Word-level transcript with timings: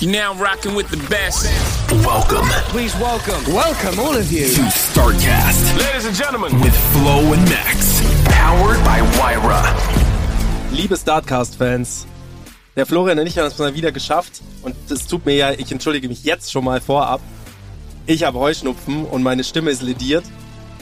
You're 0.00 0.12
now 0.12 0.32
rocking 0.34 0.76
with 0.76 0.88
the 0.90 0.96
best. 1.10 1.44
Welcome 2.06 2.46
Please 2.70 2.94
welcome, 3.00 3.42
welcome 3.52 3.98
all 3.98 4.14
of 4.14 4.30
you. 4.30 4.46
to 4.46 4.60
StarCast 4.70 5.76
Ladies 5.76 6.04
and 6.06 6.14
gentlemen, 6.14 6.52
with 6.60 6.76
Flo 6.92 7.32
and 7.32 7.42
Max. 7.50 8.00
Powered 8.26 8.78
by 8.84 9.00
Wyra. 9.18 9.60
Liebe 10.70 10.96
Startcast-Fans, 10.96 12.06
der 12.76 12.86
Florian 12.86 13.18
und 13.18 13.26
ich 13.26 13.38
haben 13.38 13.46
es 13.46 13.58
mal 13.58 13.74
wieder 13.74 13.90
geschafft 13.90 14.40
und 14.62 14.76
es 14.88 15.08
tut 15.08 15.26
mir 15.26 15.34
ja, 15.34 15.50
ich 15.50 15.72
entschuldige 15.72 16.06
mich 16.08 16.22
jetzt 16.22 16.52
schon 16.52 16.64
mal 16.64 16.80
vorab. 16.80 17.20
Ich 18.06 18.22
habe 18.22 18.38
Heuschnupfen 18.38 19.04
und 19.04 19.24
meine 19.24 19.42
Stimme 19.42 19.70
ist 19.72 19.82
lediert. 19.82 20.24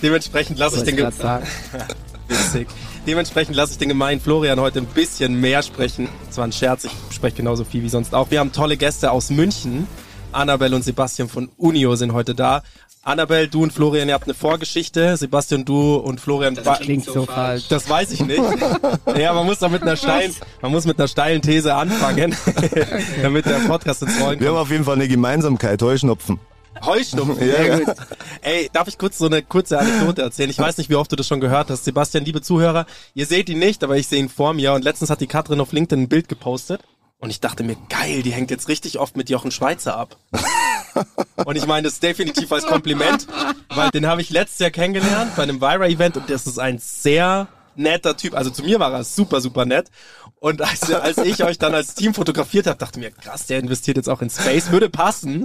Dementsprechend 0.03 0.59
lasse 0.59 0.77
ich 0.77 0.83
den 0.83 0.97
grad 0.97 1.15
Witzig. 2.29 2.69
Dementsprechend 3.07 3.55
lasse 3.55 3.73
ich 3.73 3.79
den 3.79 3.89
gemeinen 3.89 4.21
Florian 4.21 4.59
heute 4.59 4.81
ein 4.81 4.87
bisschen 4.87 5.41
mehr 5.41 5.63
sprechen. 5.63 6.09
Es 6.29 6.37
war 6.39 6.45
ein 6.45 6.53
Scherz, 6.53 6.85
ich 6.85 6.93
spreche 7.15 7.37
genauso 7.37 7.65
viel 7.65 7.83
wie 7.83 7.89
sonst 7.89 8.15
auch. 8.15 8.31
Wir 8.33 8.41
haben 8.41 8.53
tolle 8.53 8.77
Gäste 8.77 9.13
aus 9.13 9.31
München. 9.31 9.87
Annabelle 10.33 10.75
und 10.75 10.83
Sebastian 10.83 11.29
von 11.29 11.49
Unio 11.57 11.95
sind 11.95 12.13
heute 12.13 12.35
da. 12.35 12.63
Annabelle, 13.03 13.47
du 13.47 13.63
und 13.63 13.73
Florian, 13.73 14.09
ihr 14.09 14.15
habt 14.15 14.25
eine 14.25 14.35
Vorgeschichte. 14.35 15.17
Sebastian, 15.17 15.65
du 15.65 15.95
und 15.95 16.21
Florian. 16.21 16.57
Das 16.57 16.81
klingt 16.81 17.05
so 17.05 17.25
falsch. 17.27 17.69
Das 17.69 17.89
weiß 17.89 18.11
ich 18.11 18.25
nicht. 18.25 18.43
ja, 19.17 19.33
man 19.33 19.47
muss 19.47 19.61
da 19.61 19.69
mit 19.69 19.83
einer 19.83 19.97
steilen, 19.97 20.35
man 20.61 20.73
muss 20.73 20.85
mit 20.85 20.99
einer 20.99 21.07
steilen 21.07 21.41
These 21.41 21.73
anfangen, 21.73 22.35
damit 23.23 23.47
der 23.47 23.61
Podcast 23.61 24.03
ins 24.03 24.21
Rollen 24.21 24.41
Wir 24.41 24.49
haben 24.49 24.55
kommt. 24.57 24.67
auf 24.67 24.71
jeden 24.73 24.85
Fall 24.85 24.97
eine 24.97 25.07
Gemeinsamkeit, 25.07 25.81
Heuschnupfen. 25.81 26.41
Heuschnupfen. 26.85 27.37
Ja, 27.47 27.79
ja. 27.79 27.95
Ey, 28.43 28.71
darf 28.73 28.89
ich 28.89 28.99
kurz 28.99 29.19
so 29.19 29.27
eine 29.27 29.43
kurze 29.43 29.79
Anekdote 29.79 30.23
erzählen? 30.23 30.51
Ich 30.51 30.59
weiß 30.59 30.79
nicht, 30.79 30.91
wie 30.91 30.97
oft 30.97 31.11
du 31.11 31.17
das 31.17 31.27
schon 31.27 31.41
gehört 31.41 31.71
hast. 31.71 31.85
Sebastian, 31.85 32.25
liebe 32.25 32.43
Zuhörer, 32.43 32.87
ihr 33.15 33.27
seht 33.27 33.49
ihn 33.49 33.59
nicht, 33.59 33.85
aber 33.85 33.97
ich 33.97 34.09
sehe 34.09 34.19
ihn 34.19 34.29
vor 34.29 34.55
mir. 34.55 34.73
Und 34.73 34.85
letztens 34.85 35.11
hat 35.11 35.21
die 35.21 35.27
Katrin 35.27 35.61
auf 35.61 35.73
LinkedIn 35.73 36.05
ein 36.05 36.09
Bild 36.09 36.29
gepostet. 36.29 36.83
Und 37.19 37.31
ich 37.31 37.41
dachte 37.41 37.65
mir, 37.65 37.77
geil, 37.89 38.23
die 38.23 38.33
hängt 38.33 38.51
jetzt 38.51 38.69
richtig 38.69 38.99
oft 38.99 39.17
mit 39.17 39.31
Jochen 39.31 39.51
Schweizer 39.51 39.97
ab. 39.97 40.17
Und 41.45 41.57
ich 41.57 41.67
meine 41.67 41.85
das 41.85 42.01
definitiv 42.01 42.51
als 42.53 42.67
Kompliment, 42.67 43.27
weil 43.69 43.91
den 43.91 44.07
habe 44.07 44.21
ich 44.21 44.31
letztes 44.31 44.59
Jahr 44.59 44.71
kennengelernt 44.71 45.37
bei 45.37 45.43
einem 45.43 45.61
Vira-Event 45.61 46.17
und 46.17 46.31
das 46.31 46.47
ist 46.47 46.59
ein 46.59 46.79
sehr 46.79 47.49
netter 47.75 48.17
Typ. 48.17 48.35
Also 48.35 48.51
zu 48.51 48.63
mir 48.63 48.81
war 48.81 48.93
er 48.93 49.05
super, 49.05 49.41
super 49.41 49.67
nett. 49.67 49.91
Und 50.39 50.61
als, 50.61 50.93
als 50.93 51.17
ich 51.19 51.43
euch 51.43 51.59
dann 51.59 51.75
als 51.75 51.95
Team 51.95 52.13
fotografiert 52.13 52.67
habe, 52.67 52.79
dachte 52.79 52.99
mir, 52.99 53.11
krass, 53.11 53.47
der 53.47 53.59
investiert 53.59 53.97
jetzt 53.97 54.09
auch 54.09 54.21
in 54.21 54.29
Space, 54.29 54.71
würde 54.71 54.91
passen. 54.91 55.43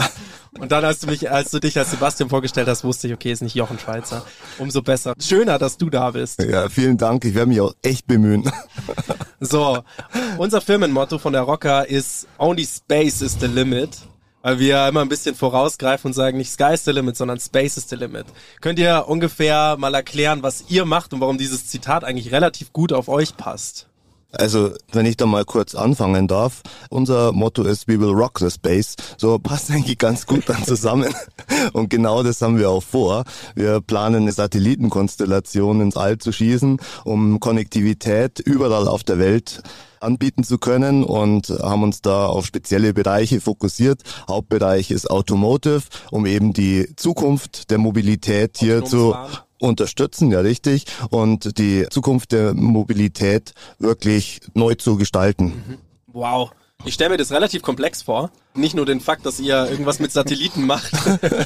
Und 0.60 0.72
dann, 0.72 0.84
als 0.84 1.00
du 1.00 1.08
mich, 1.08 1.32
als 1.32 1.50
du 1.50 1.60
dich 1.60 1.78
als 1.78 1.92
Sebastian 1.92 2.30
vorgestellt 2.30 2.68
hast, 2.68 2.84
wusste 2.84 3.08
ich, 3.08 3.14
okay, 3.14 3.32
ist 3.32 3.42
nicht 3.42 3.56
Jochen 3.56 3.80
Schweizer. 3.80 4.26
Umso 4.60 4.82
besser. 4.82 5.14
Schöner, 5.18 5.58
dass 5.60 5.78
du 5.78 5.90
da 5.90 6.12
bist. 6.12 6.44
Ja, 6.44 6.68
vielen 6.68 6.98
Dank. 6.98 7.24
Ich 7.24 7.34
werde 7.36 7.48
mich 7.48 7.62
auch 7.62 7.74
echt 7.82 8.06
bemühen. 8.08 8.52
So, 9.40 9.82
unser 10.38 10.62
Firmenmotto 10.62 11.18
von 11.18 11.34
der 11.34 11.42
Rocker 11.42 11.88
ist 11.88 12.28
Only 12.38 12.66
Space 12.66 13.22
is 13.22 13.38
the 13.40 13.48
Limit. 13.48 13.98
Weil 14.44 14.60
wir 14.60 14.88
immer 14.88 15.02
ein 15.02 15.10
bisschen 15.10 15.36
vorausgreifen 15.36 16.10
und 16.10 16.14
sagen, 16.14 16.38
nicht 16.38 16.52
Sky 16.52 16.74
is 16.74 16.84
the 16.84 16.92
Limit, 16.92 17.16
sondern 17.16 17.40
Space 17.40 17.78
is 17.78 17.88
the 17.90 17.96
Limit. 17.96 18.26
Könnt 18.60 18.78
ihr 18.80 19.06
ungefähr 19.08 19.78
mal 19.78 19.94
erklären, 19.94 20.44
was 20.44 20.66
ihr 20.68 20.86
macht 20.86 21.14
und 21.14 21.22
warum 21.22 21.38
dieses 21.38 21.68
Zitat 21.68 22.04
eigentlich 22.04 22.32
relativ 22.32 22.74
gut 22.74 22.92
auf 22.92 23.08
euch 23.08 23.38
passt? 23.38 23.88
Also, 24.32 24.72
wenn 24.92 25.06
ich 25.06 25.18
da 25.18 25.26
mal 25.26 25.46
kurz 25.46 25.76
anfangen 25.76 26.28
darf. 26.28 26.62
Unser 26.90 27.32
Motto 27.34 27.64
ist 27.64 27.88
We 27.88 28.00
will 28.00 28.12
rock 28.12 28.40
the 28.40 28.50
space. 28.50 28.96
So 29.18 29.40
passt 29.40 29.72
eigentlich 29.72 29.98
ganz 29.98 30.26
gut 30.26 30.48
dann 30.48 30.64
zusammen. 30.64 31.14
Und 31.74 31.90
genau 31.90 32.24
das 32.24 32.42
haben 32.42 32.58
wir 32.58 32.70
auch 32.70 32.84
vor. 32.84 33.24
Wir 33.56 33.82
planen 33.82 34.24
eine 34.24 34.32
Satellitenkonstellation 34.32 35.82
ins 35.82 35.98
All 35.98 36.18
zu 36.18 36.32
schießen, 36.32 36.80
um 37.04 37.40
Konnektivität 37.40 38.40
überall 38.40 38.88
auf 38.88 39.04
der 39.04 39.20
Welt 39.20 39.62
anbieten 40.00 40.44
zu 40.44 40.58
können 40.58 41.04
und 41.04 41.50
haben 41.50 41.84
uns 41.84 42.02
da 42.02 42.26
auf 42.26 42.46
spezielle 42.46 42.94
Bereiche 42.94 43.40
fokussiert. 43.40 44.02
Hauptbereich 44.28 44.90
ist 44.90 45.12
Automotive, 45.12 45.84
um 46.10 46.26
eben 46.26 46.54
die 46.54 46.92
Zukunft 46.96 47.70
der 47.70 47.78
Mobilität 47.78 48.58
hier 48.58 48.84
zu 48.84 49.12
Fahren. 49.12 49.38
Unterstützen, 49.62 50.32
ja 50.32 50.40
richtig, 50.40 50.86
und 51.10 51.58
die 51.58 51.86
Zukunft 51.90 52.32
der 52.32 52.54
Mobilität 52.54 53.54
wirklich 53.80 54.42
neu 54.54 54.76
zu 54.76 54.98
gestalten. 54.98 55.80
Wow. 56.08 56.52
Ich 56.84 56.96
stelle 56.96 57.12
mir 57.12 57.18
das 57.18 57.32
relativ 57.32 57.62
komplex 57.62 58.02
vor. 58.02 58.32
Nicht 58.56 58.74
nur 58.74 58.88
den 58.88 59.02
Fakt, 59.02 59.26
dass 59.26 59.40
ihr 59.40 59.70
irgendwas 59.70 60.00
mit 60.00 60.12
Satelliten 60.12 60.66
macht 60.66 60.92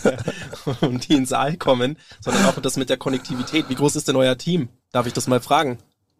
und 0.81 1.09
die 1.09 1.13
ins 1.13 1.33
All 1.33 1.57
kommen, 1.57 1.97
sondern 2.21 2.45
auch 2.45 2.59
das 2.61 2.77
mit 2.77 2.89
der 2.89 2.95
Konnektivität. 2.97 3.67
Wie 3.67 3.75
groß 3.75 3.97
ist 3.97 4.07
denn 4.07 4.15
euer 4.15 4.37
Team? 4.37 4.69
Darf 4.93 5.07
ich 5.07 5.13
das 5.13 5.27
mal 5.27 5.41
fragen? 5.41 5.77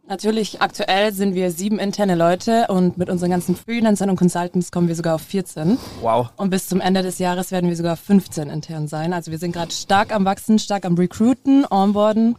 Natürlich, 0.08 0.62
aktuell 0.62 1.12
sind 1.14 1.34
wir 1.34 1.50
sieben 1.50 1.80
interne 1.80 2.14
Leute 2.14 2.68
und 2.68 2.96
mit 2.96 3.10
unseren 3.10 3.32
ganzen 3.32 3.56
Freelancern 3.56 4.12
und 4.12 4.18
Consultants 4.18 4.72
kommen 4.72 4.88
wir 4.88 4.94
sogar 4.94 5.16
auf 5.16 5.22
14. 5.22 5.80
Wow. 6.02 6.30
Und 6.38 6.52
bis 6.52 6.68
zum 6.68 6.80
Ende 6.80 7.02
des 7.02 7.18
Jahres 7.18 7.52
werden 7.52 7.70
wir 7.70 7.76
sogar 7.76 7.94
auf 7.94 8.02
15 8.02 8.50
intern 8.50 8.88
sein. 8.88 9.14
Also 9.14 9.32
wir 9.32 9.40
sind 9.40 9.54
gerade 9.54 9.72
stark 9.72 10.14
am 10.14 10.24
Wachsen, 10.24 10.60
stark 10.60 10.86
am 10.86 10.94
Recruiten, 10.94 11.66
Onboarden 11.68 12.36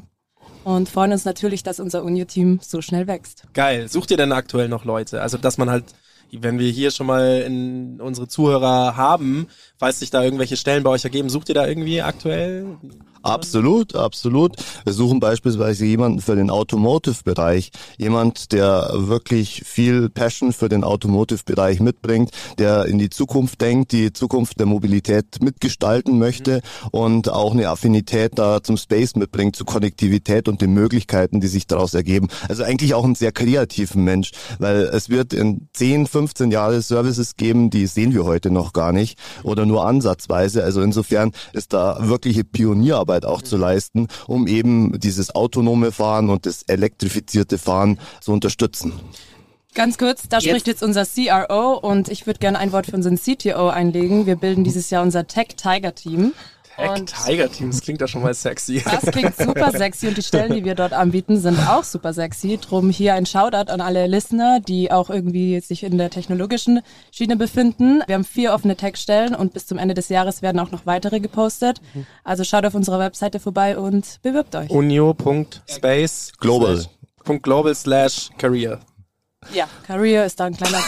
und 0.62 0.88
freuen 0.88 1.10
uns 1.10 1.24
natürlich, 1.24 1.64
dass 1.64 1.80
unser 1.80 2.04
Unio-Team 2.04 2.60
so 2.62 2.82
schnell 2.82 3.08
wächst. 3.08 3.42
Geil. 3.52 3.88
Sucht 3.88 4.12
ihr 4.12 4.16
denn 4.16 4.30
aktuell 4.30 4.68
noch 4.68 4.84
Leute? 4.84 5.20
Also, 5.20 5.36
dass 5.36 5.58
man 5.58 5.68
halt, 5.68 5.86
wenn 6.30 6.60
wir 6.60 6.70
hier 6.70 6.92
schon 6.92 7.08
mal 7.08 7.40
in 7.40 8.00
unsere 8.00 8.28
Zuhörer 8.28 8.96
haben, 8.96 9.48
falls 9.76 9.98
sich 9.98 10.10
da 10.10 10.22
irgendwelche 10.22 10.56
Stellen 10.56 10.84
bei 10.84 10.90
euch 10.90 11.02
ergeben, 11.02 11.30
sucht 11.30 11.48
ihr 11.48 11.56
da 11.56 11.66
irgendwie 11.66 12.00
aktuell? 12.00 12.78
Absolut, 13.26 13.96
absolut. 13.96 14.54
Wir 14.84 14.92
suchen 14.92 15.18
beispielsweise 15.18 15.84
jemanden 15.84 16.20
für 16.20 16.36
den 16.36 16.48
Automotive-Bereich. 16.48 17.70
Jemand, 17.98 18.52
der 18.52 18.88
wirklich 18.92 19.62
viel 19.64 20.08
Passion 20.08 20.52
für 20.52 20.68
den 20.68 20.84
Automotive-Bereich 20.84 21.80
mitbringt, 21.80 22.30
der 22.58 22.84
in 22.84 22.98
die 22.98 23.10
Zukunft 23.10 23.60
denkt, 23.60 23.90
die 23.90 24.12
Zukunft 24.12 24.60
der 24.60 24.66
Mobilität 24.66 25.42
mitgestalten 25.42 26.18
möchte 26.18 26.60
und 26.92 27.28
auch 27.28 27.52
eine 27.52 27.68
Affinität 27.68 28.38
da 28.38 28.62
zum 28.62 28.76
Space 28.76 29.16
mitbringt, 29.16 29.56
zur 29.56 29.66
Konnektivität 29.66 30.46
und 30.46 30.60
den 30.60 30.72
Möglichkeiten, 30.72 31.40
die 31.40 31.48
sich 31.48 31.66
daraus 31.66 31.94
ergeben. 31.94 32.28
Also 32.48 32.62
eigentlich 32.62 32.94
auch 32.94 33.04
einen 33.04 33.16
sehr 33.16 33.32
kreativen 33.32 34.04
Mensch, 34.04 34.30
weil 34.60 34.82
es 34.82 35.08
wird 35.08 35.32
in 35.32 35.68
10, 35.72 36.06
15 36.06 36.52
Jahre 36.52 36.80
Services 36.80 37.36
geben, 37.36 37.70
die 37.70 37.86
sehen 37.88 38.14
wir 38.14 38.24
heute 38.24 38.50
noch 38.50 38.72
gar 38.72 38.92
nicht 38.92 39.18
oder 39.42 39.66
nur 39.66 39.84
ansatzweise. 39.84 40.62
Also 40.62 40.80
insofern 40.80 41.32
ist 41.52 41.72
da 41.72 41.98
wirkliche 42.00 42.44
Pionierarbeit 42.44 43.15
auch 43.24 43.42
zu 43.42 43.56
leisten, 43.56 44.08
um 44.26 44.46
eben 44.46 44.98
dieses 44.98 45.34
autonome 45.34 45.92
Fahren 45.92 46.28
und 46.28 46.46
das 46.46 46.62
elektrifizierte 46.64 47.58
Fahren 47.58 47.98
zu 48.20 48.32
unterstützen. 48.32 48.92
Ganz 49.76 49.98
kurz, 49.98 50.22
da 50.28 50.40
spricht 50.40 50.66
jetzt 50.66 50.82
unser 50.82 51.04
CRO 51.04 51.74
und 51.74 52.08
ich 52.08 52.26
würde 52.26 52.38
gerne 52.38 52.58
ein 52.58 52.72
Wort 52.72 52.86
für 52.86 52.96
unseren 52.96 53.18
CTO 53.18 53.68
einlegen. 53.68 54.24
Wir 54.24 54.36
bilden 54.36 54.64
dieses 54.64 54.88
Jahr 54.88 55.02
unser 55.02 55.26
Tech 55.26 55.48
Tiger 55.56 55.94
Team. 55.94 56.32
Tech 56.76 56.90
Und- 56.90 57.14
Tiger 57.26 57.50
Team, 57.50 57.70
das 57.70 57.80
klingt 57.80 58.00
ja 58.00 58.06
schon 58.08 58.22
mal 58.22 58.34
sexy. 58.34 58.82
Das 58.84 59.06
klingt 59.10 59.36
super 59.36 59.70
sexy 59.72 60.08
und 60.08 60.16
die 60.16 60.22
Stellen, 60.22 60.52
die 60.54 60.64
wir 60.64 60.74
dort 60.74 60.92
anbieten, 60.92 61.38
sind 61.40 61.58
auch 61.68 61.84
super 61.84 62.12
sexy. 62.12 62.58
Drum 62.58 62.90
hier 62.90 63.14
ein 63.14 63.24
Shoutout 63.26 63.70
an 63.72 63.80
alle 63.80 64.06
Listener, 64.06 64.60
die 64.60 64.92
auch 64.92 65.08
irgendwie 65.10 65.60
sich 65.60 65.82
in 65.82 65.96
der 65.98 66.10
technologischen 66.10 66.80
Schiene 67.10 67.36
befinden. 67.36 68.02
Wir 68.06 68.14
haben 68.14 68.24
vier 68.24 68.52
offene 68.52 68.76
Tech-Stellen 68.76 69.34
und 69.34 69.54
bis 69.54 69.66
zum 69.66 69.78
Ende 69.78 69.94
des 69.94 70.08
Jahres 70.10 70.42
werden 70.42 70.58
auch 70.60 70.70
noch 70.70 70.84
weitere 70.86 71.20
gepostet. 71.20 71.80
Also 72.24 72.44
schaut 72.44 72.64
auf 72.66 72.74
unserer 72.74 72.98
Webseite 72.98 73.40
vorbei 73.40 73.78
und 73.78 74.18
bewirbt 74.22 74.54
euch. 74.54 74.70
Unio.space 74.70 76.32
Global. 76.38 76.84
Global 77.42 77.74
slash 77.74 78.30
career. 78.38 78.80
Ja, 79.52 79.66
Career 79.86 80.24
ist 80.26 80.38
da 80.40 80.44
ein 80.44 80.56
kleiner, 80.56 80.78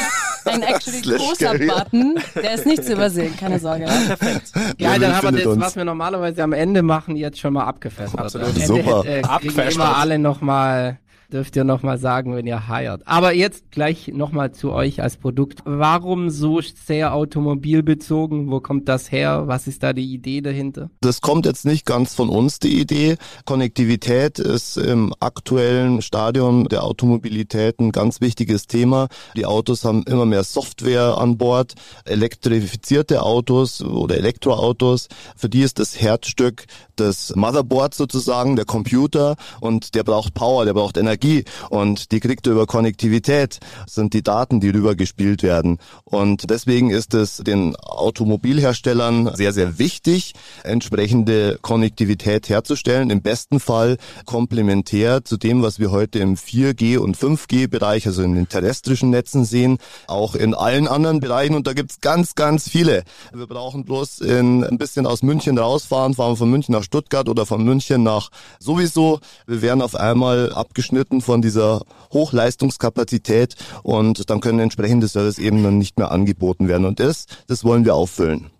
ein 0.48 0.62
actually 0.74 1.00
großer. 1.00 1.58
Button. 1.58 2.18
Der 2.34 2.54
ist 2.54 2.66
nicht 2.66 2.84
zu 2.84 2.92
übersehen, 2.94 3.36
keine 3.36 3.58
Sorge. 3.58 3.84
Perfekt. 3.84 4.52
Ja, 4.78 4.92
Global 4.96 5.00
dann 5.00 5.16
haben 5.16 5.36
wir 5.36 5.44
das, 5.44 5.52
uns. 5.52 5.64
was 5.64 5.76
wir 5.76 5.84
normalerweise 5.84 6.42
am 6.42 6.52
Ende 6.52 6.82
machen, 6.82 7.16
jetzt 7.16 7.38
schon 7.38 7.52
mal 7.52 7.64
abgefedert. 7.64 8.18
Absolut. 8.18 8.48
Ende 8.48 8.66
Super. 8.66 9.00
äh, 9.04 9.12
kriegen 9.14 9.24
Abgefedert. 9.28 9.74
immer 9.74 9.96
alle 9.96 10.18
nochmal 10.18 10.98
dürft 11.32 11.56
ihr 11.56 11.64
nochmal 11.64 11.98
sagen, 11.98 12.34
wenn 12.34 12.46
ihr 12.46 12.68
heiert. 12.68 13.02
Aber 13.06 13.34
jetzt 13.34 13.70
gleich 13.70 14.08
nochmal 14.08 14.52
zu 14.52 14.72
euch 14.72 15.02
als 15.02 15.18
Produkt. 15.18 15.60
Warum 15.64 16.30
so 16.30 16.60
sehr 16.60 17.12
automobilbezogen? 17.14 18.50
Wo 18.50 18.60
kommt 18.60 18.88
das 18.88 19.12
her? 19.12 19.44
Was 19.46 19.66
ist 19.66 19.82
da 19.82 19.92
die 19.92 20.12
Idee 20.12 20.40
dahinter? 20.40 20.90
Das 21.02 21.20
kommt 21.20 21.44
jetzt 21.44 21.66
nicht 21.66 21.84
ganz 21.84 22.14
von 22.14 22.30
uns, 22.30 22.60
die 22.60 22.80
Idee. 22.80 23.16
Konnektivität 23.44 24.38
ist 24.38 24.78
im 24.78 25.12
aktuellen 25.20 26.00
Stadium 26.00 26.68
der 26.68 26.84
Automobilität 26.84 27.78
ein 27.78 27.92
ganz 27.92 28.22
wichtiges 28.22 28.66
Thema. 28.66 29.08
Die 29.36 29.44
Autos 29.44 29.84
haben 29.84 30.04
immer 30.04 30.24
mehr 30.24 30.44
Software 30.44 31.18
an 31.18 31.36
Bord. 31.36 31.74
Elektrifizierte 32.06 33.22
Autos 33.22 33.82
oder 33.82 34.16
Elektroautos, 34.16 35.08
für 35.36 35.48
die 35.48 35.60
ist 35.60 35.78
das 35.78 36.00
Herzstück 36.00 36.64
das 36.96 37.32
Motherboard 37.36 37.94
sozusagen, 37.94 38.56
der 38.56 38.64
Computer 38.64 39.36
und 39.60 39.94
der 39.94 40.02
braucht 40.02 40.34
Power, 40.34 40.64
der 40.64 40.74
braucht 40.74 40.96
Energie 40.96 41.17
und 41.70 42.12
die 42.12 42.20
kriegt 42.20 42.46
er 42.46 42.52
über 42.52 42.66
Konnektivität, 42.66 43.58
sind 43.86 44.14
die 44.14 44.22
Daten, 44.22 44.60
die 44.60 44.70
rübergespielt 44.70 45.42
werden. 45.42 45.78
Und 46.04 46.50
deswegen 46.50 46.90
ist 46.90 47.14
es 47.14 47.38
den 47.38 47.76
Automobilherstellern 47.76 49.34
sehr, 49.34 49.52
sehr 49.52 49.78
wichtig, 49.78 50.34
entsprechende 50.64 51.58
Konnektivität 51.62 52.48
herzustellen, 52.48 53.10
im 53.10 53.22
besten 53.22 53.60
Fall 53.60 53.96
komplementär 54.24 55.24
zu 55.24 55.36
dem, 55.36 55.62
was 55.62 55.78
wir 55.78 55.90
heute 55.90 56.18
im 56.18 56.36
4G 56.36 56.98
und 56.98 57.16
5G-Bereich, 57.16 58.06
also 58.06 58.22
in 58.22 58.34
den 58.34 58.48
terrestrischen 58.48 59.10
Netzen 59.10 59.44
sehen, 59.44 59.78
auch 60.06 60.34
in 60.34 60.54
allen 60.54 60.88
anderen 60.88 61.20
Bereichen 61.20 61.54
und 61.54 61.66
da 61.66 61.72
gibt's 61.72 62.00
ganz, 62.00 62.34
ganz 62.34 62.68
viele. 62.68 63.04
Wir 63.32 63.46
brauchen 63.46 63.84
bloß 63.84 64.20
in, 64.20 64.64
ein 64.64 64.78
bisschen 64.78 65.06
aus 65.06 65.22
München 65.22 65.58
rausfahren, 65.58 66.14
fahren 66.14 66.36
von 66.36 66.50
München 66.50 66.72
nach 66.72 66.82
Stuttgart 66.82 67.28
oder 67.28 67.46
von 67.46 67.64
München 67.64 68.02
nach 68.02 68.30
sowieso. 68.58 69.20
Wir 69.46 69.62
werden 69.62 69.82
auf 69.82 69.94
einmal 69.94 70.52
abgeschnitten 70.52 71.07
von 71.20 71.42
dieser 71.42 71.82
Hochleistungskapazität 72.12 73.56
und 73.82 74.30
dann 74.30 74.40
können 74.40 74.60
entsprechende 74.60 75.08
Service 75.08 75.38
eben 75.38 75.62
dann 75.62 75.78
nicht 75.78 75.98
mehr 75.98 76.10
angeboten 76.10 76.68
werden. 76.68 76.84
Und 76.84 77.00
das, 77.00 77.26
das 77.46 77.64
wollen 77.64 77.84
wir 77.84 77.94
auffüllen 77.94 78.50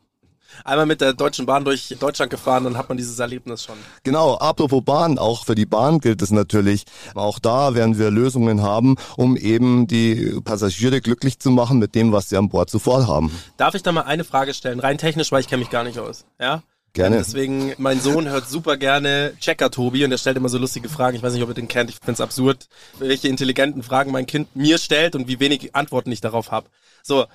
einmal 0.64 0.86
mit 0.86 1.00
der 1.00 1.12
Deutschen 1.12 1.46
Bahn 1.46 1.64
durch 1.64 1.94
Deutschland 1.98 2.30
gefahren, 2.30 2.64
dann 2.64 2.76
hat 2.76 2.88
man 2.88 2.96
dieses 2.96 3.18
Erlebnis 3.18 3.62
schon. 3.64 3.76
Genau, 4.02 4.36
apropos 4.36 4.82
Bahn, 4.84 5.18
auch 5.18 5.44
für 5.44 5.54
die 5.54 5.66
Bahn 5.66 6.00
gilt 6.00 6.22
es 6.22 6.30
natürlich. 6.30 6.84
Auch 7.14 7.38
da 7.38 7.74
werden 7.74 7.98
wir 7.98 8.10
Lösungen 8.10 8.62
haben, 8.62 8.96
um 9.16 9.36
eben 9.36 9.86
die 9.86 10.40
Passagiere 10.44 11.00
glücklich 11.00 11.38
zu 11.38 11.50
machen 11.50 11.78
mit 11.78 11.94
dem, 11.94 12.12
was 12.12 12.28
sie 12.28 12.36
an 12.36 12.48
Bord 12.48 12.70
zuvor 12.70 13.06
haben. 13.06 13.30
Darf 13.56 13.74
ich 13.74 13.82
da 13.82 13.92
mal 13.92 14.02
eine 14.02 14.24
Frage 14.24 14.54
stellen, 14.54 14.80
rein 14.80 14.98
technisch, 14.98 15.32
weil 15.32 15.40
ich 15.40 15.48
kenne 15.48 15.60
mich 15.60 15.70
gar 15.70 15.84
nicht 15.84 15.98
aus. 15.98 16.24
Ja? 16.40 16.62
Gerne. 16.93 17.19
Deswegen, 17.19 17.75
mein 17.79 18.00
Sohn 18.00 18.29
hört 18.29 18.49
super 18.49 18.76
gerne 18.76 19.35
Checker 19.40 19.70
Tobi 19.70 20.05
und 20.05 20.11
er 20.11 20.19
stellt 20.19 20.37
immer 20.37 20.49
so 20.49 20.58
lustige 20.58 20.88
Fragen. 20.88 21.17
Ich 21.17 21.23
weiß 21.23 21.32
nicht, 21.32 21.43
ob 21.43 21.50
ihr 21.50 21.55
den 21.55 21.69
kennt. 21.69 21.90
Ich 21.90 21.96
finde 21.96 22.12
es 22.12 22.20
absurd, 22.20 22.69
welche 22.99 23.29
intelligenten 23.29 23.82
Fragen 23.82 24.11
mein 24.11 24.26
Kind 24.26 24.56
mir 24.56 24.79
stellt 24.79 25.14
und 25.14 25.29
wie 25.29 25.38
wenig 25.38 25.75
Antworten 25.75 26.11
ich 26.11 26.20
darauf 26.20 26.50
habe. 26.50 26.69
So, 27.02 27.26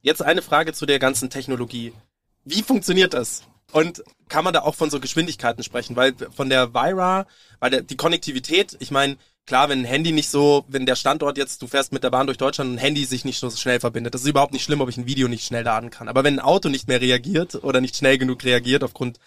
jetzt 0.00 0.22
eine 0.22 0.42
Frage 0.42 0.72
zu 0.72 0.86
der 0.86 0.98
ganzen 0.98 1.28
Technologie. 1.28 1.92
Wie 2.44 2.62
funktioniert 2.62 3.12
das? 3.14 3.42
Und 3.72 4.02
kann 4.28 4.44
man 4.44 4.54
da 4.54 4.62
auch 4.62 4.74
von 4.74 4.90
so 4.90 5.00
Geschwindigkeiten 5.00 5.62
sprechen? 5.62 5.96
Weil 5.96 6.14
von 6.34 6.48
der 6.48 6.74
Vira, 6.74 7.26
weil 7.58 7.70
der, 7.70 7.82
die 7.82 7.96
Konnektivität, 7.96 8.76
ich 8.80 8.90
meine, 8.90 9.16
klar, 9.50 9.68
wenn 9.68 9.80
ein 9.80 9.84
Handy 9.84 10.12
nicht 10.12 10.28
so, 10.28 10.64
wenn 10.68 10.86
der 10.86 10.94
Standort 10.94 11.36
jetzt, 11.36 11.60
du 11.60 11.66
fährst 11.66 11.92
mit 11.92 12.04
der 12.04 12.10
Bahn 12.10 12.28
durch 12.28 12.38
Deutschland 12.38 12.70
und 12.70 12.76
ein 12.76 12.78
Handy 12.78 13.04
sich 13.04 13.24
nicht 13.24 13.40
so 13.40 13.50
schnell 13.50 13.80
verbindet, 13.80 14.14
das 14.14 14.20
ist 14.20 14.28
überhaupt 14.28 14.52
nicht 14.52 14.62
schlimm, 14.62 14.80
ob 14.80 14.88
ich 14.88 14.96
ein 14.96 15.08
Video 15.08 15.26
nicht 15.26 15.44
schnell 15.44 15.64
laden 15.64 15.90
kann. 15.90 16.06
Aber 16.06 16.22
wenn 16.22 16.34
ein 16.34 16.44
Auto 16.44 16.68
nicht 16.68 16.86
mehr 16.86 17.00
reagiert 17.00 17.56
oder 17.64 17.80
nicht 17.80 17.96
schnell 17.96 18.16
genug 18.16 18.44
reagiert 18.44 18.84
aufgrund 18.84 19.18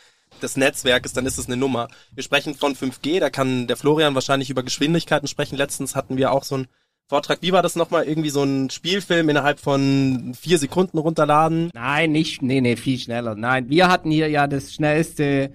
des 0.41 0.55
Netzwerkes, 0.55 1.11
dann 1.11 1.25
ist 1.25 1.37
es 1.37 1.47
eine 1.47 1.57
Nummer. 1.57 1.89
Wir 2.13 2.23
sprechen 2.23 2.55
von 2.55 2.73
5G, 2.73 3.19
da 3.19 3.29
kann 3.29 3.67
der 3.67 3.75
Florian 3.75 4.15
wahrscheinlich 4.15 4.49
über 4.49 4.63
Geschwindigkeiten 4.63 5.27
sprechen. 5.27 5.57
Letztens 5.57 5.93
hatten 5.93 6.15
wir 6.15 6.31
auch 6.31 6.45
so 6.45 6.55
ein 6.55 6.67
Vortrag. 7.09 7.39
Wie 7.41 7.51
war 7.51 7.61
das 7.61 7.75
nochmal? 7.75 8.05
Irgendwie 8.05 8.29
so 8.29 8.43
ein 8.43 8.69
Spielfilm 8.69 9.27
innerhalb 9.27 9.59
von 9.59 10.33
vier 10.39 10.57
Sekunden 10.57 10.99
runterladen? 10.99 11.69
Nein, 11.73 12.13
nicht, 12.13 12.41
nee, 12.41 12.61
nee, 12.61 12.77
viel 12.77 12.97
schneller. 12.97 13.35
Nein, 13.35 13.67
wir 13.67 13.89
hatten 13.89 14.09
hier 14.09 14.29
ja 14.29 14.47
das 14.47 14.73
schnellste 14.73 15.51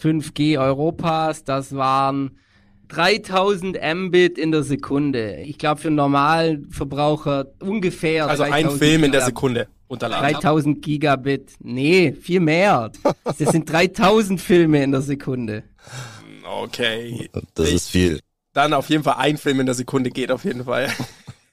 5G 0.00 0.58
Europas. 0.58 1.44
Das 1.44 1.76
waren 1.76 2.38
3000 2.88 3.78
Mbit 3.94 4.38
in 4.38 4.52
der 4.52 4.62
Sekunde. 4.62 5.42
Ich 5.42 5.58
glaube 5.58 5.80
für 5.80 5.88
einen 5.88 5.96
normalen 5.96 6.70
Verbraucher 6.70 7.46
ungefähr. 7.60 8.28
Also 8.28 8.44
ein 8.44 8.70
Film 8.70 9.04
in 9.04 9.12
der 9.12 9.22
Sekunde 9.22 9.68
unterladen. 9.88 10.32
3000 10.32 10.82
Gigabit. 10.82 11.52
Nee, 11.60 12.12
viel 12.12 12.40
mehr. 12.40 12.90
Das 13.24 13.38
sind 13.38 13.70
3000 13.70 14.40
Filme 14.40 14.82
in 14.82 14.92
der 14.92 15.02
Sekunde. 15.02 15.64
Okay. 16.44 17.28
Das 17.54 17.70
ist 17.70 17.90
viel 17.90 18.20
dann 18.56 18.72
auf 18.72 18.88
jeden 18.88 19.04
Fall 19.04 19.16
ein 19.18 19.36
Film 19.36 19.60
in 19.60 19.66
der 19.66 19.74
Sekunde 19.74 20.10
geht 20.10 20.32
auf 20.32 20.44
jeden 20.44 20.64
Fall. 20.64 20.90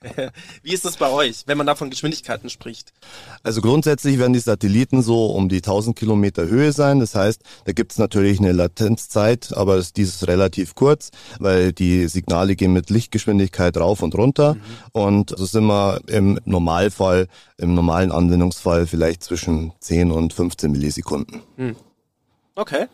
Wie 0.62 0.72
ist 0.72 0.84
das 0.84 0.96
bei 0.96 1.10
euch, 1.10 1.44
wenn 1.46 1.58
man 1.58 1.66
da 1.66 1.74
von 1.74 1.90
Geschwindigkeiten 1.90 2.50
spricht? 2.50 2.92
Also 3.42 3.60
grundsätzlich 3.60 4.18
werden 4.18 4.32
die 4.32 4.38
Satelliten 4.38 5.02
so 5.02 5.26
um 5.26 5.48
die 5.48 5.56
1000 5.56 5.96
Kilometer 5.96 6.46
Höhe 6.46 6.72
sein. 6.72 7.00
Das 7.00 7.14
heißt, 7.14 7.42
da 7.64 7.72
gibt 7.72 7.92
es 7.92 7.98
natürlich 7.98 8.38
eine 8.38 8.52
Latenzzeit, 8.52 9.52
aber 9.56 9.82
die 9.82 10.02
ist 10.02 10.26
relativ 10.26 10.74
kurz, 10.74 11.10
weil 11.38 11.72
die 11.72 12.08
Signale 12.08 12.56
gehen 12.56 12.72
mit 12.72 12.90
Lichtgeschwindigkeit 12.90 13.76
rauf 13.76 14.02
und 14.02 14.14
runter. 14.14 14.54
Mhm. 14.54 14.60
Und 14.92 15.30
so 15.36 15.46
sind 15.46 15.66
wir 15.66 16.00
im 16.06 16.38
Normalfall, 16.44 17.28
im 17.58 17.74
normalen 17.74 18.12
Anwendungsfall 18.12 18.86
vielleicht 18.86 19.22
zwischen 19.22 19.72
10 19.80 20.10
und 20.10 20.32
15 20.32 20.70
Millisekunden. 20.70 21.42
Mhm. 21.56 21.76
Okay. 22.54 22.86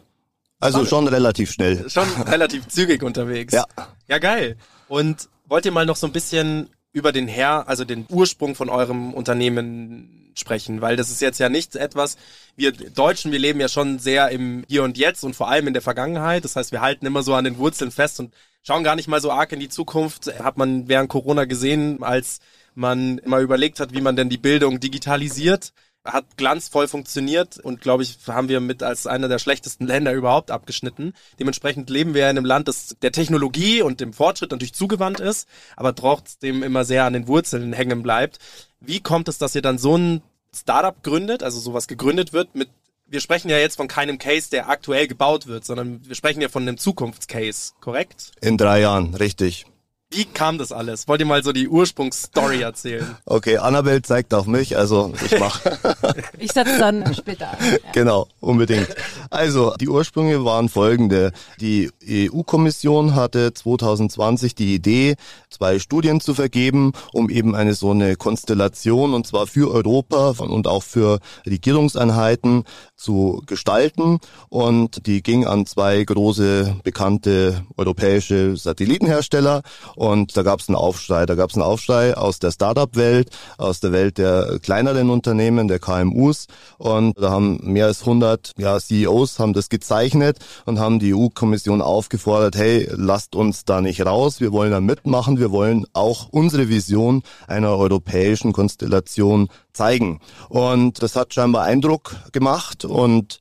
Also 0.61 0.85
schon 0.85 1.09
relativ 1.09 1.51
schnell. 1.51 1.89
Schon 1.89 2.07
relativ 2.27 2.69
zügig 2.69 3.03
unterwegs. 3.03 3.55
Ja. 3.55 3.65
Ja, 4.09 4.19
geil. 4.19 4.57
Und 4.89 5.29
wollt 5.47 5.65
ihr 5.65 5.73
mal 5.73 5.87
noch 5.87 5.97
so 5.97 6.07
ein 6.07 6.13
bisschen 6.13 6.69
über 6.93 7.13
den 7.13 7.29
Herr, 7.29 7.69
also 7.69 7.85
den 7.85 8.07
Ursprung 8.09 8.55
von 8.55 8.69
eurem 8.69 9.15
Unternehmen 9.15 10.33
sprechen, 10.35 10.81
weil 10.81 10.97
das 10.97 11.11
ist 11.11 11.21
jetzt 11.21 11.39
ja 11.39 11.49
nicht 11.49 11.77
etwas, 11.77 12.17
wir 12.57 12.73
Deutschen, 12.73 13.33
wir 13.33 13.39
leben 13.39 13.61
ja 13.61 13.69
schon 13.69 13.99
sehr 13.99 14.31
im 14.31 14.65
Hier 14.69 14.83
und 14.83 14.99
Jetzt 14.99 15.25
und 15.25 15.37
vor 15.37 15.49
allem 15.49 15.67
in 15.67 15.73
der 15.73 15.83
Vergangenheit. 15.83 16.45
Das 16.45 16.57
heißt, 16.57 16.73
wir 16.73 16.81
halten 16.81 17.07
immer 17.07 17.23
so 17.23 17.35
an 17.35 17.45
den 17.45 17.59
Wurzeln 17.59 17.91
fest 17.91 18.21
und 18.21 18.35
schauen 18.63 18.85
gar 18.85 18.97
nicht 18.97 19.09
mal 19.09 19.21
so 19.21 19.31
arg 19.31 19.53
in 19.53 19.61
die 19.61 19.69
Zukunft. 19.69 20.27
Hat 20.43 20.57
man 20.57 20.89
während 20.89 21.09
Corona 21.09 21.45
gesehen, 21.45 22.03
als 22.03 22.41
man 22.75 23.19
immer 23.19 23.41
überlegt 23.41 23.81
hat, 23.81 23.93
wie 23.93 24.01
man 24.01 24.17
denn 24.17 24.29
die 24.29 24.39
Bildung 24.39 24.81
digitalisiert 24.81 25.73
hat 26.05 26.37
glanzvoll 26.37 26.89
funktioniert 26.89 27.59
und 27.59 27.81
glaube 27.81 28.03
ich, 28.03 28.19
haben 28.27 28.49
wir 28.49 28.61
mit 28.61 28.83
als 28.83 29.07
einer 29.07 29.29
der 29.29 29.39
schlechtesten 29.39 29.87
Länder 29.87 30.13
überhaupt 30.13 30.51
abgeschnitten. 30.51 31.13
Dementsprechend 31.39 31.91
leben 31.91 32.15
wir 32.15 32.25
in 32.25 32.39
einem 32.39 32.45
Land, 32.45 32.69
das 32.69 32.97
der 33.03 33.13
Technologie 33.13 33.83
und 33.83 34.01
dem 34.01 34.13
Fortschritt 34.13 34.51
natürlich 34.51 34.75
zugewandt 34.75 35.21
ist, 35.21 35.49
aber 35.77 35.95
trotzdem 35.95 36.63
immer 36.63 36.85
sehr 36.85 37.05
an 37.05 37.13
den 37.13 37.29
Wurzeln 37.29 37.73
hängen 37.73 38.03
bleibt. 38.03 38.39
Wie 38.81 39.01
kommt 39.01 39.29
es, 39.29 39.39
dass 39.39 39.55
ihr 39.55 39.63
dann 39.63 39.79
so 39.79 39.97
ein 39.97 40.23
Startup 40.55 41.03
gründet, 41.03 41.43
also 41.43 41.61
sowas 41.61 41.87
gegründet 41.87 42.33
wird 42.33 42.55
mit 42.55 42.69
wir 43.11 43.21
sprechen 43.21 43.51
ja 43.51 43.59
jetzt 43.59 43.75
von 43.75 43.89
keinem 43.89 44.19
Case, 44.19 44.51
der 44.51 44.69
aktuell 44.69 45.09
gebaut 45.09 45.49
wird, 45.49 45.65
sondern 45.65 46.01
wir 46.07 46.15
sprechen 46.15 46.41
ja 46.41 46.49
von 46.49 46.63
einem 46.63 46.79
Zukunftscase, 46.79 47.73
korrekt? 47.81 48.31
In 48.41 48.57
drei 48.57 48.83
Jahren, 48.83 49.15
richtig. 49.17 49.67
Wie 50.13 50.25
kam 50.25 50.59
das 50.59 50.73
alles? 50.73 51.07
Wollt 51.07 51.21
ihr 51.21 51.27
mal 51.27 51.45
so 51.45 51.53
die 51.53 51.69
Ursprungsstory 51.69 52.63
erzählen? 52.63 53.17
Okay, 53.27 53.59
Annabelle 53.59 54.03
zeigt 54.03 54.35
auf 54.35 54.47
mich, 54.47 54.77
also 54.77 55.13
ich 55.25 55.39
mach. 55.39 55.61
ich 56.39 56.51
setze 56.51 56.79
dann 56.81 57.15
später 57.15 57.51
an. 57.51 57.59
Ja. 57.61 57.93
Genau, 57.93 58.27
unbedingt. 58.41 58.89
Also, 59.31 59.73
die 59.81 59.89
Ursprünge 59.89 60.45
waren 60.45 60.69
folgende. 60.69 61.31
Die 61.61 61.93
EU-Kommission 62.05 63.15
hatte 63.15 63.55
2020 63.55 64.57
die 64.57 64.75
Idee, 64.75 65.15
zwei 65.49 65.79
Studien 65.79 66.21
zu 66.21 66.35
vergeben, 66.35 66.93
um 67.13 67.31
eben 67.31 67.55
eine 67.55 67.75
so 67.75 67.93
eine 67.93 68.17
Konstellation, 68.17 69.15
und 69.15 69.29
zwar 69.29 69.47
für 69.47 69.71
Europa 69.71 70.31
und 70.41 70.67
auch 70.67 70.83
für 70.83 71.21
Regierungseinheiten 71.47 72.65
zu 73.01 73.43
gestalten. 73.47 74.19
Und 74.49 75.07
die 75.07 75.23
ging 75.23 75.47
an 75.47 75.67
zwei 75.67 76.03
große, 76.05 76.77
bekannte 76.83 77.65
europäische 77.77 78.57
Satellitenhersteller 78.57 79.63
und 79.97 80.37
da 80.37 80.43
gab 80.43 80.61
es 80.61 80.69
einen 80.69 80.77
Aufschrei. 80.77 81.27
Da 81.27 81.35
gab 81.35 81.51
es 81.51 81.57
einen 81.57 81.65
Aufschrei 81.65 82.17
aus 82.17 82.39
der 82.39 82.51
Startup-Welt, 82.51 83.31
aus 83.59 83.81
der 83.81 83.93
Welt 83.93 84.19
der 84.19 84.59
kleineren 84.63 85.11
Unternehmen, 85.11 85.69
der 85.69 85.79
KMUs. 85.79 86.47
Und 86.79 87.19
da 87.21 87.31
haben 87.31 87.59
mehr 87.63 87.87
als 87.87 88.01
100 88.01 88.53
ja, 88.59 88.79
CEOs 88.79 89.39
haben 89.39 89.53
das 89.53 89.69
gezeichnet 89.69 90.39
und 90.67 90.79
haben 90.79 90.99
die 90.99 91.15
EU-Kommission 91.15 91.83
aufgefordert, 91.83 92.57
hey, 92.57 92.89
lasst 92.93 93.35
uns 93.35 93.65
da 93.65 93.81
nicht 93.81 94.05
raus. 94.05 94.41
Wir 94.41 94.53
wollen 94.53 94.71
da 94.71 94.81
mitmachen. 94.81 95.39
Wir 95.39 95.51
wollen 95.51 95.87
auch 95.93 96.29
unsere 96.31 96.69
Vision 96.69 97.23
einer 97.47 97.77
europäischen 97.77 98.53
Konstellation 98.53 99.49
zeigen. 99.73 100.21
Und 100.49 101.03
das 101.03 101.17
hat 101.17 101.35
scheinbar 101.35 101.65
Eindruck 101.65 102.17
gemacht 102.33 102.85
und 102.85 103.41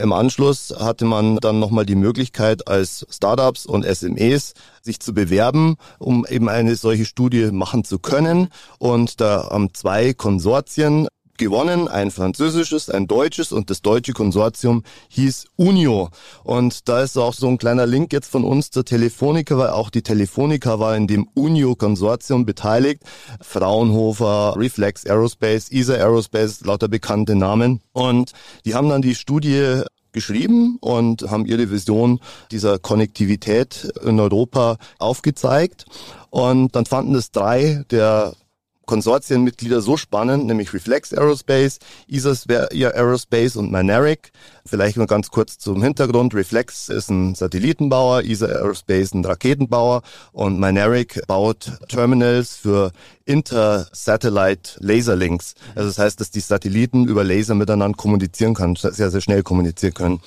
im 0.00 0.14
Anschluss 0.14 0.74
hatte 0.78 1.04
man 1.04 1.36
dann 1.36 1.58
nochmal 1.58 1.84
die 1.84 1.94
Möglichkeit, 1.94 2.66
als 2.68 3.06
Startups 3.10 3.66
und 3.66 3.84
SMEs 3.84 4.54
sich 4.80 4.98
zu 4.98 5.12
bewerben, 5.12 5.76
um 5.98 6.24
eben 6.26 6.48
eine 6.48 6.74
solche 6.76 7.04
Studie 7.04 7.50
machen 7.52 7.84
zu 7.84 7.98
können. 7.98 8.48
Und 8.78 9.20
da 9.20 9.50
haben 9.50 9.74
zwei 9.74 10.14
Konsortien 10.14 11.06
gewonnen, 11.40 11.88
ein 11.88 12.12
französisches, 12.12 12.88
ein 12.88 13.08
deutsches 13.08 13.50
und 13.50 13.70
das 13.70 13.82
deutsche 13.82 14.12
Konsortium 14.12 14.84
hieß 15.08 15.46
Unio. 15.56 16.10
Und 16.44 16.88
da 16.88 17.02
ist 17.02 17.16
auch 17.16 17.34
so 17.34 17.48
ein 17.48 17.58
kleiner 17.58 17.86
Link 17.86 18.12
jetzt 18.12 18.30
von 18.30 18.44
uns 18.44 18.70
zur 18.70 18.84
Telefonica, 18.84 19.58
weil 19.58 19.70
auch 19.70 19.90
die 19.90 20.02
Telefonica 20.02 20.78
war 20.78 20.96
in 20.96 21.08
dem 21.08 21.26
Unio-Konsortium 21.34 22.46
beteiligt. 22.46 23.02
Fraunhofer, 23.40 24.54
Reflex 24.56 25.04
Aerospace, 25.06 25.72
ESA 25.72 25.94
Aerospace, 25.94 26.60
lauter 26.60 26.88
bekannte 26.88 27.34
Namen. 27.34 27.80
Und 27.92 28.32
die 28.64 28.74
haben 28.74 28.88
dann 28.88 29.02
die 29.02 29.16
Studie 29.16 29.82
geschrieben 30.12 30.76
und 30.80 31.22
haben 31.30 31.46
ihre 31.46 31.70
Vision 31.70 32.20
dieser 32.50 32.78
Konnektivität 32.78 33.92
in 34.04 34.20
Europa 34.20 34.76
aufgezeigt. 34.98 35.86
Und 36.30 36.76
dann 36.76 36.84
fanden 36.86 37.14
es 37.14 37.32
drei 37.32 37.84
der 37.90 38.34
Konsortienmitglieder 38.90 39.82
so 39.82 39.96
spannend, 39.96 40.46
nämlich 40.46 40.74
Reflex 40.74 41.12
Aerospace, 41.12 41.78
ISAS 42.08 42.48
Aerospace 42.48 43.54
und 43.54 43.70
Mynaric. 43.70 44.32
Vielleicht 44.66 44.96
nur 44.96 45.06
ganz 45.06 45.28
kurz 45.28 45.58
zum 45.58 45.80
Hintergrund. 45.80 46.34
Reflex 46.34 46.88
ist 46.88 47.08
ein 47.08 47.36
Satellitenbauer, 47.36 48.24
ISA 48.24 48.46
Aerospace 48.46 49.14
ein 49.14 49.24
Raketenbauer 49.24 50.02
und 50.32 50.58
Mynaric 50.58 51.24
baut 51.28 51.70
Terminals 51.86 52.56
für 52.56 52.90
Inter-Satellite 53.26 54.72
Laserlinks. 54.80 55.54
Also 55.76 55.88
das 55.88 55.98
heißt, 56.00 56.20
dass 56.20 56.32
die 56.32 56.40
Satelliten 56.40 57.06
über 57.06 57.22
Laser 57.22 57.54
miteinander 57.54 57.96
kommunizieren 57.96 58.54
können, 58.54 58.74
sehr, 58.74 59.12
sehr 59.12 59.20
schnell 59.20 59.44
kommunizieren 59.44 59.94
können. 59.94 60.20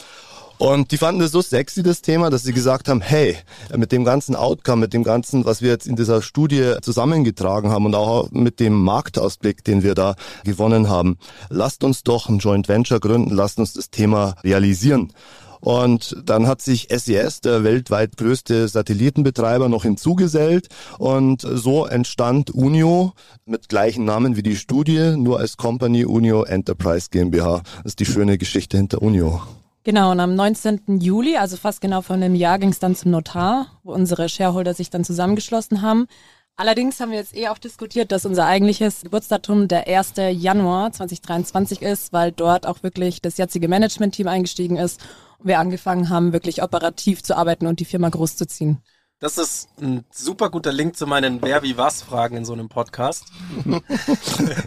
Und 0.63 0.91
die 0.93 0.97
fanden 0.97 1.19
das 1.19 1.31
so 1.31 1.41
sexy, 1.41 1.83
das 1.83 2.01
Thema, 2.01 2.29
dass 2.29 2.43
sie 2.43 2.53
gesagt 2.53 2.87
haben, 2.87 3.01
hey, 3.01 3.35
mit 3.75 3.91
dem 3.91 4.05
ganzen 4.05 4.33
Outcome, 4.33 4.79
mit 4.79 4.93
dem 4.93 5.03
ganzen, 5.03 5.43
was 5.43 5.61
wir 5.61 5.69
jetzt 5.69 5.87
in 5.87 5.97
dieser 5.97 6.21
Studie 6.21 6.75
zusammengetragen 6.81 7.69
haben 7.69 7.85
und 7.85 7.95
auch 7.95 8.31
mit 8.31 8.61
dem 8.61 8.81
Marktausblick, 8.81 9.65
den 9.65 9.83
wir 9.83 9.93
da 9.93 10.15
gewonnen 10.45 10.87
haben, 10.87 11.17
lasst 11.49 11.83
uns 11.83 12.03
doch 12.03 12.29
ein 12.29 12.37
Joint 12.37 12.69
Venture 12.69 13.01
gründen, 13.01 13.35
lasst 13.35 13.59
uns 13.59 13.73
das 13.73 13.89
Thema 13.89 14.35
realisieren. 14.41 15.11
Und 15.59 16.15
dann 16.23 16.47
hat 16.47 16.61
sich 16.61 16.87
SES, 16.89 17.09
e 17.09 17.41
der 17.43 17.65
weltweit 17.65 18.15
größte 18.15 18.69
Satellitenbetreiber, 18.69 19.67
noch 19.67 19.83
hinzugesellt. 19.83 20.69
Und 20.97 21.41
so 21.41 21.85
entstand 21.87 22.51
Unio 22.51 23.11
mit 23.45 23.67
gleichen 23.67 24.05
Namen 24.05 24.37
wie 24.37 24.43
die 24.43 24.55
Studie, 24.55 25.17
nur 25.17 25.39
als 25.39 25.57
Company 25.57 26.05
Unio 26.05 26.43
Enterprise 26.45 27.07
GmbH. 27.11 27.63
Das 27.83 27.91
ist 27.91 27.99
die 27.99 28.05
schöne 28.05 28.37
Geschichte 28.37 28.77
hinter 28.77 29.01
Unio. 29.01 29.41
Genau, 29.85 30.11
und 30.11 30.21
am 30.21 30.33
19. 30.33 30.99
Juli, 31.01 31.35
also 31.35 31.57
fast 31.57 31.81
genau 31.81 32.01
vor 32.01 32.15
einem 32.15 32.35
Jahr, 32.35 32.57
ging 32.57 32.69
es 32.69 32.79
dann 32.79 32.95
zum 32.95 33.11
Notar, 33.11 33.67
wo 33.83 33.93
unsere 33.93 34.29
Shareholder 34.29 34.73
sich 34.73 34.89
dann 34.89 35.03
zusammengeschlossen 35.03 35.81
haben. 35.81 36.07
Allerdings 36.55 37.01
haben 37.01 37.11
wir 37.11 37.17
jetzt 37.17 37.35
eh 37.35 37.49
auch 37.49 37.57
diskutiert, 37.57 38.13
dass 38.13 38.25
unser 38.25 38.45
eigentliches 38.45 39.01
Geburtsdatum 39.01 39.67
der 39.67 39.87
1. 39.87 40.13
Januar 40.31 40.93
2023 40.93 41.81
ist, 41.81 42.13
weil 42.13 42.31
dort 42.31 42.65
auch 42.65 42.81
wirklich 42.81 43.21
das 43.21 43.37
jetzige 43.37 43.67
Management-Team 43.67 44.27
eingestiegen 44.29 44.77
ist 44.77 45.01
und 45.39 45.47
wir 45.47 45.59
angefangen 45.59 46.09
haben, 46.09 46.31
wirklich 46.31 46.63
operativ 46.63 47.21
zu 47.21 47.35
arbeiten 47.35 47.67
und 47.67 47.81
die 47.81 47.85
Firma 47.85 48.07
großzuziehen. 48.07 48.81
Das 49.23 49.37
ist 49.37 49.69
ein 49.79 50.03
super 50.11 50.49
guter 50.49 50.73
Link 50.73 50.97
zu 50.97 51.07
meinen 51.07 51.41
Wer 51.41 51.63
wie 51.63 51.77
was 51.77 52.01
Fragen 52.01 52.35
in 52.35 52.43
so 52.43 52.51
einem 52.51 52.67
Podcast. 52.67 53.23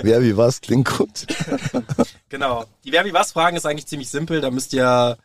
Wer 0.02 0.22
wie 0.22 0.34
was 0.34 0.62
klingt 0.62 0.88
gut. 0.96 1.26
genau. 2.30 2.64
Die 2.82 2.90
Wer 2.90 3.04
wie 3.04 3.12
was 3.12 3.32
Fragen 3.32 3.58
ist 3.58 3.66
eigentlich 3.66 3.86
ziemlich 3.86 4.08
simpel. 4.08 4.40
Da 4.40 4.50
müsst 4.50 4.72
ihr 4.72 5.18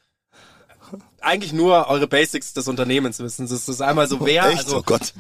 eigentlich 1.21 1.53
nur 1.53 1.87
eure 1.87 2.07
Basics 2.07 2.51
des 2.51 2.67
Unternehmens 2.67 3.19
wissen. 3.19 3.47
Das 3.47 3.69
ist 3.69 3.81
einmal 3.81 4.09
so 4.09 4.19
wer, 4.25 4.47
Echt? 4.47 4.65
also 4.65 4.79
oh 4.79 4.83
Gott. 4.85 5.13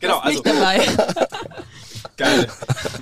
Genau, 0.00 0.20
also 0.20 0.42
Nicht 0.42 0.46
dabei. 0.46 0.86
Geil. 2.18 2.48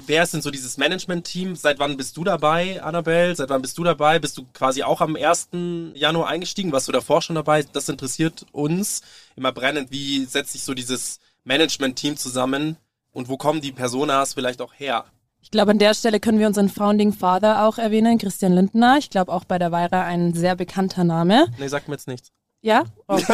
Wer 0.07 0.23
ist 0.23 0.35
denn 0.35 0.43
so 0.43 0.51
dieses 0.51 0.77
Management-Team? 0.77 1.57
Seit 1.57 1.79
wann 1.79 1.97
bist 1.97 2.19
du 2.19 2.23
dabei, 2.23 2.83
Annabelle? 2.83 3.35
Seit 3.35 3.49
wann 3.49 3.63
bist 3.63 3.79
du 3.79 3.83
dabei? 3.83 4.19
Bist 4.19 4.37
du 4.37 4.45
quasi 4.53 4.83
auch 4.83 5.01
am 5.01 5.17
1. 5.17 5.49
Januar 5.95 6.29
eingestiegen? 6.29 6.71
Warst 6.71 6.87
du 6.87 6.93
davor 6.93 7.23
schon 7.23 7.35
dabei? 7.35 7.65
Das 7.73 7.89
interessiert 7.89 8.45
uns 8.53 9.01
immer 9.35 9.53
brennend. 9.53 9.91
Wie 9.91 10.27
setzt 10.27 10.53
sich 10.53 10.65
so 10.65 10.75
dieses 10.75 11.19
Management-Team 11.45 12.19
zusammen? 12.19 12.77
Und 13.11 13.31
wo 13.31 13.39
kommen 13.39 13.63
die 13.63 13.73
Personas 13.73 14.35
vielleicht 14.35 14.61
auch 14.61 14.75
her? 14.75 15.07
Ich 15.41 15.51
glaube, 15.51 15.71
an 15.71 15.79
der 15.79 15.95
Stelle 15.95 16.21
können 16.21 16.39
wir 16.39 16.47
unseren 16.47 16.69
Founding 16.69 17.15
Father 17.15 17.65
auch 17.65 17.79
erwähnen, 17.79 18.19
Christian 18.19 18.53
Lindner. 18.53 18.99
Ich 18.99 19.09
glaube 19.09 19.33
auch 19.33 19.45
bei 19.45 19.59
der 19.59 19.73
Weira 19.73 20.05
ein 20.05 20.35
sehr 20.35 20.57
bekannter 20.57 21.05
Name. 21.05 21.47
Nee, 21.59 21.69
sagt 21.69 21.89
mir 21.89 21.95
jetzt 21.95 22.09
nichts. 22.09 22.33
Ja? 22.67 22.83
Okay. 23.07 23.33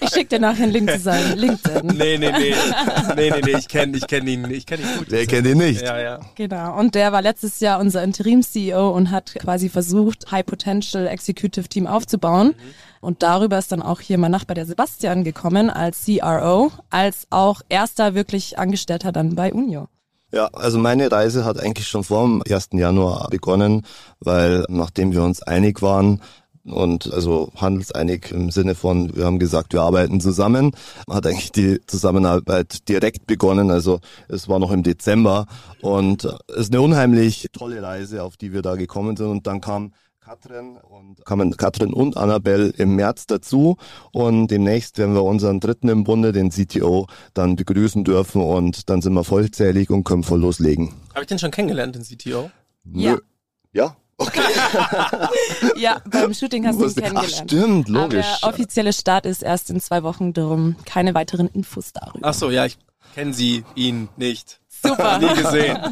ich 0.00 0.08
schicke 0.10 0.26
dir 0.26 0.40
nachher 0.40 0.64
einen 0.64 0.72
Link 0.72 0.90
zu 0.90 0.98
seinem 0.98 1.38
LinkedIn. 1.38 1.86
Nee, 1.86 2.18
nee, 2.18 2.32
nee. 2.32 2.54
Nee, 3.14 3.30
nee, 3.30 3.40
nee, 3.44 3.58
ich 3.58 3.68
kenne 3.68 3.96
ich 3.96 4.08
kenn 4.08 4.26
ihn, 4.26 4.50
ich 4.50 4.66
kenn 4.66 4.80
ihn 4.80 4.98
gut. 4.98 5.06
Wer 5.08 5.24
kennt 5.24 5.46
ihn 5.46 5.58
nicht? 5.58 5.82
Ja, 5.82 6.00
ja. 6.00 6.18
Genau. 6.34 6.76
Und 6.76 6.96
der 6.96 7.12
war 7.12 7.22
letztes 7.22 7.60
Jahr 7.60 7.78
unser 7.78 8.02
Interim-CEO 8.02 8.90
und 8.90 9.12
hat 9.12 9.36
quasi 9.36 9.68
versucht, 9.68 10.32
High 10.32 10.44
Potential 10.44 11.06
Executive 11.06 11.68
Team 11.68 11.86
aufzubauen. 11.86 12.48
Mhm. 12.48 12.74
Und 13.02 13.22
darüber 13.22 13.58
ist 13.58 13.70
dann 13.70 13.82
auch 13.82 14.00
hier 14.00 14.18
mein 14.18 14.32
Nachbar, 14.32 14.56
der 14.56 14.66
Sebastian, 14.66 15.22
gekommen 15.22 15.70
als 15.70 16.04
CRO, 16.04 16.72
als 16.90 17.28
auch 17.30 17.62
erster 17.68 18.16
wirklich 18.16 18.58
Angestellter 18.58 19.12
dann 19.12 19.36
bei 19.36 19.52
Unio. 19.52 19.86
Ja, 20.32 20.46
also 20.54 20.78
meine 20.78 21.12
Reise 21.12 21.44
hat 21.44 21.60
eigentlich 21.60 21.86
schon 21.86 22.04
vor 22.04 22.24
dem 22.24 22.42
1. 22.50 22.70
Januar 22.72 23.28
begonnen, 23.28 23.86
weil 24.18 24.64
nachdem 24.68 25.12
wir 25.12 25.22
uns 25.22 25.42
einig 25.42 25.82
waren, 25.82 26.22
und 26.64 27.12
also 27.12 27.50
handelseinig 27.56 28.30
im 28.30 28.50
Sinne 28.50 28.74
von, 28.74 29.14
wir 29.16 29.24
haben 29.24 29.38
gesagt, 29.38 29.72
wir 29.72 29.82
arbeiten 29.82 30.20
zusammen, 30.20 30.72
hat 31.08 31.26
eigentlich 31.26 31.52
die 31.52 31.80
Zusammenarbeit 31.86 32.88
direkt 32.88 33.26
begonnen. 33.26 33.70
Also 33.70 34.00
es 34.28 34.48
war 34.48 34.58
noch 34.58 34.70
im 34.70 34.82
Dezember 34.82 35.46
und 35.80 36.24
es 36.24 36.56
ist 36.56 36.72
eine 36.72 36.82
unheimlich 36.82 37.48
tolle 37.52 37.82
Reise, 37.82 38.22
auf 38.22 38.36
die 38.36 38.52
wir 38.52 38.62
da 38.62 38.76
gekommen 38.76 39.16
sind. 39.16 39.26
Und 39.26 39.46
dann 39.46 39.60
kam 39.60 39.92
Katrin 40.20 40.76
und 40.76 41.24
kamen 41.24 41.56
Katrin 41.56 41.92
und 41.92 42.16
Annabelle 42.16 42.68
im 42.78 42.94
März 42.94 43.26
dazu 43.26 43.76
und 44.12 44.48
demnächst 44.52 44.96
werden 44.98 45.14
wir 45.16 45.24
unseren 45.24 45.58
dritten 45.58 45.88
im 45.88 46.04
Bunde, 46.04 46.30
den 46.30 46.50
CTO, 46.50 47.08
dann 47.34 47.56
begrüßen 47.56 48.04
dürfen 48.04 48.40
und 48.40 48.88
dann 48.88 49.02
sind 49.02 49.14
wir 49.14 49.24
vollzählig 49.24 49.90
und 49.90 50.04
können 50.04 50.22
voll 50.22 50.40
loslegen. 50.40 50.94
Habe 51.10 51.22
ich 51.22 51.26
den 51.26 51.40
schon 51.40 51.50
kennengelernt, 51.50 51.96
den 51.96 52.04
CTO? 52.04 52.52
Ja. 52.84 53.18
Ja? 53.72 53.96
Okay. 54.26 54.42
ja, 55.76 56.00
beim 56.04 56.34
Shooting 56.34 56.66
hast 56.66 56.80
du 56.80 56.84
ihn 56.86 56.94
kennengelernt. 56.94 57.34
Ach, 57.34 57.44
stimmt, 57.44 57.88
logisch. 57.88 58.26
Aber 58.26 58.38
der 58.40 58.48
offizielle 58.48 58.92
Start 58.92 59.26
ist 59.26 59.42
erst 59.42 59.70
in 59.70 59.80
zwei 59.80 60.02
Wochen, 60.02 60.32
darum 60.32 60.76
keine 60.84 61.14
weiteren 61.14 61.48
Infos 61.48 61.92
darüber. 61.92 62.28
Ach 62.28 62.34
so, 62.34 62.50
ja, 62.50 62.66
ich 62.66 62.78
kenne 63.14 63.32
sie, 63.32 63.64
ihn 63.74 64.08
nicht. 64.16 64.60
Super. 64.68 65.18
Nie 65.18 65.34
gesehen. 65.34 65.78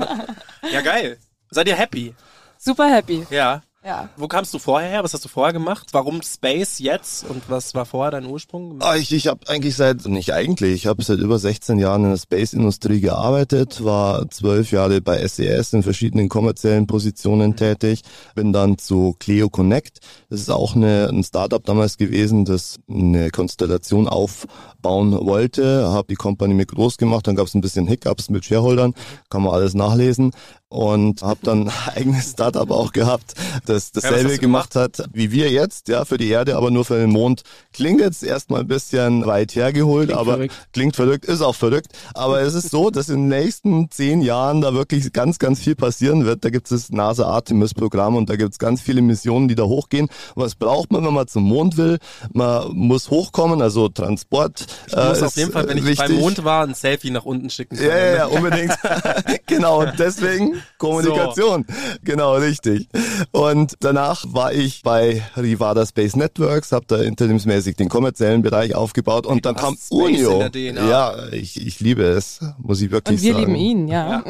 Ja, 0.71 0.83
geil. 0.83 1.17
Seid 1.51 1.69
ihr 1.69 1.75
happy? 1.75 2.15
Super 2.59 2.87
happy. 2.91 3.27
Ja. 3.31 3.63
Ja. 3.83 4.11
Wo 4.17 4.29
kamst 4.29 4.53
du 4.53 4.59
vorher 4.59 4.91
her? 4.91 5.05
Was 5.05 5.15
hast 5.15 5.25
du 5.25 5.31
vorher 5.31 5.55
gemacht? 5.55 5.89
Warum 5.93 6.21
Space 6.21 6.81
jetzt? 6.81 7.25
Und 7.25 7.49
was 7.49 7.75
war 7.75 7.87
vorher 7.87 8.11
dein 8.11 8.27
Ursprung? 8.27 8.77
Ah, 8.81 8.97
ich 8.97 9.11
ich 9.11 9.27
habe 9.27 9.49
eigentlich 9.49 9.75
seit, 9.75 10.07
nicht 10.07 10.35
eigentlich, 10.35 10.75
ich 10.75 10.87
habe 10.87 11.03
seit 11.03 11.19
über 11.19 11.39
16 11.39 11.79
Jahren 11.79 12.05
in 12.05 12.11
der 12.11 12.19
Space-Industrie 12.19 13.01
gearbeitet, 13.01 13.83
war 13.83 14.29
zwölf 14.31 14.71
Jahre 14.71 15.01
bei 15.01 15.27
SES 15.27 15.73
e 15.73 15.77
in 15.77 15.83
verschiedenen 15.83 16.29
kommerziellen 16.29 16.87
Positionen 16.87 17.57
tätig, 17.57 18.03
bin 18.35 18.53
dann 18.53 18.77
zu 18.77 19.17
Cleo 19.19 19.49
Connect. 19.49 20.01
Das 20.29 20.41
ist 20.41 20.51
auch 20.51 20.77
eine, 20.77 21.09
ein 21.09 21.25
Startup 21.25 21.65
damals 21.65 21.97
gewesen, 21.97 22.45
das 22.45 22.77
eine 22.87 23.31
Konstellation 23.31 24.09
aufbauen 24.09 25.13
wollte, 25.13 25.89
habe 25.89 26.09
die 26.09 26.17
Company 26.17 26.53
mit 26.53 26.69
groß 26.69 26.99
gemacht, 26.99 27.27
dann 27.27 27.37
gab 27.37 27.47
es 27.47 27.55
ein 27.55 27.63
bisschen 27.63 27.87
Hiccups 27.87 28.29
mit 28.29 28.45
Shareholdern, 28.45 28.93
kann 29.31 29.43
man 29.43 29.55
alles 29.55 29.73
nachlesen 29.73 30.33
und 30.71 31.23
habe 31.23 31.41
dann 31.43 31.69
ein 31.69 31.73
eigenes 31.95 32.31
Startup 32.31 32.71
auch 32.71 32.93
gehabt, 32.93 33.35
das 33.67 33.93
dasselbe 33.93 34.33
ja, 34.33 34.37
gemacht 34.39 34.77
hat 34.77 35.03
wie 35.13 35.33
wir 35.33 35.51
jetzt, 35.51 35.89
ja, 35.89 36.05
für 36.05 36.17
die 36.17 36.29
Erde, 36.29 36.57
aber 36.57 36.71
nur 36.71 36.85
für 36.85 36.99
den 36.99 37.11
Mond. 37.11 37.43
Klingt 37.73 38.01
jetzt 38.01 38.23
erstmal 38.23 38.61
ein 38.61 38.69
bisschen 38.69 39.27
weit 39.27 39.55
hergeholt, 39.55 40.09
klingt 40.09 40.21
aber 40.21 40.33
verrückt. 40.35 40.55
klingt 40.73 40.97
verrückt, 40.97 41.25
ist 41.25 41.43
auch 41.43 41.55
verrückt. 41.55 41.89
Aber 42.15 42.41
es 42.41 42.55
ist 42.55 42.71
so, 42.71 42.91
dass 42.91 43.09
in 43.09 43.29
den 43.29 43.41
nächsten 43.41 43.91
zehn 43.91 44.23
Jahren 44.23 44.61
da 44.61 44.73
wirklich 44.73 45.13
ganz, 45.13 45.39
ganz 45.39 45.61
viel 45.61 45.75
passieren 45.75 46.25
wird. 46.25 46.45
Da 46.45 46.51
gibt 46.51 46.71
es 46.71 46.83
das 46.83 46.93
NASA 46.93 47.27
Artemis 47.27 47.75
Programm 47.75 48.17
und 48.17 48.31
da 48.31 48.37
gibt 48.37 48.53
es 48.53 48.59
ganz 48.59 48.81
viele 48.81 49.03
Missionen, 49.03 49.49
die 49.49 49.57
da 49.57 49.65
hochgehen. 49.65 50.09
Was 50.37 50.55
braucht 50.55 50.93
man, 50.93 51.05
wenn 51.05 51.15
man 51.15 51.27
zum 51.27 51.43
Mond 51.45 51.77
will? 51.77 51.99
Man 52.33 52.73
muss 52.73 53.11
hochkommen, 53.11 53.61
also 53.61 53.89
Transport. 53.89 54.67
Ich 54.87 54.95
muss 54.95 55.21
äh, 55.21 55.25
auf 55.25 55.37
jeden 55.37 55.53
Fall, 55.53 55.69
wenn 55.69 55.79
ich 55.79 55.85
wichtig. 55.85 56.09
beim 56.09 56.19
Mond 56.19 56.45
war, 56.45 56.65
ein 56.65 56.75
Selfie 56.75 57.11
nach 57.11 57.25
unten 57.25 57.51
schicken. 57.51 57.77
Ja, 57.77 57.97
ja, 57.97 58.15
ja, 58.15 58.27
unbedingt. 58.27 58.73
genau, 59.47 59.85
deswegen 59.85 60.60
Kommunikation. 60.79 61.65
So. 61.69 61.75
Genau, 62.03 62.35
richtig. 62.35 62.89
Und 63.33 63.75
danach 63.81 64.25
war 64.29 64.53
ich 64.53 64.83
bei 64.83 65.23
Rivada 65.37 65.87
Space 65.87 66.17
Networks, 66.17 66.73
habe 66.73 66.87
da 66.87 66.99
interimsmäßig 66.99 67.77
den 67.77 67.89
kommerziellen 67.89 68.43
Bereich 68.43 68.75
aufgebaut 68.75 69.27
und 69.27 69.47
dann 69.47 69.57
kam 69.57 69.77
Unio. 69.91 70.49
Ja, 70.55 71.29
ich, 71.33 71.67
ich 71.67 71.81
liebe 71.81 72.03
es, 72.03 72.41
muss 72.59 72.81
ich 72.81 72.91
wirklich 72.91 73.19
und 73.19 73.23
wir 73.23 73.35
sagen. 73.35 73.47
lieben 73.47 73.57
ihn, 73.57 73.89
ja. 73.89 74.11
ja. 74.11 74.25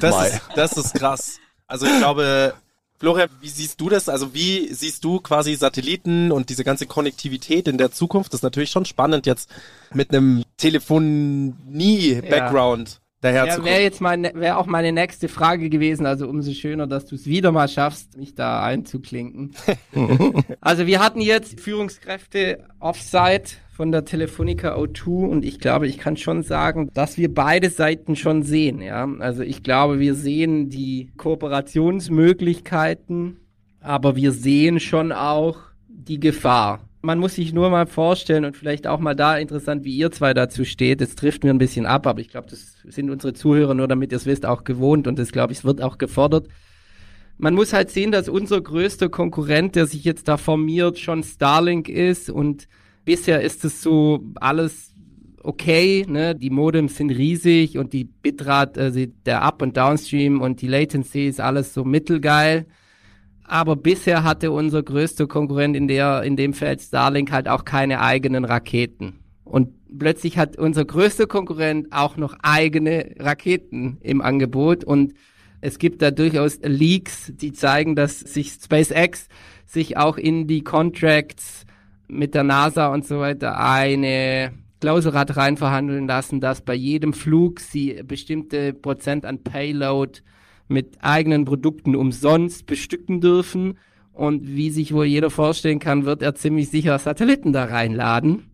Das, 0.00 0.28
ist, 0.28 0.40
das 0.54 0.72
ist 0.72 0.94
krass. 0.94 1.38
Also 1.66 1.86
ich 1.86 1.98
glaube, 1.98 2.54
Florian, 2.98 3.30
wie 3.40 3.48
siehst 3.48 3.80
du 3.80 3.88
das? 3.88 4.08
Also 4.08 4.34
wie 4.34 4.74
siehst 4.74 5.04
du 5.04 5.20
quasi 5.20 5.54
Satelliten 5.54 6.32
und 6.32 6.50
diese 6.50 6.64
ganze 6.64 6.86
Konnektivität 6.86 7.68
in 7.68 7.78
der 7.78 7.92
Zukunft? 7.92 8.32
Das 8.32 8.38
ist 8.38 8.42
natürlich 8.42 8.70
schon 8.70 8.86
spannend 8.86 9.26
jetzt 9.26 9.48
mit 9.94 10.10
einem 10.10 10.42
Telefonie-Background. 10.56 13.00
Daher 13.20 13.46
Ja, 13.46 13.54
zu 13.54 13.64
wäre 13.64 13.82
jetzt 13.82 14.00
meine, 14.00 14.32
wäre 14.34 14.56
auch 14.56 14.66
meine 14.66 14.92
nächste 14.92 15.28
Frage 15.28 15.70
gewesen, 15.70 16.06
also 16.06 16.28
umso 16.28 16.52
schöner, 16.52 16.86
dass 16.86 17.06
du 17.06 17.14
es 17.14 17.26
wieder 17.26 17.52
mal 17.52 17.68
schaffst, 17.68 18.16
mich 18.16 18.34
da 18.34 18.62
einzuklinken. 18.62 19.54
also 20.60 20.86
wir 20.86 21.00
hatten 21.00 21.20
jetzt 21.20 21.60
Führungskräfte 21.60 22.64
Offsite 22.80 23.56
von 23.78 23.90
der 23.92 24.04
Telefonica 24.04 24.76
O2 24.76 25.28
und 25.28 25.44
ich 25.44 25.60
glaube, 25.60 25.86
ich 25.86 25.98
kann 25.98 26.16
schon 26.16 26.42
sagen, 26.42 26.90
dass 26.94 27.16
wir 27.16 27.32
beide 27.32 27.70
Seiten 27.70 28.16
schon 28.16 28.42
sehen, 28.42 28.80
ja. 28.80 29.08
Also 29.20 29.42
ich 29.42 29.62
glaube, 29.62 30.00
wir 30.00 30.14
sehen 30.14 30.68
die 30.68 31.12
Kooperationsmöglichkeiten, 31.16 33.36
aber 33.80 34.16
wir 34.16 34.32
sehen 34.32 34.80
schon 34.80 35.12
auch 35.12 35.58
die 35.86 36.18
Gefahr. 36.18 36.87
Man 37.00 37.18
muss 37.18 37.36
sich 37.36 37.52
nur 37.52 37.70
mal 37.70 37.86
vorstellen 37.86 38.44
und 38.44 38.56
vielleicht 38.56 38.86
auch 38.86 38.98
mal 38.98 39.14
da 39.14 39.38
interessant, 39.38 39.84
wie 39.84 39.96
ihr 39.96 40.10
zwei 40.10 40.34
dazu 40.34 40.64
steht. 40.64 41.00
Das 41.00 41.14
trifft 41.14 41.44
mir 41.44 41.50
ein 41.50 41.58
bisschen 41.58 41.86
ab, 41.86 42.06
aber 42.06 42.20
ich 42.20 42.28
glaube, 42.28 42.48
das 42.50 42.74
sind 42.84 43.10
unsere 43.10 43.34
Zuhörer 43.34 43.74
nur, 43.74 43.86
damit 43.86 44.12
ihr 44.12 44.16
es 44.16 44.26
wisst, 44.26 44.44
auch 44.44 44.64
gewohnt 44.64 45.06
und 45.06 45.18
das 45.18 45.30
glaube 45.30 45.52
ich, 45.52 45.64
wird 45.64 45.80
auch 45.80 45.98
gefordert. 45.98 46.48
Man 47.36 47.54
muss 47.54 47.72
halt 47.72 47.90
sehen, 47.90 48.10
dass 48.10 48.28
unser 48.28 48.60
größter 48.60 49.08
Konkurrent, 49.08 49.76
der 49.76 49.86
sich 49.86 50.02
jetzt 50.02 50.26
da 50.26 50.36
formiert, 50.36 50.98
schon 50.98 51.22
Starlink 51.22 51.88
ist 51.88 52.30
und 52.30 52.66
bisher 53.04 53.42
ist 53.42 53.64
es 53.64 53.80
so 53.80 54.24
alles 54.34 54.92
okay, 55.44 56.04
ne? 56.08 56.34
Die 56.34 56.50
Modems 56.50 56.96
sind 56.96 57.10
riesig 57.10 57.78
und 57.78 57.92
die 57.92 58.04
Bitrate, 58.04 58.80
also 58.80 59.04
der 59.24 59.42
Up- 59.42 59.62
und 59.62 59.76
Downstream 59.76 60.40
und 60.40 60.60
die 60.60 60.66
Latency 60.66 61.26
ist 61.26 61.40
alles 61.40 61.72
so 61.72 61.84
mittelgeil. 61.84 62.66
Aber 63.48 63.76
bisher 63.76 64.24
hatte 64.24 64.52
unser 64.52 64.82
größter 64.82 65.26
Konkurrent 65.26 65.74
in 65.74 65.88
der, 65.88 66.22
in 66.22 66.36
dem 66.36 66.52
Feld 66.52 66.82
Starlink 66.82 67.32
halt 67.32 67.48
auch 67.48 67.64
keine 67.64 68.02
eigenen 68.02 68.44
Raketen. 68.44 69.20
Und 69.42 69.70
plötzlich 69.98 70.36
hat 70.36 70.58
unser 70.58 70.84
größter 70.84 71.26
Konkurrent 71.26 71.88
auch 71.90 72.18
noch 72.18 72.36
eigene 72.42 73.14
Raketen 73.18 73.96
im 74.02 74.20
Angebot 74.20 74.84
und 74.84 75.14
es 75.62 75.78
gibt 75.78 76.02
da 76.02 76.10
durchaus 76.10 76.58
Leaks, 76.62 77.32
die 77.34 77.52
zeigen, 77.52 77.96
dass 77.96 78.20
sich 78.20 78.52
SpaceX 78.52 79.28
sich 79.64 79.96
auch 79.96 80.18
in 80.18 80.46
die 80.46 80.62
Contracts 80.62 81.64
mit 82.06 82.34
der 82.34 82.44
NASA 82.44 82.88
und 82.88 83.06
so 83.06 83.18
weiter 83.18 83.58
eine 83.58 84.52
Klausel 84.80 85.14
hat 85.14 85.38
reinverhandeln 85.38 86.06
lassen, 86.06 86.40
dass 86.40 86.60
bei 86.60 86.74
jedem 86.74 87.14
Flug 87.14 87.60
sie 87.60 88.02
bestimmte 88.04 88.74
Prozent 88.74 89.24
an 89.24 89.42
Payload 89.42 90.20
mit 90.68 90.98
eigenen 91.00 91.44
Produkten 91.44 91.96
umsonst 91.96 92.66
bestücken 92.66 93.20
dürfen. 93.20 93.78
Und 94.12 94.46
wie 94.46 94.70
sich 94.70 94.92
wohl 94.92 95.06
jeder 95.06 95.30
vorstellen 95.30 95.78
kann, 95.78 96.04
wird 96.04 96.22
er 96.22 96.34
ziemlich 96.34 96.68
sicher 96.70 96.98
Satelliten 96.98 97.52
da 97.52 97.64
reinladen. 97.64 98.50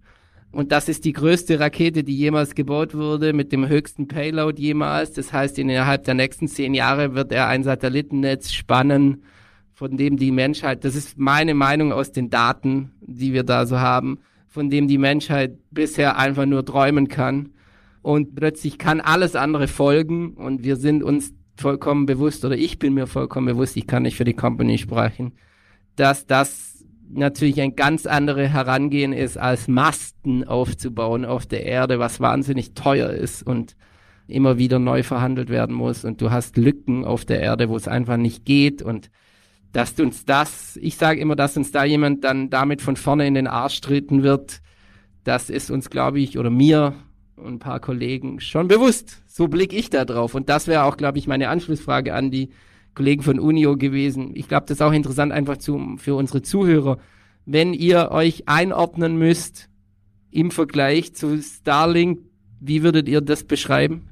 Und 0.55 0.71
das 0.71 0.89
ist 0.89 1.05
die 1.05 1.13
größte 1.13 1.59
Rakete, 1.59 2.05
die 2.05 2.17
jemals 2.17 2.55
gebaut 2.55 2.95
wurde, 2.95 3.33
mit 3.33 3.51
dem 3.51 3.67
höchsten 3.67 4.07
Payload 4.07 4.63
jemals. 4.63 5.13
Das 5.13 5.33
heißt, 5.33 5.59
innerhalb 5.59 6.05
der 6.05 6.15
nächsten 6.15 6.47
zehn 6.47 6.75
Jahre 6.75 7.15
wird 7.15 7.33
er 7.33 7.49
ein 7.49 7.65
Satellitennetz 7.65 8.53
spannen, 8.53 9.25
von 9.73 9.97
dem 9.97 10.17
die 10.17 10.31
Menschheit, 10.31 10.85
das 10.85 10.95
ist 10.95 11.19
meine 11.19 11.55
Meinung 11.55 11.93
aus 11.93 12.13
den 12.13 12.31
Daten, 12.31 12.93
die 13.01 13.33
wir 13.33 13.43
da 13.43 13.67
so 13.67 13.81
haben, 13.81 14.21
von 14.47 14.71
dem 14.71 14.87
die 14.87 14.99
Menschheit 14.99 15.59
bisher 15.73 16.17
einfach 16.17 16.47
nur 16.47 16.65
träumen 16.65 17.09
kann. 17.09 17.51
Und 18.03 18.37
plötzlich 18.37 18.79
kann 18.79 19.01
alles 19.01 19.35
andere 19.35 19.67
folgen 19.67 20.35
und 20.35 20.63
wir 20.63 20.77
sind 20.77 21.03
uns 21.03 21.35
vollkommen 21.57 22.07
bewusst, 22.07 22.45
oder 22.45 22.57
ich 22.57 22.79
bin 22.79 22.95
mir 22.95 23.07
vollkommen 23.07 23.47
bewusst, 23.47 23.77
ich 23.77 23.87
kann 23.87 24.03
nicht 24.03 24.17
für 24.17 24.25
die 24.25 24.35
Company 24.35 24.79
sprechen, 24.79 25.33
dass 25.97 26.27
das 26.27 26.85
natürlich 27.11 27.61
ein 27.61 27.77
ganz 27.77 28.07
andere 28.07 28.49
Herangehen 28.49 29.13
ist, 29.13 29.39
als 29.39 29.69
Masten 29.69 30.45
aufzubauen 30.45 31.25
auf 31.25 31.47
der 31.47 31.65
Erde, 31.65 31.99
was 31.99 32.21
wahnsinnig 32.21 32.75
teuer 32.75 33.11
ist 33.11 33.43
und 33.43 33.77
immer 34.27 34.59
wieder 34.59 34.79
neu 34.79 35.03
verhandelt 35.03 35.49
werden 35.51 35.75
muss. 35.77 36.05
Und 36.05 36.21
du 36.21 36.31
hast 36.31 36.57
Lücken 36.57 37.05
auf 37.05 37.25
der 37.25 37.41
Erde, 37.41 37.69
wo 37.69 37.77
es 37.77 37.89
einfach 37.89 38.17
nicht 38.17 38.45
geht. 38.45 38.83
Und 38.83 39.11
dass 39.73 39.99
uns 40.01 40.25
das, 40.25 40.79
ich 40.81 40.97
sage 40.97 41.21
immer, 41.21 41.37
dass 41.37 41.57
uns 41.57 41.73
da 41.73 41.85
jemand 41.85 42.25
dann 42.25 42.51
damit 42.51 42.81
von 42.81 42.97
vorne 42.97 43.27
in 43.27 43.35
den 43.35 43.47
Arsch 43.47 43.81
treten 43.81 44.23
wird, 44.23 44.61
das 45.25 45.51
ist 45.51 45.71
uns, 45.71 45.91
glaube 45.91 46.21
ich, 46.21 46.39
oder 46.39 46.51
mir 46.51 46.95
und 47.37 47.55
ein 47.55 47.59
paar 47.59 47.81
Kollegen 47.81 48.41
schon 48.41 48.69
bewusst. 48.69 49.23
So 49.27 49.49
blicke 49.49 49.77
ich 49.77 49.91
da 49.91 50.05
drauf. 50.05 50.35
Und 50.35 50.49
das 50.49 50.67
wäre 50.67 50.85
auch, 50.85 50.97
glaube 50.97 51.19
ich, 51.19 51.27
meine 51.27 51.49
Anschlussfrage 51.49 52.15
an 52.15 52.31
die 52.31 52.51
Kollegen 52.95 53.23
von 53.23 53.41
Unio 53.41 53.77
gewesen. 53.77 54.33
Ich 54.35 54.49
glaube, 54.49 54.67
das 54.67 54.79
ist 54.79 54.83
auch 54.83 54.93
interessant 54.93 55.33
einfach 55.33 55.57
zu, 55.57 55.97
für 55.99 56.15
unsere 56.15 56.43
Zuhörer. 56.43 56.99
Wenn 57.45 57.75
ihr 57.75 58.11
euch 58.11 58.49
einordnen 58.49 59.17
müsst 59.17 59.69
im 60.31 60.51
Vergleich 60.51 61.15
zu 61.15 61.41
Starlink, 61.41 62.21
wie 62.61 62.83
würdet 62.83 63.09
ihr 63.09 63.21
das 63.21 63.45
beschreiben? 63.45 64.09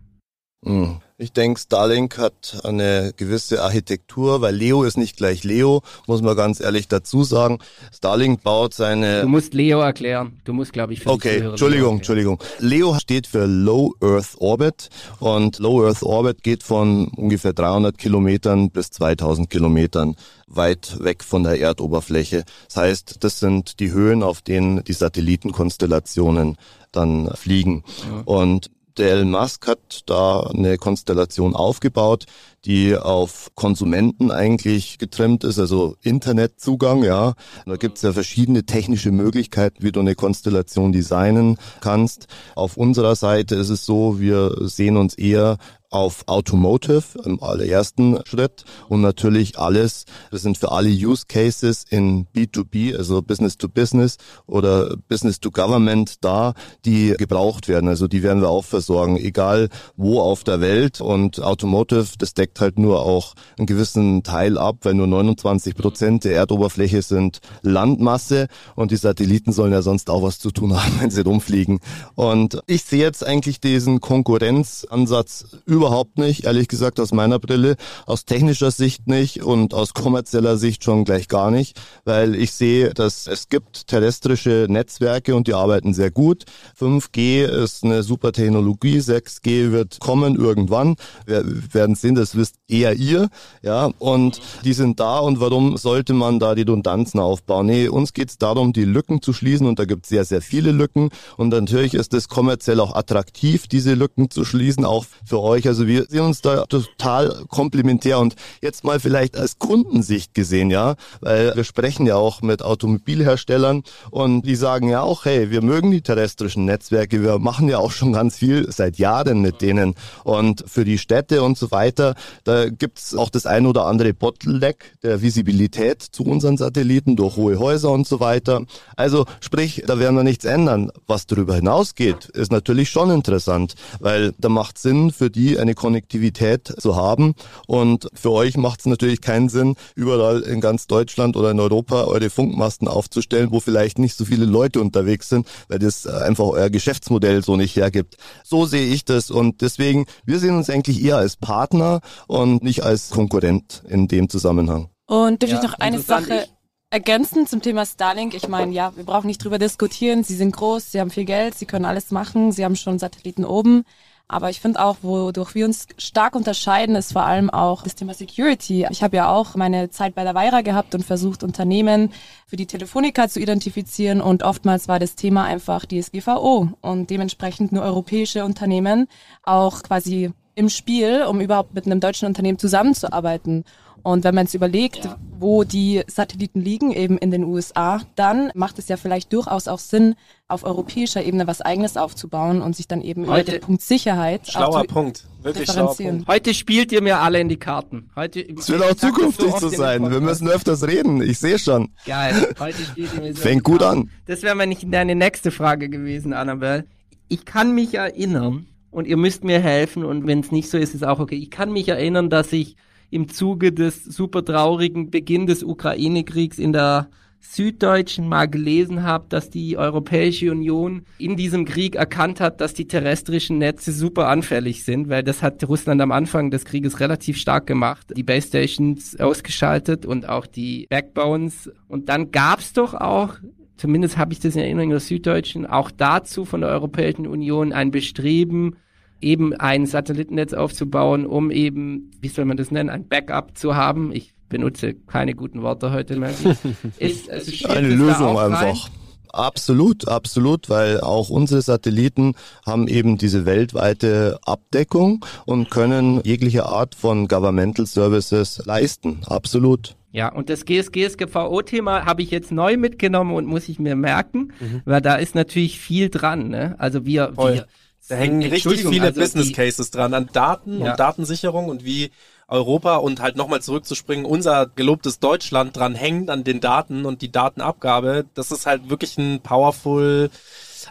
Hm. 0.65 0.99
Ich 1.23 1.33
denke, 1.33 1.61
Starlink 1.61 2.19
hat 2.19 2.59
eine 2.65 3.13
gewisse 3.17 3.63
Architektur, 3.63 4.41
weil 4.41 4.57
Leo 4.57 4.83
ist 4.83 4.99
nicht 4.99 5.17
gleich 5.17 5.45
Leo, 5.45 5.83
muss 6.09 6.21
man 6.21 6.35
ganz 6.37 6.59
ehrlich 6.59 6.89
dazu 6.89 7.23
sagen. 7.23 7.61
Starlink 7.95 8.43
baut 8.43 8.75
seine... 8.75 9.21
Du 9.21 9.29
musst 9.29 9.55
Leo 9.55 9.79
erklären. 9.79 10.41
Du 10.43 10.53
musst, 10.53 10.73
glaube 10.73 10.95
ich, 10.95 11.01
für 11.03 11.11
Okay, 11.11 11.39
Entschuldigung, 11.39 11.99
Entschuldigung. 11.99 12.43
Leo 12.59 12.99
steht 12.99 13.29
für 13.29 13.47
Low 13.47 13.95
Earth 14.03 14.35
Orbit 14.39 14.89
und 15.21 15.61
Low 15.61 15.87
Earth 15.87 16.03
Orbit 16.03 16.43
geht 16.43 16.65
von 16.65 17.07
ungefähr 17.15 17.53
300 17.53 17.97
Kilometern 17.97 18.71
bis 18.71 18.91
2000 18.91 19.49
Kilometern 19.49 20.17
weit 20.49 20.97
weg 21.05 21.23
von 21.23 21.45
der 21.45 21.61
Erdoberfläche. 21.61 22.43
Das 22.67 22.79
heißt, 22.79 23.19
das 23.21 23.39
sind 23.39 23.79
die 23.79 23.93
Höhen, 23.93 24.25
auf 24.25 24.43
denen 24.43 24.83
die 24.83 24.93
Satellitenkonstellationen 24.93 26.57
dann 26.91 27.31
fliegen. 27.37 27.85
Und 28.25 28.73
der 28.99 29.13
Elon 29.13 29.31
Musk 29.31 29.67
hat 29.67 30.03
da 30.07 30.41
eine 30.43 30.77
Konstellation 30.79 31.55
aufgebaut, 31.55 32.27
die 32.65 32.97
auf 32.97 33.51
Konsumenten 33.55 34.31
eigentlich 34.31 34.99
getrimmt 34.99 35.45
ist, 35.45 35.59
also 35.59 35.97
Internetzugang, 36.03 37.03
ja. 37.03 37.35
Da 37.67 37.77
gibt's 37.77 38.03
ja 38.03 38.13
verschiedene 38.13 38.65
technische 38.65 39.11
Möglichkeiten, 39.11 39.83
wie 39.83 39.93
du 39.93 40.01
eine 40.01 40.15
Konstellation 40.15 40.93
designen 40.93 41.57
kannst. 41.81 42.27
Auf 42.55 42.77
unserer 42.77 43.17
Seite 43.17 43.57
ist 43.57 43.71
es 43.71 43.85
so, 43.85 44.21
wir 44.21 44.55
sehen 44.61 44.97
uns 44.97 45.15
eher 45.15 45.59
auf 45.93 46.25
Automotive 46.27 47.03
im 47.25 47.43
allerersten 47.43 48.19
Schritt 48.25 48.65
und 48.89 49.03
natürlich 49.03 49.59
alles, 49.59 50.05
das 50.31 50.43
sind 50.43 50.59
für 50.59 50.73
alle 50.73 50.89
Use 50.89 51.25
Cases 51.29 51.85
in 51.91 52.27
B2B, 52.35 52.97
also 52.97 53.23
Business 53.23 53.57
to 53.59 53.69
Business 53.69 54.17
oder 54.47 54.97
Business 55.09 55.39
to 55.39 55.51
Government 55.51 56.17
da, 56.25 56.55
die 56.85 57.15
gebraucht 57.19 57.69
werden. 57.69 57.89
Also 57.89 58.09
die 58.09 58.23
werden 58.23 58.41
wir 58.41 58.49
auch 58.49 58.65
versorgen, 58.65 59.17
egal 59.17 59.69
wo 59.97 60.21
auf 60.21 60.45
der 60.45 60.61
Welt 60.61 61.01
und 61.01 61.41
Automotive, 61.41 62.07
das 62.19 62.35
deckt 62.35 62.61
halt 62.61 62.79
nur 62.79 63.03
auch 63.03 63.35
einen 63.59 63.67
gewissen 63.67 64.23
Teil 64.23 64.59
ab, 64.59 64.79
weil 64.83 64.95
nur 64.95 65.07
29 65.07 65.75
Prozent 65.75 66.25
der 66.25 66.35
Erdoberfläche 66.35 67.03
sind 67.03 67.41
Landmasse 67.63 68.49
und 68.75 68.91
die 68.91 68.97
Satelliten 68.97 69.53
sollen 69.53 69.73
ja 69.73 69.83
sonst 69.83 70.09
auch 70.09 70.23
was 70.23 70.39
zu 70.39 70.51
tun 70.51 70.75
haben, 70.75 70.93
wenn 71.01 71.11
sie 71.11 71.23
rumfliegen. 71.23 71.81
Und 72.15 72.61
ich 72.67 72.85
sehe 72.85 73.01
jetzt 73.01 73.25
eigentlich 73.27 73.61
diesen 73.61 74.01
Konkurrenzansatz 74.01 75.47
überhaupt 75.83 76.17
nicht, 76.17 76.45
ehrlich 76.45 76.69
gesagt 76.69 77.01
aus 77.01 77.13
meiner 77.13 77.41
Brille, 77.41 77.75
aus 78.07 78.25
technischer 78.25 78.71
Sicht 78.71 79.09
nicht 79.09 79.43
und 79.43 79.75
aus 79.75 79.95
kommerzieller 79.95 80.57
Sicht 80.57 80.85
schon 80.85 81.05
gleich 81.05 81.27
gar 81.27 81.51
nicht, 81.51 81.81
weil 82.05 82.37
ich 82.37 82.53
sehe, 82.53 82.95
dass 82.95 83.27
es 83.27 83.49
gibt 83.49 83.89
terrestrische 83.89 84.67
Netzwerke 84.69 85.35
und 85.35 85.49
die 85.49 85.55
arbeiten 85.55 85.93
sehr 85.93 86.13
gut. 86.13 86.45
5G 86.79 87.47
ist 87.47 87.83
eine 87.83 88.05
super 88.05 88.31
Technologie, 88.31 88.99
6G 88.99 89.73
wird 89.73 89.99
kommen 89.99 90.37
irgendwann. 90.37 90.95
Wir 91.27 91.43
werden 91.75 91.97
sehen, 91.97 92.15
das 92.15 92.37
wisst 92.37 92.55
eher 92.69 92.95
ihr, 92.95 93.29
ja, 93.63 93.91
und 93.99 94.41
die 94.65 94.75
sind 94.75 95.01
da 95.01 95.19
und 95.19 95.41
warum 95.41 95.77
sollte 95.79 96.15
man 96.15 96.39
da 96.39 96.53
Redundanzen 96.53 97.19
aufbauen? 97.19 97.67
Nee, 97.67 97.89
uns 97.89 98.13
geht's 98.13 98.39
darum, 98.39 98.73
die 98.73 98.85
Lücken 98.85 99.21
zu 99.21 99.33
schließen 99.33 99.67
und 99.67 99.81
da 99.81 99.85
gibt's 99.85 100.11
sehr, 100.11 100.25
sehr 100.25 100.43
viele 100.43 100.71
Lücken 100.71 101.09
und 101.37 101.49
natürlich 101.49 101.95
ist 101.95 102.15
es 102.15 102.29
kommerziell 102.29 102.79
auch 102.79 102.95
attraktiv, 102.95 103.67
diese 103.67 103.95
Lücken 103.95 104.31
zu 104.31 104.45
schließen, 104.45 104.85
auch 104.85 105.05
für 105.27 105.41
euch. 105.41 105.67
Also 105.73 105.87
wir 105.87 106.05
sehen 106.05 106.21
uns 106.21 106.43
da 106.43 106.67
total 106.67 107.47
komplementär 107.49 108.19
und 108.19 108.37
jetzt 108.61 108.85
mal 108.85 109.01
vielleicht 109.01 109.39
als 109.39 109.59
Kundensicht 109.59 110.35
gesehen, 110.35 110.71
ja, 110.71 110.97
weil 111.23 111.57
wir 111.57 111.65
sprechen 111.65 112.05
ja 112.05 112.17
auch 112.17 112.43
mit 112.43 112.63
Automobilherstellern 112.63 113.83
und 114.11 114.43
die 114.43 114.55
sagen 114.55 114.91
ja 114.91 115.01
auch, 115.01 115.25
hey, 115.25 115.51
wir 115.51 115.63
mögen 115.63 115.91
die 115.91 116.03
terrestrischen 116.03 116.67
Netzwerke, 116.67 117.23
wir 117.23 117.39
machen 117.39 117.71
ja 117.71 117.79
auch 117.79 117.91
schon 117.91 118.13
ganz 118.13 118.37
viel 118.37 118.71
seit 118.71 118.99
Jahren 118.99 119.41
mit 119.41 119.63
denen 119.63 119.95
und 120.25 120.63
für 120.67 120.85
die 120.85 120.99
Städte 120.99 121.43
und 121.43 121.57
so 121.57 121.71
weiter, 121.71 122.17
da 122.45 122.69
gibt's 122.69 123.15
auch 123.15 123.31
das 123.31 123.47
ein 123.47 123.65
oder 123.65 123.87
andere 123.87 124.13
Bottleneck 124.13 124.99
der 125.03 125.23
Visibilität 125.23 126.03
zu 126.03 126.23
unseren 126.25 126.59
Satelliten 126.59 127.17
durch 127.17 127.37
hohe 127.37 127.59
Häuser 127.59 127.93
und 127.93 128.07
so 128.07 128.21
weiter. 128.21 128.67
Also 128.95 129.25
sprich, 129.41 129.85
da 129.87 129.99
werden 129.99 130.17
wir 130.17 130.23
nichts 130.23 130.45
ändern. 130.45 130.91
Was 131.07 131.27
darüber 131.27 131.55
hinausgeht, 131.55 132.27
ist 132.27 132.53
natürlich 132.53 132.91
schon 132.91 133.11
interessant, 133.11 133.75
weil 134.01 134.35
da 134.37 134.51
macht 134.51 134.77
Sinn 134.77 135.13
für 135.13 135.31
die 135.31 135.62
eine 135.63 135.75
Konnektivität 135.75 136.75
zu 136.79 136.97
haben. 136.97 137.35
Und 137.67 138.09
für 138.15 138.31
euch 138.31 138.57
macht 138.57 138.81
es 138.81 138.87
natürlich 138.87 139.21
keinen 139.21 139.49
Sinn, 139.49 139.77
überall 139.95 140.41
in 140.43 140.61
ganz 140.61 140.87
Deutschland 140.87 141.37
oder 141.37 141.51
in 141.51 141.61
Europa 141.61 142.05
eure 142.05 142.31
Funkmasten 142.31 142.89
aufzustellen, 142.89 143.51
wo 143.51 143.61
vielleicht 143.61 143.99
nicht 143.99 144.17
so 144.17 144.25
viele 144.25 144.45
Leute 144.45 144.81
unterwegs 144.81 145.29
sind, 145.29 145.47
weil 145.69 145.79
das 145.79 146.07
einfach 146.07 146.45
euer 146.45 146.71
Geschäftsmodell 146.71 147.43
so 147.43 147.57
nicht 147.57 147.77
hergibt. 147.77 148.17
So 148.45 148.67
sehe 148.67 148.87
ich 148.87 149.05
das 149.05 149.31
und 149.31 149.63
deswegen, 149.63 150.07
wir 150.27 150.39
sehen 150.39 150.57
uns 150.57 150.69
eigentlich 150.69 151.03
eher 151.03 151.17
als 151.17 151.37
Partner 151.37 152.01
und 152.27 152.63
nicht 152.63 152.83
als 152.83 153.11
Konkurrent 153.11 153.83
in 153.89 154.09
dem 154.09 154.29
Zusammenhang. 154.29 154.89
Und 155.07 155.43
dürfte 155.43 155.57
Ja, 155.57 155.63
ich 155.63 155.71
noch 155.71 155.79
eine. 155.79 156.01
Sache 156.01 156.47
ergänzen 156.93 157.47
zum 157.47 157.63
Thema 157.63 157.87
Starlink? 157.87 158.35
Ich 158.35 158.49
meine, 158.49 158.73
ja, 158.73 158.95
wir 158.97 159.05
brauchen 159.05 159.27
nicht 159.27 159.43
drüber 159.43 159.59
diskutieren. 159.59 160.25
Sie 160.25 160.35
sind 160.35 160.55
groß, 160.55 160.93
sie 160.93 161.01
haben 161.01 161.11
viel 161.11 161.25
Geld, 161.25 161.57
sie 161.57 161.65
können 161.65 161.87
alles 161.87 162.11
machen, 162.11 162.53
sie 162.53 162.65
haben 162.65 162.77
schon 162.77 162.99
Satelliten 162.99 163.45
oben. 163.45 163.85
Aber 164.33 164.49
ich 164.49 164.61
finde 164.61 164.83
auch, 164.83 164.97
wodurch 165.03 165.55
wir 165.55 165.67
uns 165.67 165.87
stark 165.99 166.35
unterscheiden, 166.35 166.97
ist 166.97 167.13
vor 167.13 167.27
allem 167.27 167.51
auch 167.51 167.83
das 167.83 167.95
Thema 167.95 168.15
Security. 168.15 168.87
Ich 168.89 169.03
habe 169.03 169.17
ja 169.17 169.31
auch 169.31 169.57
meine 169.57 169.91
Zeit 169.91 170.15
bei 170.15 170.25
der 170.25 170.35
Weira 170.35 170.63
gehabt 170.63 170.95
und 170.95 171.05
versucht, 171.05 171.43
Unternehmen 171.43 172.11
für 172.47 172.57
die 172.57 172.65
Telefonica 172.65 173.29
zu 173.29 173.41
identifizieren. 173.41 174.23
Und 174.23 174.43
oftmals 174.43 174.89
war 174.89 174.99
das 174.99 175.17
Thema 175.17 175.45
einfach 175.45 175.85
DSGVO 175.85 176.71
und 176.81 177.11
dementsprechend 177.11 177.73
nur 177.73 177.83
europäische 177.83 178.47
Unternehmen 178.47 179.07
auch 179.43 179.83
quasi 179.83 180.31
im 180.55 180.71
Spiel, 180.71 181.25
um 181.29 181.43
überhaupt 181.43 181.75
mit 181.75 181.85
einem 181.85 182.01
deutschen 182.01 182.27
Unternehmen 182.27 182.59
zusammenzuarbeiten. 182.59 183.65
Und 184.05 184.25
wenn 184.25 184.35
man 184.35 184.47
es 184.47 184.55
überlegt, 184.55 185.09
wo 185.39 185.63
die 185.65 186.03
Satelliten 186.09 186.61
liegen, 186.61 186.93
eben 186.93 187.19
in 187.19 187.31
den 187.31 187.45
USA, 187.45 188.01
dann 188.17 188.51
macht 188.55 188.79
es 188.79 188.89
ja 188.89 188.97
vielleicht 188.97 189.33
durchaus 189.33 189.69
auch 189.69 189.79
Sinn, 189.79 190.15
auf 190.49 190.65
europäischer 190.65 191.23
Ebene 191.25 191.47
was 191.47 191.61
Eigenes 191.61 191.97
aufzubauen 191.97 192.63
und 192.63 192.75
sich 192.77 192.89
dann 192.89 193.01
eben 193.01 193.25
über 193.25 193.35
Heute- 193.35 193.53
den 193.53 193.61
Punkt 193.61 193.83
Sicherheit 193.83 194.47
Schlauer 194.49 194.85
Punkt. 194.85 195.25
Wirklich 195.43 195.71
schlauer. 195.71 195.97
Punkt. 195.97 196.29
Heute 196.29 196.53
spielt 196.55 196.93
ihr 196.93 197.01
mir 197.03 197.19
alle 197.21 197.41
in 197.41 197.49
die 197.49 197.57
Karten. 197.57 198.11
Heute, 198.15 198.41
Es 198.41 198.69
wird 198.69 198.83
auch 198.83 198.95
zukünftig 198.95 199.53
so 199.53 199.69
sein. 199.69 200.09
Wir 200.11 200.21
müssen 200.21 200.49
öfters 200.49 200.87
reden. 200.87 201.23
Ich 201.23 201.39
sehe 201.39 201.59
schon. 201.59 201.91
Geil. 202.07 202.55
Heute 202.59 202.83
spielt 202.83 203.15
ihr 203.15 203.21
mir 203.21 203.35
so 203.35 203.41
Fängt 203.41 203.65
gut 203.65 203.81
Karten. 203.81 204.01
an. 204.03 204.11
Das 204.27 204.43
wäre 204.43 204.67
nicht 204.67 204.85
deine 204.93 205.15
nächste 205.15 205.51
Frage 205.51 205.89
gewesen, 205.89 206.33
Annabelle. 206.33 206.85
Ich 207.29 207.45
kann 207.45 207.73
mich 207.75 207.95
erinnern, 207.95 208.67
und 208.91 209.07
ihr 209.07 209.17
müsst 209.17 209.43
mir 209.43 209.59
helfen, 209.59 210.05
und 210.05 210.27
wenn 210.27 210.41
es 210.41 210.53
nicht 210.53 210.69
so 210.71 210.77
ist, 210.77 210.95
ist 210.95 211.05
auch 211.05 211.19
okay. 211.19 211.37
Ich 211.37 211.51
kann 211.51 211.73
mich 211.73 211.89
erinnern, 211.89 212.29
dass 212.31 212.53
ich 212.53 212.77
im 213.13 213.29
Zuge 213.29 213.73
des 213.73 214.05
super 214.05 214.45
traurigen 214.45 215.11
Beginn 215.11 215.47
des 215.47 215.63
Ukraine-Kriegs 215.63 216.59
in 216.59 216.73
der 216.73 217.09
Süddeutschen 217.41 218.29
mal 218.29 218.47
gelesen 218.49 219.03
habe, 219.03 219.27
dass 219.29 219.51
die 219.51 219.77
Europäische 219.77 220.51
Union 220.51 221.05
in 221.19 221.37
diesem 221.37 221.65
Krieg 221.65 221.95
erkannt 221.95 222.41
hat, 222.41 222.61
dass 222.61 222.73
die 222.73 222.87
terrestrischen 222.87 223.59
Netze 223.59 223.93
super 223.93 224.29
anfällig 224.29 224.85
sind, 224.85 225.09
weil 225.09 225.23
das 225.23 225.43
hat 225.43 225.63
Russland 225.69 226.01
am 226.01 226.13
Anfang 226.13 226.51
des 226.51 226.65
Krieges 226.65 227.01
relativ 227.01 227.37
stark 227.37 227.67
gemacht. 227.67 228.13
Die 228.17 228.23
Base 228.23 228.47
Stations 228.47 229.19
ausgeschaltet 229.21 230.07
und 230.07 230.29
auch 230.29 230.47
die 230.47 230.87
Backbones. 230.89 231.71
Und 231.89 232.09
dann 232.09 232.31
gab's 232.31 232.73
doch 232.73 232.95
auch 232.95 233.37
zumindest 233.77 234.17
habe 234.17 234.33
ich 234.33 234.39
das 234.39 234.55
in 234.55 234.63
Erinnerung 234.63 234.91
in 234.91 234.91
der 234.91 235.01
Süddeutschen, 235.01 235.67
auch 235.67 235.91
dazu 235.91 236.45
von 236.45 236.61
der 236.61 236.71
Europäischen 236.71 237.27
Union 237.27 237.73
ein 237.73 237.91
Bestreben, 237.91 238.77
eben 239.23 239.55
ein 239.55 239.87
Satellitennetz 239.87 240.53
aufzubauen, 240.53 241.27
um 241.27 241.51
eben, 241.51 242.11
wie 242.21 242.29
soll 242.29 242.45
man 242.45 242.57
das 242.57 242.71
nennen, 242.71 242.91
ein 242.91 243.09
Backup 243.09 243.57
zu 243.57 243.75
haben. 243.75 244.13
Ich 244.13 244.35
benutze 244.49 244.95
keine 244.95 245.35
guten 245.35 245.63
Worte 245.63 245.93
heute 245.93 246.17
mehr. 246.17 246.31
Ist, 246.99 247.31
also 247.31 247.69
Eine 247.69 247.89
Lösung 247.89 248.39
einfach. 248.39 248.91
Absolut, 249.33 250.09
absolut, 250.09 250.69
weil 250.69 251.01
auch 251.01 251.31
unsere 251.31 251.63
Satelliten 251.63 252.35
haben 252.67 252.87
eben 252.87 253.17
diese 253.17 253.47
weltweite 253.47 254.39
Abdeckung 254.45 255.25
und 255.47 255.71
können 255.71 256.21
jegliche 256.23 256.67
Art 256.67 256.95
von 256.95 257.29
Governmental 257.29 257.87
Services 257.87 258.63
leisten. 258.67 259.21
Absolut. 259.25 259.97
Ja, 260.11 260.31
und 260.31 260.51
das 260.51 260.67
GSGSGVO-Thema 260.67 262.05
habe 262.05 262.21
ich 262.21 262.31
jetzt 262.31 262.53
neu 262.53 262.77
mitgenommen 262.77 263.35
und 263.35 263.47
muss 263.47 263.71
ich 263.71 263.79
mir 263.79 263.97
merken, 263.97 264.53
weil 264.85 265.01
da 265.01 265.15
ist 265.15 265.35
natürlich 265.35 265.81
viel 265.81 266.11
dran. 266.11 266.49
Ne? 266.49 266.75
Also 266.77 267.07
wir, 267.07 267.33
Voll. 267.35 267.55
wir 267.55 267.67
Da 268.09 268.17
hängen 268.17 268.43
richtig 268.43 268.81
viele 268.87 269.07
also 269.07 269.21
Business 269.21 269.53
Cases 269.53 269.91
dran, 269.91 270.13
an 270.15 270.29
Daten 270.33 270.81
Ja. 270.81 270.93
und 270.93 271.01
Datensicherung 271.01 271.69
und 271.69 271.85
wie 271.85 272.11
Europa 272.49 272.97
und 272.97 273.21
halt 273.21 273.37
nochmal 273.37 273.63
zurückzuspringen, 273.63 274.25
unser 274.27 274.67
gelobtes 274.67 275.21
Deutschland 275.21 275.77
dran 275.77 275.95
hängt 275.95 276.29
an 276.29 276.45
den 276.45 276.61
Daten 276.61 277.07
und 277.07 277.23
die 277.23 277.33
Datenabgabe. 277.33 278.27
Das 278.35 278.51
ist 278.51 278.67
halt 278.67 278.91
wirklich 278.91 279.17
ein 279.17 279.41
powerful, 279.41 280.31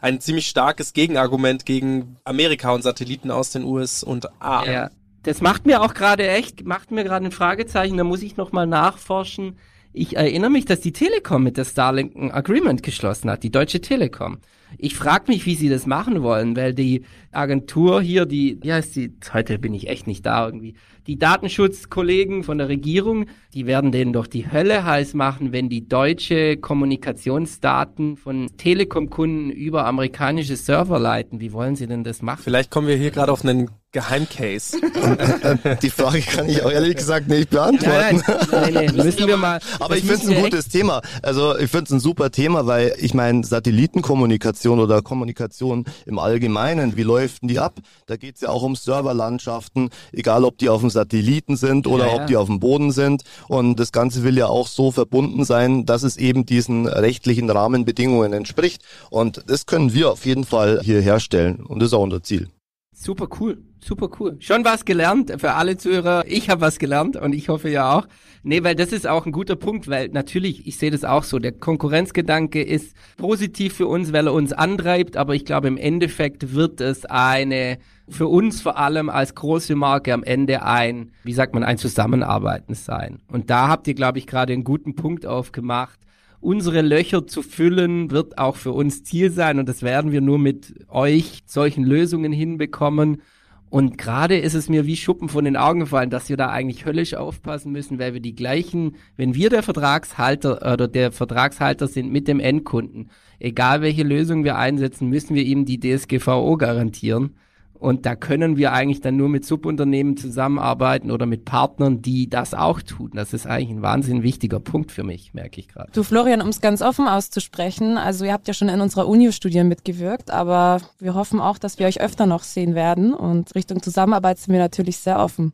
ein 0.02 0.20
ziemlich 0.22 0.48
starkes 0.48 0.94
Gegenargument 0.94 1.66
gegen 1.66 2.18
Amerika 2.24 2.72
und 2.72 2.82
Satelliten 2.82 3.30
aus 3.30 3.52
den 3.52 3.64
US 3.64 4.02
und 4.04 4.30
A. 4.42 4.66
Ja, 4.66 4.90
das 5.24 5.42
macht 5.42 5.66
mir 5.68 5.82
auch 5.82 5.94
gerade 5.94 6.28
echt, 6.28 6.66
macht 6.66 6.90
mir 6.92 7.04
gerade 7.04 7.26
ein 7.26 7.32
Fragezeichen, 7.32 7.98
da 7.98 8.04
muss 8.04 8.24
ich 8.24 8.38
nochmal 8.38 8.66
nachforschen. 8.66 9.58
Ich 9.94 10.16
erinnere 10.16 10.50
mich, 10.50 10.66
dass 10.66 10.80
die 10.80 10.94
Telekom 10.94 11.44
mit 11.44 11.58
der 11.58 11.66
Starlink 11.66 12.16
ein 12.16 12.32
Agreement 12.32 12.82
geschlossen 12.82 13.30
hat, 13.30 13.44
die 13.44 13.52
Deutsche 13.52 13.82
Telekom. 13.82 14.40
Ich 14.78 14.96
frage 14.96 15.26
mich, 15.28 15.46
wie 15.46 15.56
sie 15.56 15.70
das 15.70 15.86
machen 15.86 16.22
wollen, 16.22 16.56
weil 16.56 16.74
die 16.74 17.04
Agentur 17.32 18.02
hier, 18.02 18.26
die, 18.26 18.58
wie 18.62 18.74
heißt 18.74 18.96
die, 18.96 19.14
heute 19.34 19.60
bin 19.60 19.74
ich 19.74 19.88
echt 19.88 20.08
nicht 20.08 20.26
da 20.26 20.46
irgendwie, 20.46 20.76
die 21.08 21.18
Datenschutzkollegen 21.18 22.44
von 22.44 22.58
der 22.58 22.70
Regierung, 22.70 23.26
die 23.54 23.66
werden 23.66 23.92
denen 23.92 24.14
doch 24.14 24.28
die 24.28 24.52
Hölle 24.52 24.86
heiß 24.86 25.14
machen, 25.14 25.52
wenn 25.52 25.70
die 25.70 25.88
deutsche 25.88 26.58
Kommunikationsdaten 26.58 28.18
von 28.18 28.50
Telekom-Kunden 28.58 29.50
über 29.50 29.86
amerikanische 29.86 30.56
Server 30.56 31.00
leiten. 31.00 31.40
Wie 31.40 31.54
wollen 31.54 31.76
sie 31.76 31.88
denn 31.88 32.04
das 32.04 32.22
machen? 32.22 32.42
Vielleicht 32.44 32.72
kommen 32.72 32.88
wir 32.88 32.96
hier 32.96 33.12
gerade 33.12 33.32
auf 33.32 33.44
einen 33.44 33.70
Geheimcase. 33.92 34.78
Die 35.82 35.90
Frage 35.90 36.22
kann 36.22 36.48
ich 36.48 36.64
auch 36.64 36.72
ehrlich 36.72 36.96
gesagt 36.96 37.28
nicht 37.28 37.50
beantworten. 37.50 38.22
Nein, 38.26 38.38
nein, 38.52 38.74
nein, 38.74 38.74
nein, 38.74 38.96
müssen 39.06 39.28
wir 39.28 39.38
mal. 39.38 39.60
Aber 39.80 39.98
ich 39.98 40.04
finde 40.06 40.24
es 40.24 40.30
ein 40.30 40.42
gutes 40.42 40.70
Thema. 40.70 41.02
Also 41.22 41.58
ich 41.58 41.70
finde 41.70 41.86
es 41.86 41.92
ein 41.92 42.00
super 42.00 42.32
Thema, 42.32 42.66
weil 42.68 42.96
ich 43.00 43.14
meine, 43.14 43.44
Satellitenkommunikation 43.44 44.80
oder 44.80 45.02
Kommunikation 45.02 45.86
im 46.06 46.20
Allgemeinen, 46.20 46.96
wie 46.96 47.04
läuft 47.04 47.42
denn 47.42 47.50
die 47.50 47.60
ab? 47.60 47.76
Da 48.06 48.16
geht 48.16 48.36
es 48.36 48.42
ja 48.42 48.50
auch 48.50 48.64
um 48.64 48.76
Serverlandschaften, 48.76 49.90
egal 50.14 50.46
ob 50.46 50.58
die 50.58 50.70
auf 50.70 50.82
dem 50.82 50.90
Satelliten 50.90 51.58
sind 51.58 51.86
oder 51.86 52.06
Ja, 52.08 52.16
ja. 52.16 52.22
ob 52.22 52.28
die 52.28 52.38
auf 52.38 52.48
dem 52.48 52.60
Boden 52.62 52.92
sind. 52.94 53.24
Und 53.50 53.80
das 53.80 53.92
Ganze 53.92 54.24
will 54.24 54.38
ja 54.38 54.48
auch 54.48 54.68
so 54.68 54.92
verbunden 54.92 55.44
sein, 55.44 55.86
dass 55.86 56.04
es 56.04 56.16
eben 56.16 56.46
diesen 56.46 56.88
rechtlichen 56.88 57.50
Rahmenbedingungen 57.50 58.32
entspricht. 58.32 58.84
Und 59.10 59.44
das 59.48 59.66
können 59.66 59.94
wir 59.94 60.12
auf 60.12 60.26
jeden 60.26 60.46
Fall 60.46 60.80
hier 60.82 61.02
herstellen. 61.02 61.58
Und 61.66 61.80
das 61.80 61.88
ist 61.88 61.94
auch 61.94 62.04
unser 62.04 62.24
Ziel. 62.24 62.48
Super 62.96 63.28
cool, 63.40 63.58
super 63.84 64.10
cool. 64.20 64.38
Schon 64.40 64.64
was 64.66 64.86
gelernt 64.86 65.34
für 65.38 65.54
alle 65.54 65.78
Zuhörer. 65.78 66.24
Ich 66.28 66.50
habe 66.50 66.62
was 66.62 66.80
gelernt 66.80 67.18
und 67.18 67.34
ich 67.34 67.50
hoffe 67.50 67.70
ja 67.70 67.98
auch. 67.98 68.08
Nee, 68.44 68.64
weil 68.64 68.76
das 68.76 68.92
ist 68.92 69.08
auch 69.08 69.26
ein 69.26 69.32
guter 69.32 69.56
Punkt, 69.56 69.88
weil 69.88 70.10
natürlich, 70.10 70.66
ich 70.66 70.78
sehe 70.78 70.90
das 70.90 71.04
auch 71.04 71.24
so, 71.24 71.38
der 71.38 71.52
Konkurrenzgedanke 71.52 72.64
ist 72.64 72.96
positiv 73.18 73.76
für 73.76 73.88
uns, 73.88 74.14
weil 74.14 74.28
er 74.28 74.34
uns 74.34 74.52
antreibt, 74.52 75.16
aber 75.16 75.36
ich 75.36 75.46
glaube 75.46 75.68
im 75.68 75.78
Endeffekt 75.78 76.54
wird 76.54 76.82
es 76.82 77.06
eine, 77.06 77.78
für 78.10 78.28
uns 78.28 78.62
vor 78.62 78.78
allem 78.78 79.10
als 79.10 79.36
große 79.36 79.76
Marke 79.76 80.14
am 80.14 80.24
Ende 80.24 80.64
ein, 80.64 81.12
wie 81.24 81.34
sagt 81.34 81.54
man, 81.54 81.64
ein 81.64 81.78
Zusammenarbeiten 81.78 82.74
sein. 82.74 83.20
Und 83.28 83.50
da 83.52 83.68
habt 83.68 83.88
ihr, 83.88 83.94
glaube 83.94 84.18
ich, 84.18 84.26
gerade 84.26 84.54
einen 84.54 84.64
guten 84.64 84.96
Punkt 84.96 85.26
aufgemacht. 85.26 86.00
Unsere 86.40 86.82
Löcher 86.82 87.28
zu 87.28 87.44
füllen 87.44 88.10
wird 88.10 88.40
auch 88.40 88.56
für 88.56 88.72
uns 88.72 89.04
Ziel 89.04 89.30
sein 89.30 89.60
und 89.60 89.70
das 89.70 89.84
werden 89.84 90.12
wir 90.12 90.22
nur 90.22 90.40
mit 90.40 90.74
euch 90.90 91.42
solchen 91.46 91.84
Lösungen 91.84 92.32
hinbekommen. 92.32 93.22
Und 93.72 93.98
gerade 93.98 94.38
ist 94.38 94.54
es 94.54 94.68
mir 94.68 94.86
wie 94.86 94.98
Schuppen 94.98 95.30
von 95.30 95.46
den 95.46 95.56
Augen 95.56 95.80
gefallen, 95.80 96.10
dass 96.10 96.28
wir 96.28 96.36
da 96.36 96.50
eigentlich 96.50 96.86
höllisch 96.86 97.14
aufpassen 97.14 97.72
müssen, 97.72 98.00
weil 98.00 98.14
wir 98.14 98.20
die 98.20 98.36
gleichen, 98.36 98.98
wenn 99.16 99.34
wir 99.34 99.50
der 99.50 99.64
Vertragshalter 99.64 100.74
oder 100.74 100.90
der 100.90 101.14
Vertragshalter 101.14 101.88
sind 101.88 102.12
mit 102.12 102.28
dem 102.28 102.42
Endkunden, 102.42 103.10
egal 103.40 103.82
welche 103.82 104.04
Lösung 104.04 104.44
wir 104.44 104.58
einsetzen, 104.58 105.08
müssen 105.08 105.36
wir 105.36 105.44
ihm 105.44 105.64
die 105.64 105.80
DSGVO 105.80 106.58
garantieren. 106.58 107.38
Und 107.82 108.06
da 108.06 108.16
können 108.16 108.58
wir 108.58 108.74
eigentlich 108.74 109.02
dann 109.02 109.18
nur 109.18 109.28
mit 109.28 109.44
Subunternehmen 109.44 110.16
zusammenarbeiten 110.16 111.10
oder 111.10 111.26
mit 111.26 111.46
Partnern, 111.46 112.04
die 112.04 112.30
das 112.30 112.54
auch 112.54 112.80
tun. 112.80 113.10
Das 113.16 113.34
ist 113.34 113.48
eigentlich 113.48 113.72
ein 113.72 113.82
wahnsinnig 113.82 114.22
wichtiger 114.22 114.60
Punkt 114.60 114.92
für 114.92 115.04
mich, 115.04 115.34
merke 115.34 115.60
ich 115.60 115.68
gerade. 115.68 115.92
Du 115.92 116.04
Florian, 116.04 116.44
um 116.44 116.50
es 116.50 116.62
ganz 116.62 116.84
offen 116.84 117.08
auszusprechen, 117.08 117.98
also 117.98 118.24
ihr 118.24 118.34
habt 118.34 118.48
ja 118.48 118.54
schon 118.54 118.70
in 118.70 118.82
unserer 118.82 119.08
Uni-Studie 119.08 119.64
mitgewirkt, 119.64 120.30
aber 120.30 120.80
wir 121.00 121.16
hoffen 121.16 121.40
auch, 121.40 121.58
dass 121.58 121.80
wir 121.80 121.88
euch 121.88 122.02
öfter 122.02 122.28
noch 122.28 122.44
sehen 122.44 122.76
werden 122.76 123.16
und 123.16 123.56
Richtung 123.56 123.82
Zusammenarbeit 123.82 124.38
sind 124.38 124.54
wir 124.54 124.60
natürlich 124.60 124.98
sehr 124.98 125.20
offen. 125.20 125.52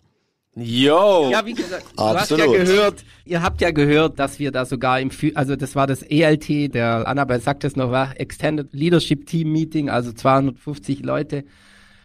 Yo! 0.58 1.30
Ja, 1.32 1.46
wie 1.46 1.54
gesagt, 1.54 1.86
du 1.96 2.04
Absolut. 2.04 2.44
hast 2.44 2.52
ja 2.52 2.64
gehört, 2.66 3.06
ihr 3.24 3.42
habt 3.42 3.62
ja 3.62 3.72
gehört, 3.72 4.20
dass 4.20 4.38
wir 4.38 4.52
da 4.52 4.66
sogar 4.66 5.00
im, 5.00 5.12
also 5.34 5.56
das 5.56 5.78
war 5.78 5.88
das 5.88 6.02
ELT, 6.02 6.74
der 6.74 7.08
Annabelle 7.08 7.40
sagt 7.40 7.64
es 7.64 7.78
noch, 7.78 7.90
war 7.90 8.20
Extended 8.20 8.74
Leadership 8.74 9.28
Team 9.28 9.54
Meeting, 9.54 9.90
also 9.90 10.12
250 10.12 11.06
Leute. 11.06 11.46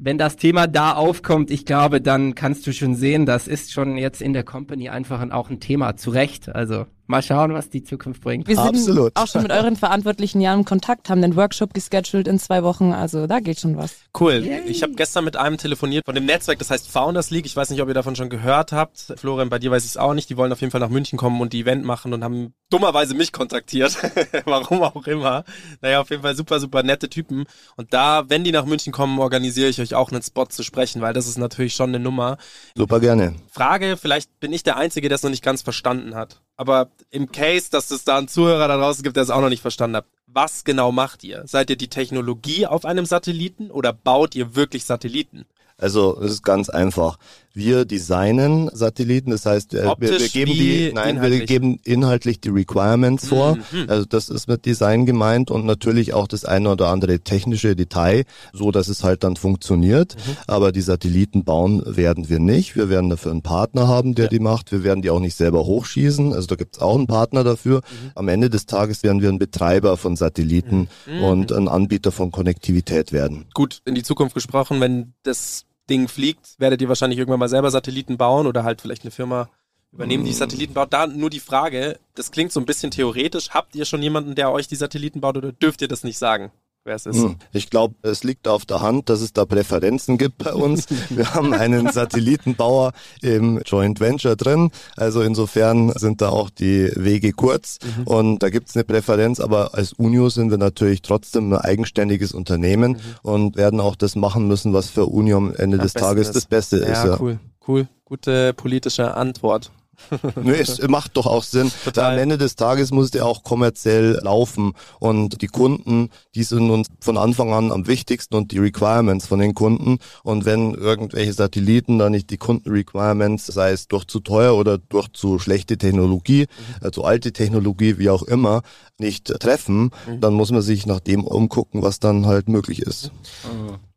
Wenn 0.04 0.18
das 0.18 0.34
Thema 0.34 0.66
da 0.66 0.94
aufkommt, 0.94 1.52
ich 1.52 1.64
glaube, 1.64 2.00
dann 2.00 2.34
kannst 2.34 2.66
du 2.66 2.72
schon 2.72 2.96
sehen, 2.96 3.24
das 3.24 3.46
ist 3.46 3.72
schon 3.72 3.96
jetzt 3.96 4.20
in 4.20 4.32
der 4.32 4.42
Company 4.42 4.88
einfach 4.88 5.20
ein, 5.20 5.30
auch 5.30 5.48
ein 5.48 5.60
Thema, 5.60 5.94
zu 5.94 6.10
Recht. 6.10 6.52
Also 6.52 6.86
Mal 7.06 7.22
schauen, 7.22 7.52
was 7.52 7.68
die 7.68 7.82
Zukunft 7.82 8.22
bringt. 8.22 8.48
Wir 8.48 8.56
sind 8.56 8.68
Absolut. 8.68 9.12
auch 9.16 9.26
schon 9.26 9.42
mit 9.42 9.52
euren 9.52 9.76
Verantwortlichen 9.76 10.40
ja 10.40 10.54
im 10.54 10.64
Kontakt, 10.64 11.10
haben 11.10 11.20
den 11.20 11.36
Workshop 11.36 11.74
gescheduled 11.74 12.28
in 12.28 12.38
zwei 12.38 12.62
Wochen, 12.62 12.92
also 12.92 13.26
da 13.26 13.40
geht 13.40 13.60
schon 13.60 13.76
was. 13.76 13.96
Cool. 14.18 14.46
Ich 14.66 14.82
habe 14.82 14.94
gestern 14.94 15.24
mit 15.24 15.36
einem 15.36 15.58
telefoniert 15.58 16.04
von 16.04 16.14
dem 16.14 16.26
Netzwerk, 16.26 16.58
das 16.58 16.70
heißt 16.70 16.88
Founders 16.90 17.30
League. 17.30 17.46
Ich 17.46 17.56
weiß 17.56 17.70
nicht, 17.70 17.82
ob 17.82 17.88
ihr 17.88 17.94
davon 17.94 18.14
schon 18.14 18.30
gehört 18.30 18.72
habt. 18.72 19.14
Florian, 19.16 19.48
bei 19.48 19.58
dir 19.58 19.70
weiß 19.70 19.84
ich 19.84 19.90
es 19.90 19.96
auch 19.96 20.14
nicht. 20.14 20.30
Die 20.30 20.36
wollen 20.36 20.52
auf 20.52 20.60
jeden 20.60 20.70
Fall 20.70 20.80
nach 20.80 20.90
München 20.90 21.18
kommen 21.18 21.40
und 21.40 21.52
die 21.52 21.60
Event 21.60 21.84
machen 21.84 22.12
und 22.12 22.22
haben 22.22 22.54
dummerweise 22.70 23.14
mich 23.14 23.32
kontaktiert. 23.32 23.96
Warum 24.44 24.82
auch 24.82 25.06
immer. 25.06 25.44
Naja, 25.80 26.00
auf 26.00 26.10
jeden 26.10 26.22
Fall 26.22 26.36
super, 26.36 26.60
super 26.60 26.82
nette 26.82 27.08
Typen. 27.08 27.44
Und 27.76 27.92
da, 27.92 28.24
wenn 28.28 28.44
die 28.44 28.52
nach 28.52 28.64
München 28.64 28.92
kommen, 28.92 29.18
organisiere 29.18 29.68
ich 29.68 29.80
euch 29.80 29.94
auch 29.94 30.10
einen 30.10 30.22
Spot 30.22 30.46
zu 30.46 30.62
sprechen, 30.62 31.02
weil 31.02 31.12
das 31.12 31.26
ist 31.26 31.38
natürlich 31.38 31.74
schon 31.74 31.90
eine 31.90 32.00
Nummer. 32.00 32.38
Super 32.76 33.00
gerne. 33.00 33.34
Frage, 33.50 33.96
vielleicht 33.96 34.40
bin 34.40 34.52
ich 34.52 34.62
der 34.62 34.76
Einzige, 34.76 35.08
der 35.08 35.16
es 35.16 35.22
noch 35.22 35.30
nicht 35.30 35.44
ganz 35.44 35.62
verstanden 35.62 36.14
hat. 36.14 36.40
Aber 36.56 36.90
im 37.10 37.32
Case, 37.32 37.70
dass 37.70 37.90
es 37.90 38.04
da 38.04 38.18
einen 38.18 38.28
Zuhörer 38.28 38.68
da 38.68 38.76
draußen 38.76 39.02
gibt, 39.02 39.16
der 39.16 39.22
es 39.22 39.30
auch 39.30 39.40
noch 39.40 39.48
nicht 39.48 39.62
verstanden 39.62 39.96
hat, 39.96 40.06
was 40.26 40.64
genau 40.64 40.92
macht 40.92 41.24
ihr? 41.24 41.42
Seid 41.46 41.70
ihr 41.70 41.76
die 41.76 41.88
Technologie 41.88 42.66
auf 42.66 42.84
einem 42.84 43.06
Satelliten 43.06 43.70
oder 43.70 43.92
baut 43.92 44.34
ihr 44.34 44.54
wirklich 44.54 44.84
Satelliten? 44.84 45.46
Also 45.78 46.20
es 46.20 46.32
ist 46.32 46.42
ganz 46.42 46.68
einfach. 46.68 47.18
Wir 47.54 47.84
designen 47.84 48.70
Satelliten, 48.72 49.30
das 49.30 49.46
heißt, 49.46 49.74
äh, 49.74 49.84
wir, 49.98 50.10
wir 50.18 50.28
geben 50.28 50.52
die, 50.52 50.92
nein, 50.94 51.16
wir 51.16 51.24
inhaltlich? 51.24 51.46
geben 51.46 51.78
inhaltlich 51.84 52.40
die 52.40 52.48
Requirements 52.48 53.28
vor. 53.28 53.56
Mhm. 53.56 53.84
Also 53.88 54.04
das 54.06 54.28
ist 54.28 54.48
mit 54.48 54.64
Design 54.64 55.06
gemeint 55.06 55.50
und 55.50 55.66
natürlich 55.66 56.14
auch 56.14 56.28
das 56.28 56.44
eine 56.44 56.70
oder 56.70 56.88
andere 56.88 57.20
technische 57.20 57.76
Detail, 57.76 58.24
so 58.52 58.70
dass 58.70 58.88
es 58.88 59.04
halt 59.04 59.24
dann 59.24 59.36
funktioniert. 59.36 60.16
Mhm. 60.16 60.36
Aber 60.46 60.72
die 60.72 60.80
Satelliten 60.80 61.44
bauen 61.44 61.82
werden 61.84 62.28
wir 62.28 62.38
nicht. 62.38 62.76
Wir 62.76 62.88
werden 62.88 63.10
dafür 63.10 63.32
einen 63.32 63.42
Partner 63.42 63.88
haben, 63.88 64.14
der 64.14 64.28
die 64.28 64.38
macht. 64.40 64.72
Wir 64.72 64.84
werden 64.84 65.02
die 65.02 65.10
auch 65.10 65.20
nicht 65.20 65.36
selber 65.36 65.64
hochschießen. 65.66 66.32
Also 66.32 66.46
da 66.46 66.54
gibt 66.56 66.76
es 66.76 66.82
auch 66.82 66.96
einen 66.96 67.06
Partner 67.06 67.44
dafür. 67.44 67.78
Mhm. 67.78 68.10
Am 68.14 68.28
Ende 68.28 68.50
des 68.50 68.66
Tages 68.66 69.02
werden 69.02 69.20
wir 69.20 69.28
ein 69.28 69.38
Betreiber 69.38 69.96
von 69.96 70.16
Satelliten 70.16 70.88
Mhm. 71.06 71.22
und 71.24 71.52
ein 71.52 71.68
Anbieter 71.68 72.12
von 72.12 72.30
Konnektivität 72.30 73.12
werden. 73.12 73.46
Gut, 73.54 73.80
in 73.84 73.94
die 73.94 74.02
Zukunft 74.02 74.34
gesprochen, 74.34 74.80
wenn 74.80 75.14
das 75.22 75.64
Ding 75.90 76.08
fliegt, 76.08 76.54
werdet 76.58 76.80
ihr 76.80 76.88
wahrscheinlich 76.88 77.18
irgendwann 77.18 77.40
mal 77.40 77.48
selber 77.48 77.70
Satelliten 77.70 78.16
bauen 78.16 78.46
oder 78.46 78.64
halt 78.64 78.80
vielleicht 78.80 79.02
eine 79.02 79.10
Firma 79.10 79.48
übernehmen, 79.92 80.24
die 80.24 80.32
Satelliten 80.32 80.74
baut. 80.74 80.92
Da 80.92 81.06
nur 81.06 81.30
die 81.30 81.40
Frage, 81.40 81.98
das 82.14 82.30
klingt 82.30 82.52
so 82.52 82.60
ein 82.60 82.66
bisschen 82.66 82.90
theoretisch. 82.90 83.50
Habt 83.50 83.74
ihr 83.74 83.84
schon 83.84 84.02
jemanden, 84.02 84.34
der 84.34 84.50
euch 84.50 84.68
die 84.68 84.76
Satelliten 84.76 85.20
baut 85.20 85.36
oder 85.36 85.52
dürft 85.52 85.82
ihr 85.82 85.88
das 85.88 86.04
nicht 86.04 86.18
sagen, 86.18 86.50
wer 86.84 86.94
es 86.96 87.06
ist? 87.06 87.16
Hm. 87.16 87.36
Ich 87.52 87.70
glaube, 87.70 87.94
es 88.02 88.24
liegt 88.24 88.48
auf 88.48 88.64
der 88.66 88.80
Hand, 88.80 89.08
dass 89.08 89.20
es 89.20 89.32
da 89.32 89.44
Präferenzen 89.44 90.18
gibt 90.18 90.38
bei 90.38 90.52
uns. 90.52 90.86
Wir 91.10 91.34
haben 91.34 91.52
einen 91.54 91.90
Satellitenbauer 91.90 92.92
im 93.20 93.60
Joint 93.64 94.00
Venture 94.00 94.36
drin. 94.36 94.70
Also 94.96 95.22
insofern 95.22 95.92
sind 95.94 96.20
da 96.20 96.30
auch 96.30 96.50
die 96.50 96.90
Wege 96.96 97.32
kurz 97.32 97.78
Mhm. 97.82 98.02
und 98.06 98.38
da 98.42 98.50
gibt 98.50 98.68
es 98.68 98.76
eine 98.76 98.84
Präferenz. 98.84 99.40
Aber 99.40 99.74
als 99.74 99.92
Unio 99.92 100.28
sind 100.28 100.50
wir 100.50 100.58
natürlich 100.58 101.02
trotzdem 101.02 101.52
ein 101.52 101.58
eigenständiges 101.60 102.32
Unternehmen 102.32 102.98
und 103.22 103.56
werden 103.56 103.80
auch 103.80 103.96
das 103.96 104.16
machen 104.16 104.46
müssen, 104.48 104.72
was 104.72 104.88
für 104.88 105.06
Unio 105.06 105.36
am 105.38 105.54
Ende 105.54 105.78
des 105.78 105.94
Am 105.96 106.00
besten 106.02 106.08
Tages 106.08 106.26
ist. 106.28 106.36
das 106.36 106.46
Beste 106.46 106.76
ist. 106.78 106.88
Ja, 106.88 107.06
Ja. 107.06 107.20
cool, 107.20 107.38
cool. 107.68 107.88
Gute 108.04 108.52
politische 108.54 109.14
Antwort. 109.14 109.70
Nö, 110.42 110.54
es 110.54 110.80
macht 110.88 111.16
doch 111.16 111.26
auch 111.26 111.42
Sinn. 111.42 111.70
Total. 111.84 112.12
Am 112.14 112.18
Ende 112.18 112.38
des 112.38 112.56
Tages 112.56 112.90
muss 112.90 113.10
der 113.10 113.26
auch 113.26 113.42
kommerziell 113.42 114.20
laufen 114.22 114.72
und 114.98 115.42
die 115.42 115.46
Kunden, 115.46 116.10
die 116.34 116.42
sind 116.42 116.70
uns 116.70 116.88
von 117.00 117.16
Anfang 117.16 117.52
an 117.52 117.72
am 117.72 117.86
wichtigsten 117.86 118.34
und 118.34 118.52
die 118.52 118.58
Requirements 118.58 119.26
von 119.26 119.38
den 119.38 119.54
Kunden. 119.54 119.98
Und 120.22 120.44
wenn 120.44 120.74
irgendwelche 120.74 121.32
Satelliten 121.32 121.98
da 121.98 122.10
nicht 122.10 122.30
die 122.30 122.38
Kundenrequirements, 122.38 123.46
sei 123.46 123.70
es 123.72 123.88
durch 123.88 124.04
zu 124.06 124.20
teuer 124.20 124.54
oder 124.56 124.78
durch 124.78 125.08
zu 125.12 125.38
schlechte 125.38 125.78
Technologie, 125.78 126.42
Mhm. 126.42 126.46
also 126.80 127.04
alte 127.04 127.32
Technologie, 127.32 127.98
wie 127.98 128.10
auch 128.10 128.22
immer, 128.22 128.62
nicht 128.98 129.26
treffen, 129.40 129.90
Mhm. 130.06 130.20
dann 130.20 130.34
muss 130.34 130.50
man 130.50 130.62
sich 130.62 130.86
nach 130.86 131.00
dem 131.00 131.24
umgucken, 131.24 131.82
was 131.82 131.98
dann 132.00 132.26
halt 132.26 132.48
möglich 132.48 132.80
ist. 132.82 133.10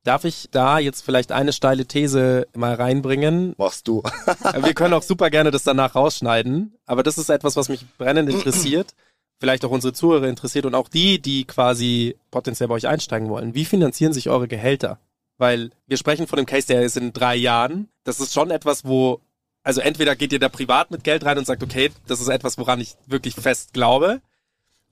Darf 0.06 0.24
ich 0.24 0.50
da 0.52 0.78
jetzt 0.78 1.04
vielleicht 1.04 1.32
eine 1.32 1.52
steile 1.52 1.88
These 1.88 2.48
mal 2.56 2.76
reinbringen? 2.76 3.56
Machst 3.58 3.88
du. 3.88 4.04
Wir 4.62 4.76
können 4.76 4.94
auch 4.94 5.02
super 5.02 5.32
gerne 5.32 5.50
das 5.50 5.63
danach 5.63 5.96
rausschneiden, 5.96 6.76
aber 6.86 7.02
das 7.02 7.18
ist 7.18 7.30
etwas, 7.30 7.56
was 7.56 7.70
mich 7.70 7.84
brennend 7.98 8.30
interessiert, 8.30 8.94
vielleicht 9.39 9.65
auch 9.65 9.72
unsere 9.72 9.94
Zuhörer 9.94 10.28
interessiert 10.28 10.68
und 10.68 10.76
auch 10.76 10.89
die, 10.89 11.20
die 11.20 11.46
quasi 11.46 12.18
potenziell 12.30 12.70
bei 12.70 12.76
euch 12.76 12.88
einsteigen 12.88 13.30
wollen. 13.30 13.56
Wie 13.56 13.65
finanzieren 13.65 14.13
sich 14.13 14.30
eure 14.30 14.48
Gehälter? 14.48 15.00
Weil 15.39 15.72
wir 15.88 15.98
sprechen 15.98 16.28
von 16.28 16.38
dem 16.38 16.46
Case, 16.46 16.68
der 16.68 16.84
ist 16.84 16.98
in 16.98 17.12
drei 17.12 17.36
Jahren. 17.36 17.89
Das 18.04 18.20
ist 18.20 18.32
schon 18.32 18.52
etwas, 18.52 18.86
wo, 18.86 19.22
also 19.63 19.82
entweder 19.82 20.15
geht 20.15 20.32
ihr 20.32 20.39
da 20.39 20.50
privat 20.50 20.91
mit 20.91 21.04
Geld 21.04 21.26
rein 21.26 21.39
und 21.39 21.48
sagt, 21.48 21.63
okay, 21.63 21.89
das 22.06 22.22
ist 22.22 22.30
etwas, 22.30 22.60
woran 22.60 22.80
ich 22.80 22.96
wirklich 23.08 23.34
fest 23.34 23.74
glaube. 23.74 24.22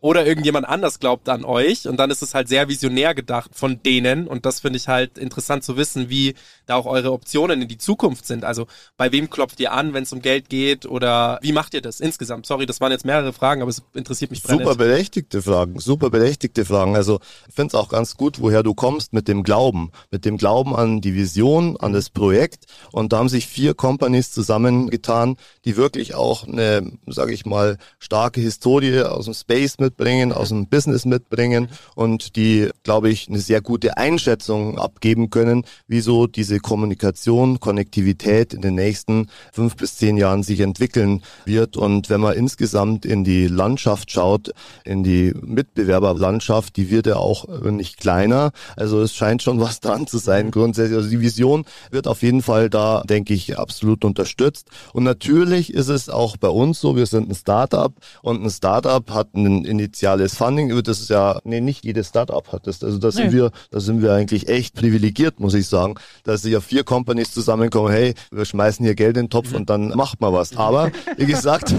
Oder 0.04 0.26
irgendjemand 0.26 0.68
anders 0.68 1.00
glaubt 1.00 1.30
an 1.30 1.46
euch 1.46 1.88
und 1.88 1.96
dann 1.96 2.12
ist 2.12 2.22
es 2.22 2.34
halt 2.34 2.50
sehr 2.50 2.68
visionär 2.68 3.16
gedacht 3.16 3.52
von 3.54 3.82
denen 3.84 4.28
und 4.28 4.46
das 4.46 4.60
finde 4.60 4.76
ich 4.76 4.90
halt 4.90 5.18
interessant 5.18 5.64
zu 5.64 5.78
wissen, 5.78 6.10
wie 6.10 6.34
da 6.66 6.76
auch 6.76 6.86
eure 6.86 7.14
Optionen 7.14 7.62
in 7.62 7.70
die 7.70 7.78
Zukunft 7.78 8.28
sind. 8.28 8.44
Also 8.44 8.68
bei 8.98 9.14
wem 9.14 9.30
klopft 9.30 9.62
ihr 9.62 9.72
an, 9.72 9.94
wenn 9.94 10.04
es 10.04 10.12
um 10.12 10.22
Geld 10.22 10.50
geht 10.50 10.86
oder 10.86 11.40
wie 11.42 11.54
macht 11.54 11.74
ihr 11.74 11.82
das 11.82 12.02
insgesamt? 12.02 12.46
Sorry, 12.46 12.66
das 12.66 12.82
waren 12.82 12.92
jetzt 12.92 13.06
mehrere 13.06 13.32
Fragen, 13.32 13.62
aber 13.62 13.70
es 13.70 13.82
interessiert 13.94 14.32
mich 14.32 14.44
brennend. 14.44 14.64
Super 14.64 14.76
berechtigte 14.76 15.42
Fragen, 15.42 15.80
super 15.80 16.10
berechtigte 16.10 16.66
Fragen. 16.66 16.98
Also 16.98 17.22
ich 17.48 17.56
finde 17.56 17.70
es 17.70 17.76
auch 17.76 17.88
ganz 17.88 18.18
gut, 18.18 18.42
woher 18.42 18.62
du 18.62 18.74
kommst 18.74 19.14
mit 19.14 19.30
dem 19.30 19.42
Glauben, 19.42 19.94
mit 20.12 20.26
dem 20.26 20.36
Glauben 20.36 20.76
an 20.76 21.00
die 21.00 21.16
Vision, 21.16 21.78
an 21.78 21.94
das 21.94 22.10
Projekt. 22.10 22.66
Und 22.92 23.14
da 23.14 23.20
haben 23.20 23.30
sich 23.30 23.48
vier 23.48 23.74
Companies 23.74 24.34
zusammengetan, 24.34 25.38
die 25.64 25.78
wirklich 25.78 26.14
auch 26.14 26.46
eine, 26.46 26.92
sage 27.08 27.32
ich 27.32 27.46
mal, 27.46 27.78
starke 28.00 28.42
Historie 28.42 29.00
aus 29.04 29.24
dem 29.24 29.34
Space 29.34 29.78
mitbringen, 29.94 30.32
aus 30.32 30.50
dem 30.50 30.68
Business 30.68 31.06
mitbringen 31.06 31.70
und 31.96 32.36
die, 32.36 32.70
glaube 32.84 33.10
ich, 33.10 33.30
eine 33.30 33.40
sehr 33.40 33.62
gute 33.62 33.98
Einschätzung 33.98 34.80
abgeben 34.80 35.30
können, 35.30 35.66
wieso 35.88 36.26
diese 36.26 36.60
Kommunikation, 36.60 37.60
Konnektivität 37.60 38.54
in 38.54 38.62
den 38.62 38.76
nächsten 38.76 39.28
fünf 39.52 39.76
bis 39.76 39.98
zehn 39.98 40.18
Jahren 40.18 40.42
sich 40.42 40.62
entwickeln 40.62 41.22
wird. 41.46 41.78
Und 41.78 42.10
wenn 42.10 42.22
man 42.22 42.36
insgesamt 42.36 43.06
in 43.06 43.24
die 43.24 43.48
Landschaft 43.48 44.12
schaut, 44.12 44.52
in 44.84 45.04
die 45.04 45.34
Mitbewerberlandschaft, 45.40 46.76
die 46.76 46.90
wird 46.90 47.06
ja 47.06 47.18
auch 47.18 47.48
nicht 47.62 47.98
kleiner. 47.98 48.52
Also 48.76 49.02
es 49.02 49.14
scheint 49.14 49.44
schon 49.44 49.60
was 49.60 49.80
dran 49.80 50.08
zu 50.08 50.18
sein 50.18 50.50
grundsätzlich. 50.50 50.98
Also 50.98 51.10
die 51.10 51.22
Vision 51.22 51.66
wird 51.92 52.08
auf 52.08 52.24
jeden 52.24 52.42
Fall 52.42 52.70
da, 52.70 53.04
denke 53.04 53.34
ich, 53.34 53.60
absolut 53.60 54.06
unterstützt. 54.06 54.70
Und 54.94 55.04
natürlich 55.04 55.74
ist 55.74 55.90
es 55.90 56.10
auch 56.10 56.38
bei 56.38 56.50
uns 56.50 56.80
so, 56.80 56.96
wir 56.96 57.06
sind 57.06 57.30
ein 57.30 57.36
Startup 57.36 57.94
und 58.24 58.44
ein 58.44 58.50
Startup 58.50 59.08
hat 59.12 59.36
ein 59.36 59.66
initiales 59.84 60.36
Funding, 60.36 60.70
über 60.70 60.82
das 60.82 61.00
ist 61.02 61.10
ja, 61.10 61.40
nee, 61.44 61.62
nicht 61.62 61.86
jedes 61.86 62.10
Startup 62.10 62.52
hat 62.52 62.68
das. 62.68 62.84
Also 62.84 62.98
da 62.98 63.12
sind 63.12 63.28
Nee. 63.28 63.34
wir, 63.34 63.52
da 63.72 63.80
sind 63.80 64.02
wir 64.02 64.14
eigentlich 64.14 64.48
echt 64.48 64.76
privilegiert, 64.76 65.40
muss 65.40 65.54
ich 65.54 65.68
sagen, 65.68 65.96
dass 66.24 66.42
sich 66.44 66.54
ja 66.54 66.62
vier 66.62 66.84
Companies 66.84 67.32
zusammenkommen, 67.32 67.92
hey, 67.92 68.14
wir 68.32 68.46
schmeißen 68.46 68.86
hier 68.86 68.96
Geld 68.96 69.18
in 69.18 69.26
den 69.26 69.30
Topf 69.30 69.54
und 69.54 69.70
dann 69.70 69.90
macht 69.90 70.22
man 70.22 70.34
was. 70.34 70.56
Aber 70.58 70.92
wie 71.18 71.26
gesagt, 71.26 71.74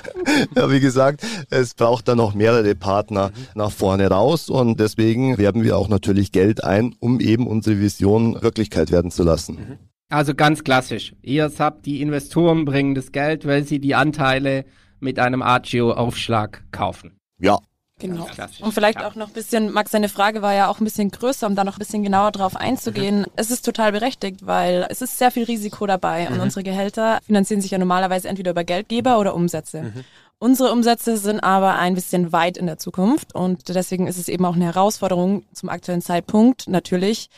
ja, 0.56 0.70
wie 0.70 0.80
gesagt, 0.80 1.24
es 1.50 1.74
braucht 1.74 2.08
dann 2.08 2.18
noch 2.18 2.34
mehrere 2.34 2.74
Partner 2.74 3.30
nach 3.54 3.70
vorne 3.70 4.08
raus 4.08 4.48
und 4.48 4.80
deswegen 4.80 5.38
werben 5.38 5.62
wir 5.62 5.76
auch 5.78 5.88
natürlich 5.88 6.32
Geld 6.32 6.64
ein, 6.64 6.94
um 7.00 7.20
eben 7.20 7.46
unsere 7.46 7.80
Vision 7.80 8.40
Wirklichkeit 8.42 8.90
werden 8.90 9.10
zu 9.10 9.22
lassen. 9.22 9.78
Also 10.10 10.34
ganz 10.34 10.62
klassisch. 10.64 11.14
Ihr 11.22 11.50
habt 11.58 11.86
die 11.86 12.00
Investoren 12.00 12.64
bringen 12.64 12.94
das 12.94 13.10
Geld, 13.10 13.46
weil 13.46 13.64
sie 13.64 13.80
die 13.80 13.94
Anteile 13.94 14.64
mit 15.00 15.18
einem 15.18 15.42
Agio-Aufschlag 15.42 16.64
kaufen. 16.70 17.12
Ja, 17.38 17.58
Genau. 18.00 18.26
Und 18.60 18.72
vielleicht 18.72 19.00
Ja. 19.00 19.06
auch 19.08 19.14
noch 19.14 19.28
ein 19.28 19.32
bisschen, 19.32 19.72
Max, 19.72 19.92
seine 19.92 20.08
Frage 20.08 20.42
war 20.42 20.52
ja 20.52 20.68
auch 20.68 20.80
ein 20.80 20.84
bisschen 20.84 21.12
größer, 21.12 21.46
um 21.46 21.54
da 21.54 21.62
noch 21.62 21.76
ein 21.76 21.78
bisschen 21.78 22.02
genauer 22.02 22.32
drauf 22.32 22.56
einzugehen. 22.56 23.24
Es 23.36 23.52
ist 23.52 23.64
total 23.64 23.92
berechtigt, 23.92 24.44
weil 24.46 24.84
es 24.90 25.00
ist 25.00 25.16
sehr 25.16 25.30
viel 25.30 25.44
Risiko 25.44 25.86
dabei 25.86 26.28
und 26.28 26.40
unsere 26.40 26.64
Gehälter 26.64 27.20
finanzieren 27.24 27.60
sich 27.60 27.70
ja 27.70 27.78
normalerweise 27.78 28.28
entweder 28.28 28.50
über 28.50 28.64
Geldgeber 28.64 29.20
oder 29.20 29.34
Umsätze. 29.34 29.92
Unsere 30.40 30.72
Umsätze 30.72 31.16
sind 31.16 31.38
aber 31.40 31.76
ein 31.76 31.94
bisschen 31.94 32.32
weit 32.32 32.56
in 32.56 32.66
der 32.66 32.78
Zukunft 32.78 33.32
und 33.34 33.68
deswegen 33.68 34.08
ist 34.08 34.18
es 34.18 34.28
eben 34.28 34.44
auch 34.44 34.56
eine 34.56 34.64
Herausforderung 34.66 35.44
zum 35.52 35.68
aktuellen 35.68 36.02
Zeitpunkt 36.02 36.68
natürlich 36.68 37.30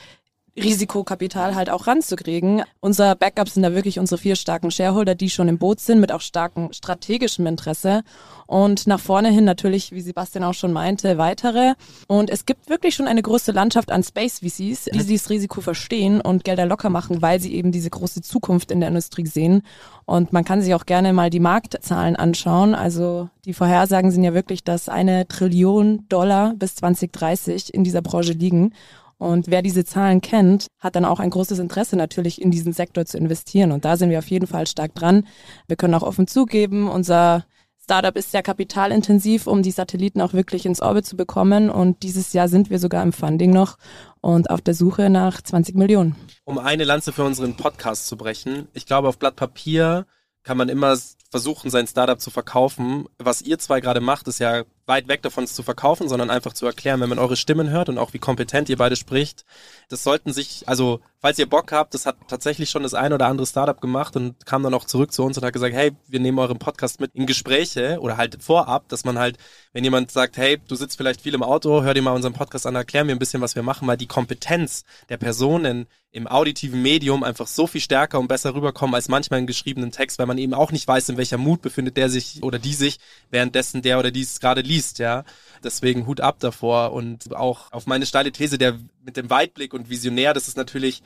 Risikokapital 0.56 1.54
halt 1.54 1.70
auch 1.70 1.86
ranzukriegen. 1.86 2.62
Unser 2.80 3.14
Backup 3.14 3.48
sind 3.48 3.62
da 3.62 3.74
wirklich 3.74 3.98
unsere 3.98 4.20
vier 4.20 4.36
starken 4.36 4.70
Shareholder, 4.70 5.14
die 5.14 5.30
schon 5.30 5.48
im 5.48 5.58
Boot 5.58 5.80
sind, 5.80 6.00
mit 6.00 6.12
auch 6.12 6.20
starkem 6.20 6.72
strategischem 6.72 7.46
Interesse. 7.46 8.02
Und 8.46 8.86
nach 8.86 9.00
vorne 9.00 9.30
hin 9.30 9.44
natürlich, 9.44 9.92
wie 9.92 10.00
Sebastian 10.00 10.44
auch 10.44 10.54
schon 10.54 10.72
meinte, 10.72 11.18
weitere. 11.18 11.74
Und 12.06 12.30
es 12.30 12.46
gibt 12.46 12.70
wirklich 12.70 12.94
schon 12.94 13.06
eine 13.06 13.22
große 13.22 13.52
Landschaft 13.52 13.90
an 13.90 14.02
Space 14.02 14.38
VCs, 14.38 14.84
die 14.84 15.04
dieses 15.04 15.30
Risiko 15.30 15.60
verstehen 15.60 16.20
und 16.20 16.44
Gelder 16.44 16.66
locker 16.66 16.90
machen, 16.90 17.20
weil 17.22 17.40
sie 17.40 17.54
eben 17.54 17.72
diese 17.72 17.90
große 17.90 18.22
Zukunft 18.22 18.70
in 18.70 18.80
der 18.80 18.88
Industrie 18.88 19.26
sehen. 19.26 19.62
Und 20.04 20.32
man 20.32 20.44
kann 20.44 20.62
sich 20.62 20.74
auch 20.74 20.86
gerne 20.86 21.12
mal 21.12 21.30
die 21.30 21.40
Marktzahlen 21.40 22.16
anschauen. 22.16 22.74
Also 22.74 23.28
die 23.44 23.52
Vorhersagen 23.52 24.10
sind 24.10 24.24
ja 24.24 24.34
wirklich, 24.34 24.64
dass 24.64 24.88
eine 24.88 25.26
Trillion 25.28 26.06
Dollar 26.08 26.54
bis 26.54 26.76
2030 26.76 27.74
in 27.74 27.84
dieser 27.84 28.02
Branche 28.02 28.32
liegen. 28.32 28.72
Und 29.18 29.48
wer 29.48 29.62
diese 29.62 29.84
Zahlen 29.84 30.20
kennt, 30.20 30.66
hat 30.78 30.96
dann 30.96 31.04
auch 31.04 31.20
ein 31.20 31.30
großes 31.30 31.58
Interesse 31.58 31.96
natürlich 31.96 32.40
in 32.40 32.50
diesen 32.50 32.72
Sektor 32.72 33.06
zu 33.06 33.16
investieren. 33.16 33.72
Und 33.72 33.84
da 33.84 33.96
sind 33.96 34.10
wir 34.10 34.18
auf 34.18 34.28
jeden 34.28 34.46
Fall 34.46 34.66
stark 34.66 34.94
dran. 34.94 35.26
Wir 35.68 35.76
können 35.76 35.94
auch 35.94 36.02
offen 36.02 36.26
zugeben, 36.26 36.88
unser 36.88 37.46
Startup 37.88 38.16
ist 38.16 38.32
sehr 38.32 38.42
kapitalintensiv, 38.42 39.46
um 39.46 39.62
die 39.62 39.70
Satelliten 39.70 40.20
auch 40.20 40.32
wirklich 40.32 40.66
ins 40.66 40.82
Orbit 40.82 41.06
zu 41.06 41.16
bekommen. 41.16 41.70
Und 41.70 42.02
dieses 42.02 42.32
Jahr 42.32 42.48
sind 42.48 42.68
wir 42.68 42.80
sogar 42.80 43.00
im 43.04 43.12
Funding 43.12 43.52
noch 43.52 43.78
und 44.20 44.50
auf 44.50 44.60
der 44.60 44.74
Suche 44.74 45.08
nach 45.08 45.40
20 45.40 45.76
Millionen. 45.76 46.16
Um 46.44 46.58
eine 46.58 46.82
Lanze 46.82 47.12
für 47.12 47.22
unseren 47.22 47.56
Podcast 47.56 48.08
zu 48.08 48.16
brechen. 48.16 48.66
Ich 48.72 48.86
glaube, 48.86 49.06
auf 49.06 49.20
Blatt 49.20 49.36
Papier 49.36 50.04
kann 50.42 50.56
man 50.56 50.68
immer 50.68 50.96
versuchen, 51.30 51.70
sein 51.70 51.86
Startup 51.86 52.20
zu 52.20 52.30
verkaufen. 52.30 53.06
Was 53.18 53.40
ihr 53.40 53.60
zwei 53.60 53.80
gerade 53.80 54.00
macht, 54.00 54.26
ist 54.26 54.40
ja 54.40 54.64
weit 54.86 55.08
weg 55.08 55.22
davon, 55.22 55.44
es 55.44 55.54
zu 55.54 55.62
verkaufen, 55.62 56.08
sondern 56.08 56.30
einfach 56.30 56.52
zu 56.52 56.64
erklären, 56.64 57.00
wenn 57.00 57.08
man 57.08 57.18
eure 57.18 57.36
Stimmen 57.36 57.70
hört 57.70 57.88
und 57.88 57.98
auch 57.98 58.12
wie 58.12 58.18
kompetent 58.18 58.68
ihr 58.68 58.76
beide 58.76 58.96
spricht. 58.96 59.44
Das 59.88 60.04
sollten 60.04 60.32
sich, 60.32 60.62
also 60.66 61.00
falls 61.20 61.38
ihr 61.40 61.48
Bock 61.48 61.72
habt, 61.72 61.92
das 61.92 62.06
hat 62.06 62.16
tatsächlich 62.28 62.70
schon 62.70 62.84
das 62.84 62.94
ein 62.94 63.12
oder 63.12 63.26
andere 63.26 63.46
Startup 63.46 63.80
gemacht 63.80 64.14
und 64.14 64.46
kam 64.46 64.62
dann 64.62 64.74
auch 64.74 64.84
zurück 64.84 65.12
zu 65.12 65.24
uns 65.24 65.36
und 65.36 65.44
hat 65.44 65.52
gesagt, 65.52 65.74
hey, 65.74 65.92
wir 66.06 66.20
nehmen 66.20 66.38
euren 66.38 66.58
Podcast 66.58 67.00
mit 67.00 67.14
in 67.14 67.26
Gespräche 67.26 67.98
oder 68.00 68.16
halt 68.16 68.42
vorab, 68.42 68.88
dass 68.88 69.04
man 69.04 69.18
halt, 69.18 69.38
wenn 69.72 69.82
jemand 69.82 70.12
sagt, 70.12 70.36
hey, 70.36 70.58
du 70.68 70.76
sitzt 70.76 70.96
vielleicht 70.96 71.20
viel 71.20 71.34
im 71.34 71.42
Auto, 71.42 71.82
hör 71.82 71.94
dir 71.94 72.02
mal 72.02 72.14
unseren 72.14 72.34
Podcast 72.34 72.66
an, 72.66 72.76
erklär 72.76 73.04
mir 73.04 73.12
ein 73.12 73.18
bisschen, 73.18 73.40
was 73.40 73.56
wir 73.56 73.64
machen, 73.64 73.88
weil 73.88 73.96
die 73.96 74.06
Kompetenz 74.06 74.84
der 75.08 75.16
Personen 75.16 75.86
im 76.16 76.26
auditiven 76.26 76.80
Medium 76.80 77.22
einfach 77.24 77.46
so 77.46 77.66
viel 77.66 77.80
stärker 77.82 78.18
und 78.18 78.28
besser 78.28 78.54
rüberkommen 78.54 78.94
als 78.94 79.08
manchmal 79.08 79.38
im 79.38 79.46
geschriebenen 79.46 79.90
Text, 79.90 80.18
weil 80.18 80.24
man 80.24 80.38
eben 80.38 80.54
auch 80.54 80.72
nicht 80.72 80.88
weiß, 80.88 81.10
in 81.10 81.18
welcher 81.18 81.36
Mut 81.36 81.60
befindet 81.60 81.98
der 81.98 82.08
sich 82.08 82.42
oder 82.42 82.58
die 82.58 82.72
sich, 82.72 82.98
währenddessen 83.30 83.82
der 83.82 83.98
oder 83.98 84.10
die 84.10 84.22
es 84.22 84.40
gerade 84.40 84.62
liest, 84.62 84.75
ja. 84.98 85.24
Deswegen 85.62 86.06
Hut 86.06 86.20
ab 86.20 86.36
davor 86.40 86.92
und 86.92 87.34
auch 87.34 87.72
auf 87.72 87.86
meine 87.86 88.06
steile 88.06 88.32
These, 88.32 88.58
der 88.58 88.78
mit 89.02 89.16
dem 89.16 89.30
Weitblick 89.30 89.74
und 89.74 89.90
Visionär, 89.90 90.34
das 90.34 90.48
ist 90.48 90.56
natürlich 90.56 91.02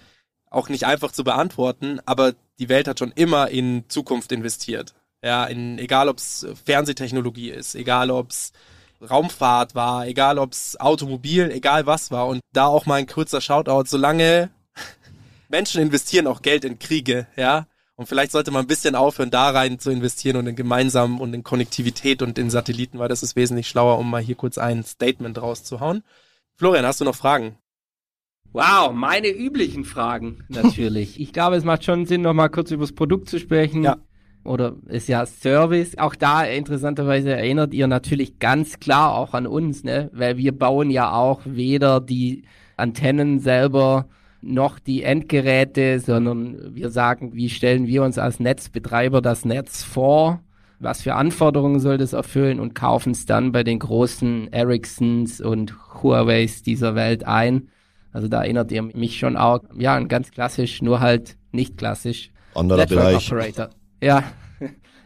auch 0.51 0.69
nicht 0.69 0.85
einfach 0.85 1.13
zu 1.13 1.25
beantworten, 1.25 2.01
aber 2.07 2.35
die 2.59 2.69
Welt 2.69 2.89
hat 2.89 2.99
schon 2.99 3.13
immer 3.13 3.49
in 3.49 3.85
Zukunft 3.89 4.33
investiert. 4.33 4.95
Ja, 5.23 5.45
in, 5.45 5.79
egal 5.79 6.09
ob 6.09 6.19
es 6.19 6.47
Fernsehtechnologie 6.65 7.51
ist, 7.51 7.75
egal 7.75 8.11
ob 8.11 8.31
es 8.31 8.53
Raumfahrt 9.09 9.75
war, 9.75 10.07
egal 10.07 10.39
ob 10.39 10.53
es 10.53 10.79
Automobil, 10.79 11.51
egal 11.51 11.87
was 11.87 12.11
war. 12.11 12.27
Und 12.27 12.41
da 12.53 12.67
auch 12.67 12.87
mal 12.87 12.97
ein 12.97 13.07
kurzer 13.07 13.41
Shoutout, 13.41 13.85
solange 13.87 14.51
Menschen 15.49 15.83
investieren 15.83 16.27
auch 16.27 16.43
Geld 16.43 16.65
in 16.65 16.79
Kriege, 16.79 17.27
ja. 17.37 17.67
Und 18.01 18.07
vielleicht 18.07 18.33
sollte 18.33 18.51
man 18.51 18.65
ein 18.65 18.67
bisschen 18.67 18.95
aufhören, 18.95 19.31
da 19.31 19.51
rein 19.51 19.79
zu 19.79 19.91
investieren 19.91 20.39
und 20.39 20.47
in 20.47 20.57
gemeinsam 20.57 21.21
und 21.21 21.35
in 21.35 21.43
Konnektivität 21.43 22.23
und 22.23 22.39
in 22.39 22.49
Satelliten, 22.49 22.99
weil 22.99 23.11
das 23.11 23.23
ist 23.23 23.37
wesentlich 23.37 23.69
schlauer, 23.69 23.99
um 23.99 24.09
mal 24.09 24.23
hier 24.23 24.37
kurz 24.37 24.57
ein 24.57 24.85
Statement 24.85 25.43
rauszuhauen. 25.43 26.03
Florian, 26.57 26.87
hast 26.87 27.03
du 27.03 27.05
noch 27.05 27.15
Fragen? 27.15 27.59
Wow, 28.55 28.93
meine 28.95 29.29
üblichen 29.29 29.85
Fragen 29.85 30.45
natürlich. 30.49 31.21
ich 31.21 31.35
glaube, 31.35 31.57
es 31.57 31.65
macht 31.65 31.85
schon 31.85 32.07
Sinn, 32.07 32.23
noch 32.23 32.33
mal 32.33 32.49
kurz 32.49 32.71
über 32.71 32.85
das 32.85 32.95
Produkt 32.95 33.29
zu 33.29 33.39
sprechen. 33.39 33.85
Ja. 33.85 33.99
Oder 34.45 34.77
ist 34.87 35.07
ja 35.11 35.27
Service. 35.27 35.99
Auch 35.99 36.15
da 36.15 36.45
interessanterweise 36.45 37.33
erinnert 37.33 37.75
ihr 37.75 37.87
natürlich 37.87 38.39
ganz 38.39 38.81
klar 38.81 39.15
auch 39.15 39.35
an 39.35 39.47
uns, 39.47 39.85
ne? 39.85 40.09
Weil 40.15 40.39
wir 40.39 40.59
bauen 40.59 40.89
ja 40.89 41.13
auch 41.13 41.43
weder 41.45 42.01
die 42.01 42.45
Antennen 42.79 43.41
selber 43.41 44.09
noch 44.43 44.79
die 44.79 45.03
Endgeräte, 45.03 46.01
sondern 46.01 46.75
wir 46.75 46.91
sagen, 46.91 47.35
wie 47.35 47.51
stellen 47.51 47.87
wir 47.87 48.03
uns 48.03 48.19
als 48.19 48.41
Netzbetreiber 48.41 49.21
das 49.21 49.45
Netz 49.45 49.83
vor? 49.83 50.41
Was 50.79 51.03
für 51.03 51.15
Anforderungen 51.15 51.79
soll 51.79 51.99
das 51.99 52.15
erfüllen 52.15 52.59
und 52.59 52.75
kaufen 52.75 53.13
es 53.13 53.27
dann 53.27 53.53
bei 53.53 53.63
den 53.63 53.79
großen 53.79 54.51
Ericssons 54.53 55.41
und 55.41 55.75
Huaweis 56.03 56.63
dieser 56.63 56.95
Welt 56.95 57.27
ein? 57.27 57.69
Also 58.13 58.29
da 58.29 58.43
erinnert 58.43 58.73
ihr 58.73 58.83
mich 58.83 59.19
schon 59.19 59.37
auch, 59.37 59.61
ja, 59.77 59.99
ganz 60.01 60.31
klassisch, 60.31 60.81
nur 60.83 61.01
halt 61.01 61.37
nicht 61.53 61.77
klassisch. 61.77 62.31
Anderer 62.55 62.87
Bereich. 62.87 63.31
Operator. 63.31 63.71
Ja. 64.03 64.25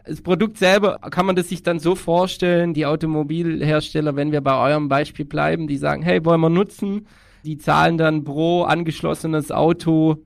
Das 0.07 0.21
Produkt 0.21 0.59
selber, 0.59 0.99
kann 1.09 1.25
man 1.25 1.35
das 1.35 1.49
sich 1.49 1.63
dann 1.63 1.79
so 1.79 1.95
vorstellen, 1.95 2.75
die 2.75 2.85
Automobilhersteller, 2.85 4.15
wenn 4.15 4.31
wir 4.31 4.41
bei 4.41 4.55
eurem 4.55 4.87
Beispiel 4.87 5.25
bleiben, 5.25 5.65
die 5.65 5.77
sagen, 5.77 6.03
hey, 6.03 6.23
wollen 6.23 6.41
wir 6.41 6.51
nutzen? 6.51 7.07
Die 7.45 7.59
zahlen 7.59 7.99
dann 7.99 8.23
pro 8.23 8.63
angeschlossenes 8.63 9.51
Auto 9.51 10.25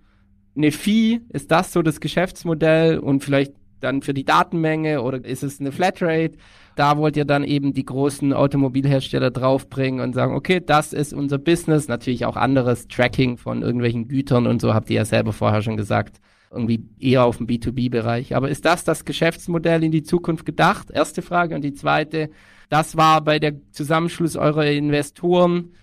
eine 0.55 0.71
Fee. 0.71 1.19
Ist 1.27 1.51
das 1.51 1.73
so 1.73 1.81
das 1.81 1.99
Geschäftsmodell? 1.99 2.97
Und 2.97 3.25
vielleicht 3.25 3.51
dann 3.81 4.01
für 4.01 4.13
die 4.13 4.23
Datenmenge 4.23 5.01
oder 5.01 5.23
ist 5.25 5.43
es 5.43 5.59
eine 5.59 5.73
Flatrate? 5.73 6.37
Da 6.77 6.97
wollt 6.97 7.17
ihr 7.17 7.25
dann 7.25 7.43
eben 7.43 7.73
die 7.73 7.83
großen 7.83 8.31
Automobilhersteller 8.31 9.31
draufbringen 9.31 9.99
und 9.99 10.13
sagen, 10.13 10.33
okay, 10.33 10.61
das 10.65 10.93
ist 10.93 11.11
unser 11.11 11.37
Business. 11.37 11.89
Natürlich 11.89 12.25
auch 12.25 12.37
anderes 12.37 12.87
Tracking 12.87 13.35
von 13.35 13.63
irgendwelchen 13.63 14.07
Gütern 14.07 14.47
und 14.47 14.61
so 14.61 14.73
habt 14.73 14.89
ihr 14.89 14.97
ja 14.97 15.05
selber 15.05 15.33
vorher 15.33 15.61
schon 15.61 15.75
gesagt. 15.75 16.21
Irgendwie 16.51 16.85
eher 16.99 17.25
auf 17.25 17.35
dem 17.35 17.47
B2B-Bereich. 17.47 18.33
Aber 18.33 18.49
ist 18.49 18.63
das 18.63 18.85
das 18.85 19.03
Geschäftsmodell 19.03 19.83
in 19.83 19.91
die 19.91 20.03
Zukunft 20.03 20.45
gedacht? 20.45 20.89
Erste 20.89 21.21
Frage. 21.21 21.53
Und 21.53 21.63
die 21.63 21.73
zweite, 21.73 22.29
das 22.69 22.95
war 22.95 23.21
bei 23.21 23.39
der 23.39 23.55
Zusammenschluss 23.71 24.37
eurer 24.37 24.65
Investoren 24.67 25.73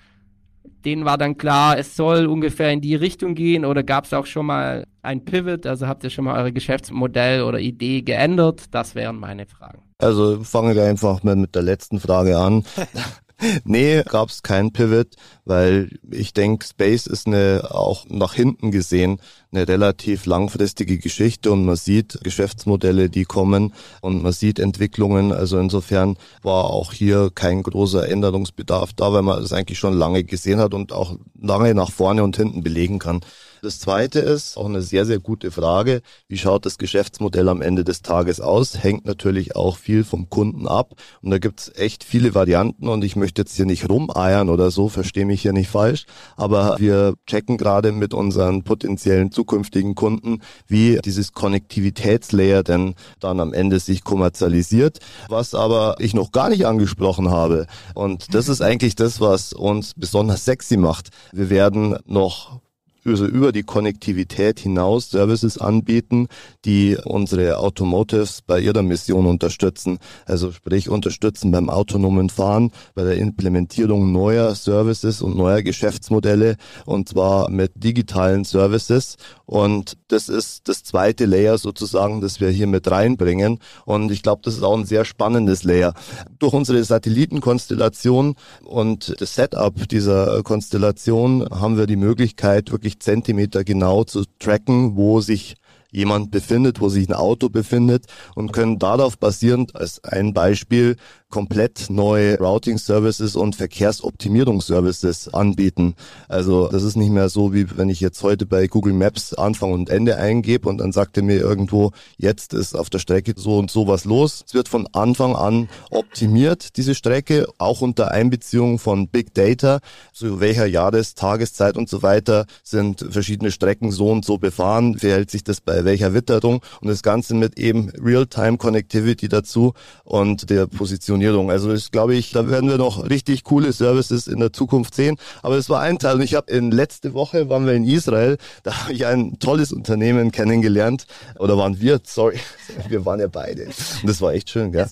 denen 0.84 1.04
war 1.04 1.18
dann 1.18 1.36
klar, 1.36 1.78
es 1.78 1.96
soll 1.96 2.26
ungefähr 2.26 2.70
in 2.70 2.80
die 2.80 2.94
Richtung 2.94 3.34
gehen 3.34 3.64
oder 3.64 3.82
gab 3.82 4.04
es 4.04 4.12
auch 4.12 4.26
schon 4.26 4.46
mal 4.46 4.86
ein 5.02 5.24
Pivot? 5.24 5.66
Also 5.66 5.86
habt 5.86 6.04
ihr 6.04 6.10
schon 6.10 6.24
mal 6.24 6.38
eure 6.38 6.52
Geschäftsmodell 6.52 7.42
oder 7.42 7.58
Idee 7.58 8.02
geändert? 8.02 8.64
Das 8.72 8.94
wären 8.94 9.18
meine 9.18 9.46
Fragen. 9.46 9.82
Also 9.98 10.42
fangen 10.42 10.74
wir 10.74 10.84
einfach 10.84 11.22
mal 11.22 11.36
mit 11.36 11.54
der 11.54 11.62
letzten 11.62 12.00
Frage 12.00 12.38
an. 12.38 12.64
nee, 13.64 14.02
gab 14.02 14.30
es 14.30 14.42
kein 14.42 14.72
Pivot, 14.72 15.08
weil 15.44 15.90
ich 16.10 16.32
denke, 16.32 16.66
Space 16.66 17.06
ist 17.06 17.26
eine 17.26 17.68
auch 17.70 18.06
nach 18.08 18.34
hinten 18.34 18.70
gesehen 18.70 19.20
eine 19.52 19.68
relativ 19.68 20.26
langfristige 20.26 20.98
Geschichte 20.98 21.50
und 21.50 21.64
man 21.64 21.76
sieht 21.76 22.18
Geschäftsmodelle, 22.22 23.08
die 23.08 23.24
kommen 23.24 23.72
und 24.00 24.22
man 24.22 24.32
sieht 24.32 24.58
Entwicklungen. 24.58 25.32
Also 25.32 25.58
insofern 25.58 26.16
war 26.42 26.64
auch 26.64 26.92
hier 26.92 27.30
kein 27.34 27.62
großer 27.62 28.08
Änderungsbedarf 28.08 28.92
da, 28.92 29.12
weil 29.12 29.22
man 29.22 29.40
das 29.40 29.52
eigentlich 29.52 29.78
schon 29.78 29.94
lange 29.94 30.24
gesehen 30.24 30.58
hat 30.58 30.74
und 30.74 30.92
auch 30.92 31.16
lange 31.40 31.74
nach 31.74 31.90
vorne 31.90 32.22
und 32.22 32.36
hinten 32.36 32.62
belegen 32.62 32.98
kann. 32.98 33.20
Das 33.62 33.80
zweite 33.80 34.20
ist 34.20 34.56
auch 34.56 34.66
eine 34.66 34.82
sehr, 34.82 35.06
sehr 35.06 35.18
gute 35.18 35.50
Frage. 35.50 36.02
Wie 36.28 36.38
schaut 36.38 36.66
das 36.66 36.78
Geschäftsmodell 36.78 37.48
am 37.48 37.62
Ende 37.62 37.84
des 37.84 38.02
Tages 38.02 38.40
aus? 38.40 38.82
Hängt 38.82 39.06
natürlich 39.06 39.56
auch 39.56 39.76
viel 39.76 40.04
vom 40.04 40.28
Kunden 40.28 40.68
ab. 40.68 40.94
Und 41.22 41.30
da 41.30 41.38
gibt's 41.38 41.70
echt 41.74 42.04
viele 42.04 42.34
Varianten 42.34 42.88
und 42.88 43.02
ich 43.04 43.16
möchte 43.16 43.42
jetzt 43.42 43.56
hier 43.56 43.66
nicht 43.66 43.88
rumeiern 43.88 44.48
oder 44.48 44.70
so, 44.70 44.88
verstehe 44.88 45.26
mich 45.26 45.42
hier 45.42 45.52
nicht 45.52 45.68
falsch. 45.68 46.06
Aber 46.36 46.76
wir 46.78 47.14
checken 47.26 47.56
gerade 47.56 47.92
mit 47.92 48.14
unseren 48.14 48.62
potenziellen 48.62 49.32
zukünftigen 49.32 49.94
Kunden, 49.94 50.40
wie 50.66 50.98
dieses 51.04 51.32
Konnektivitätslayer 51.32 52.62
denn 52.62 52.94
dann 53.20 53.40
am 53.40 53.52
Ende 53.52 53.80
sich 53.80 54.04
kommerzialisiert. 54.04 54.98
Was 55.28 55.54
aber 55.54 55.96
ich 55.98 56.14
noch 56.14 56.32
gar 56.32 56.48
nicht 56.48 56.66
angesprochen 56.66 57.30
habe. 57.30 57.66
Und 57.94 58.34
das 58.34 58.48
ist 58.48 58.60
eigentlich 58.60 58.94
das, 58.94 59.20
was 59.20 59.52
uns 59.52 59.92
besonders 59.94 60.44
sexy 60.44 60.76
macht. 60.76 61.08
Wir 61.32 61.50
werden 61.50 61.96
noch 62.06 62.60
also 63.06 63.26
über 63.26 63.52
die 63.52 63.62
Konnektivität 63.62 64.60
hinaus 64.60 65.10
Services 65.10 65.58
anbieten, 65.58 66.28
die 66.64 66.96
unsere 67.04 67.58
Automotives 67.58 68.42
bei 68.42 68.60
ihrer 68.60 68.82
Mission 68.82 69.26
unterstützen. 69.26 69.98
Also 70.24 70.52
sprich 70.52 70.88
unterstützen 70.88 71.50
beim 71.50 71.70
autonomen 71.70 72.30
Fahren, 72.30 72.72
bei 72.94 73.04
der 73.04 73.16
Implementierung 73.16 74.12
neuer 74.12 74.54
Services 74.54 75.22
und 75.22 75.36
neuer 75.36 75.62
Geschäftsmodelle 75.62 76.56
und 76.84 77.08
zwar 77.08 77.50
mit 77.50 77.72
digitalen 77.76 78.44
Services. 78.44 79.16
Und 79.44 79.96
das 80.08 80.28
ist 80.28 80.68
das 80.68 80.82
zweite 80.82 81.24
Layer 81.24 81.58
sozusagen, 81.58 82.20
das 82.20 82.40
wir 82.40 82.50
hier 82.50 82.66
mit 82.66 82.90
reinbringen. 82.90 83.60
Und 83.84 84.10
ich 84.10 84.22
glaube, 84.22 84.42
das 84.44 84.54
ist 84.54 84.62
auch 84.62 84.76
ein 84.76 84.84
sehr 84.84 85.04
spannendes 85.04 85.62
Layer. 85.62 85.94
Durch 86.38 86.52
unsere 86.52 86.82
Satellitenkonstellation 86.82 88.34
und 88.64 89.14
das 89.20 89.34
Setup 89.34 89.88
dieser 89.88 90.42
Konstellation 90.42 91.46
haben 91.50 91.76
wir 91.76 91.86
die 91.86 91.96
Möglichkeit, 91.96 92.72
wirklich 92.72 92.95
Zentimeter 92.98 93.64
genau 93.64 94.04
zu 94.04 94.24
tracken, 94.38 94.96
wo 94.96 95.20
sich 95.20 95.56
jemand 95.90 96.30
befindet, 96.30 96.80
wo 96.80 96.88
sich 96.88 97.08
ein 97.08 97.14
Auto 97.14 97.48
befindet. 97.48 98.06
Und 98.34 98.52
können 98.52 98.78
darauf 98.78 99.18
basierend 99.18 99.74
als 99.76 100.02
ein 100.04 100.34
Beispiel 100.34 100.96
komplett 101.28 101.90
neue 101.90 102.38
Routing-Services 102.38 103.34
und 103.34 103.56
Verkehrsoptimierungsservices 103.56 105.34
anbieten. 105.34 105.94
Also 106.28 106.68
das 106.68 106.84
ist 106.84 106.96
nicht 106.96 107.10
mehr 107.10 107.28
so, 107.28 107.52
wie 107.52 107.66
wenn 107.76 107.88
ich 107.88 108.00
jetzt 108.00 108.22
heute 108.22 108.46
bei 108.46 108.68
Google 108.68 108.92
Maps 108.92 109.34
Anfang 109.34 109.72
und 109.72 109.90
Ende 109.90 110.16
eingebe 110.18 110.68
und 110.68 110.78
dann 110.78 110.92
sagt 110.92 111.16
er 111.16 111.24
mir 111.24 111.38
irgendwo, 111.40 111.90
jetzt 112.16 112.54
ist 112.54 112.74
auf 112.74 112.90
der 112.90 113.00
Strecke 113.00 113.34
so 113.36 113.58
und 113.58 113.70
so 113.70 113.88
was 113.88 114.04
los. 114.04 114.44
Es 114.46 114.54
wird 114.54 114.68
von 114.68 114.86
Anfang 114.92 115.34
an 115.34 115.68
optimiert, 115.90 116.76
diese 116.76 116.94
Strecke, 116.94 117.46
auch 117.58 117.80
unter 117.80 118.12
Einbeziehung 118.12 118.78
von 118.78 119.08
Big 119.08 119.34
Data, 119.34 119.80
zu 120.12 120.40
welcher 120.40 120.66
Jahres-, 120.66 121.14
Tageszeit 121.14 121.76
und 121.76 121.88
so 121.88 122.02
weiter 122.02 122.46
sind 122.62 123.04
verschiedene 123.10 123.50
Strecken 123.50 123.90
so 123.90 124.10
und 124.10 124.24
so 124.24 124.38
befahren, 124.38 124.96
verhält 124.98 125.30
sich 125.30 125.42
das 125.42 125.60
bei 125.60 125.84
welcher 125.84 126.14
Witterung 126.14 126.62
und 126.80 126.88
das 126.88 127.02
Ganze 127.02 127.34
mit 127.34 127.58
eben 127.58 127.90
Real-Time 127.90 128.58
Connectivity 128.58 129.28
dazu 129.28 129.74
und 130.04 130.50
der 130.50 130.66
Positionierung 130.68 131.16
Positionierung. 131.26 131.50
Also 131.50 131.70
ist, 131.70 131.92
glaube 131.92 132.14
ich, 132.14 132.30
da 132.30 132.48
werden 132.48 132.68
wir 132.68 132.78
noch 132.78 133.08
richtig 133.08 133.44
coole 133.44 133.72
Services 133.72 134.26
in 134.26 134.38
der 134.40 134.52
Zukunft 134.52 134.94
sehen. 134.94 135.16
Aber 135.42 135.56
es 135.56 135.68
war 135.68 135.80
ein 135.80 135.98
Teil. 135.98 136.16
Und 136.16 136.22
ich 136.22 136.34
habe 136.34 136.50
in 136.50 136.70
letzte 136.70 137.14
Woche 137.14 137.48
waren 137.48 137.66
wir 137.66 137.74
in 137.74 137.84
Israel, 137.84 138.38
da 138.62 138.82
habe 138.82 138.92
ich 138.92 139.06
ein 139.06 139.38
tolles 139.38 139.72
Unternehmen 139.72 140.30
kennengelernt. 140.30 141.06
Oder 141.38 141.56
waren 141.58 141.80
wir, 141.80 142.00
sorry, 142.04 142.38
wir 142.88 143.04
waren 143.04 143.20
ja 143.20 143.28
beide. 143.28 143.64
Und 143.64 144.04
das 144.04 144.20
war 144.20 144.32
echt 144.32 144.50
schön, 144.50 144.72
gell? 144.72 144.86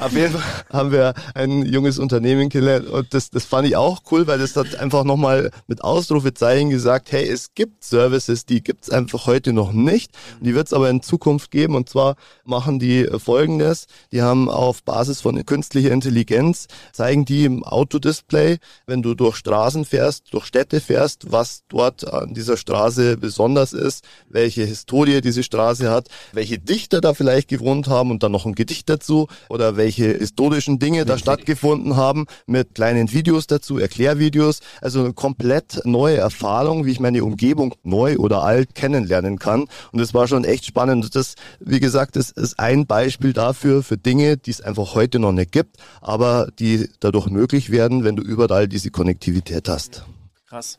Auf 0.00 0.12
jeden 0.12 0.32
Fall 0.32 0.42
haben 0.72 0.92
wir 0.92 1.14
ein 1.34 1.64
junges 1.64 1.98
Unternehmen 1.98 2.48
kennengelernt 2.48 2.88
und 2.88 3.12
das, 3.12 3.30
das 3.30 3.44
fand 3.44 3.68
ich 3.68 3.76
auch 3.76 4.00
cool, 4.10 4.26
weil 4.26 4.38
das 4.38 4.56
hat 4.56 4.76
einfach 4.76 5.04
nochmal 5.04 5.50
mit 5.66 5.82
Ausrufezeichen 5.84 6.70
gesagt, 6.70 7.12
hey, 7.12 7.26
es 7.26 7.54
gibt 7.54 7.84
Services, 7.84 8.46
die 8.46 8.62
gibt's 8.62 8.90
einfach 8.90 9.26
heute 9.26 9.52
noch 9.52 9.72
nicht. 9.72 10.12
Die 10.40 10.54
wird's 10.54 10.72
aber 10.72 10.88
in 10.90 11.02
Zukunft 11.02 11.50
geben. 11.50 11.74
Und 11.74 11.88
zwar 11.88 12.16
machen 12.44 12.78
die 12.78 13.06
folgendes. 13.18 13.86
Die 14.12 14.22
haben 14.22 14.48
auf 14.48 14.82
Basis 14.82 15.20
von 15.20 15.36
künstlicher 15.66 15.90
Intelligenz, 15.90 16.68
zeigen 16.92 17.24
die 17.24 17.44
im 17.44 17.64
Autodisplay, 17.64 18.58
wenn 18.86 19.02
du 19.02 19.14
durch 19.14 19.34
Straßen 19.34 19.84
fährst, 19.84 20.32
durch 20.32 20.44
Städte 20.44 20.80
fährst, 20.80 21.32
was 21.32 21.64
dort 21.68 22.06
an 22.06 22.34
dieser 22.34 22.56
Straße 22.56 23.16
besonders 23.16 23.72
ist, 23.72 24.04
welche 24.28 24.62
Historie 24.62 25.20
diese 25.20 25.42
Straße 25.42 25.90
hat, 25.90 26.06
welche 26.32 26.60
Dichter 26.60 27.00
da 27.00 27.14
vielleicht 27.14 27.48
gewohnt 27.48 27.88
haben 27.88 28.12
und 28.12 28.22
dann 28.22 28.30
noch 28.30 28.46
ein 28.46 28.54
Gedicht 28.54 28.88
dazu 28.88 29.26
oder 29.48 29.76
welche 29.76 30.04
historischen 30.04 30.78
Dinge 30.78 31.04
da 31.04 31.18
stattgefunden 31.18 31.96
haben 31.96 32.26
mit 32.46 32.76
kleinen 32.76 33.12
Videos 33.12 33.48
dazu, 33.48 33.78
Erklärvideos. 33.78 34.60
Also 34.80 35.00
eine 35.00 35.14
komplett 35.14 35.80
neue 35.84 36.18
Erfahrung, 36.18 36.86
wie 36.86 36.92
ich 36.92 37.00
meine 37.00 37.24
Umgebung 37.24 37.74
neu 37.82 38.18
oder 38.18 38.44
alt 38.44 38.76
kennenlernen 38.76 39.40
kann. 39.40 39.62
Und 39.90 40.00
das 40.00 40.14
war 40.14 40.28
schon 40.28 40.44
echt 40.44 40.64
spannend. 40.64 41.16
Das, 41.16 41.34
wie 41.58 41.80
gesagt, 41.80 42.14
das 42.14 42.30
ist 42.30 42.60
ein 42.60 42.86
Beispiel 42.86 43.32
dafür, 43.32 43.82
für 43.82 43.96
Dinge, 43.96 44.36
die 44.36 44.52
es 44.52 44.60
einfach 44.60 44.94
heute 44.94 45.18
noch 45.18 45.32
nicht 45.32 45.55
gibt, 45.56 45.78
aber 46.02 46.48
die 46.58 46.90
dadurch 47.00 47.28
möglich 47.28 47.70
werden, 47.70 48.04
wenn 48.04 48.14
du 48.14 48.22
überall 48.22 48.68
diese 48.68 48.90
Konnektivität 48.90 49.70
hast. 49.70 50.04
Krass. 50.46 50.78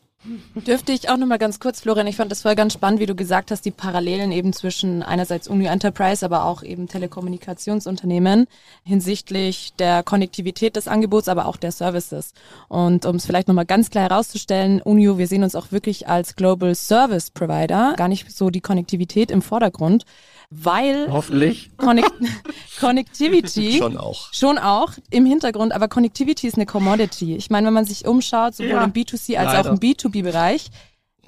Dürfte 0.68 0.92
ich 0.92 1.10
auch 1.10 1.18
nochmal 1.18 1.40
ganz 1.40 1.60
kurz, 1.60 1.80
Florian, 1.80 2.06
ich 2.06 2.16
fand 2.16 2.32
das 2.32 2.42
voll 2.44 2.54
ganz 2.54 2.74
spannend, 2.74 3.00
wie 3.00 3.08
du 3.08 3.16
gesagt 3.16 3.50
hast, 3.50 3.66
die 3.66 3.72
Parallelen 3.72 4.32
eben 4.32 4.54
zwischen 4.54 5.02
einerseits 5.02 5.48
Uni 5.48 5.66
Enterprise, 5.66 6.24
aber 6.24 6.46
auch 6.46 6.62
eben 6.62 6.88
Telekommunikationsunternehmen 6.88 8.46
hinsichtlich 8.84 9.74
der 9.80 10.04
Konnektivität 10.04 10.76
des 10.76 10.88
Angebots, 10.88 11.28
aber 11.28 11.48
auch 11.48 11.58
der 11.58 11.72
Services. 11.72 12.34
Und 12.68 13.06
um 13.06 13.16
es 13.16 13.26
vielleicht 13.26 13.48
nochmal 13.48 13.66
ganz 13.66 13.90
klar 13.90 14.10
herauszustellen, 14.10 14.82
Unio, 14.82 15.18
wir 15.18 15.28
sehen 15.28 15.44
uns 15.44 15.56
auch 15.56 15.72
wirklich 15.72 16.08
als 16.08 16.36
Global 16.36 16.76
Service 16.76 17.32
Provider, 17.32 17.94
gar 17.98 18.10
nicht 18.10 18.32
so 18.32 18.52
die 18.52 18.62
Konnektivität 18.62 19.32
im 19.32 19.42
Vordergrund 19.42 20.04
weil 20.50 21.12
Hoffentlich. 21.12 21.72
Connect 21.78 22.12
Connectivity 22.80 23.74
Schon 23.78 23.98
auch. 23.98 24.34
schon 24.34 24.58
auch 24.58 24.94
im 25.10 25.26
Hintergrund, 25.26 25.74
aber 25.74 25.88
Connectivity 25.88 26.48
ist 26.48 26.56
eine 26.56 26.66
Commodity. 26.66 27.36
Ich 27.36 27.50
meine, 27.50 27.68
wenn 27.68 27.74
man 27.74 27.86
sich 27.86 28.08
umschaut, 28.08 28.56
sowohl 28.56 28.72
Ja, 28.72 28.84
im 28.84 28.94
B2C 28.94 29.36
als 29.38 29.54
leider. 29.54 29.60
auch 29.70 29.74
im 29.74 29.80
B2B-Bereich, 29.80 30.68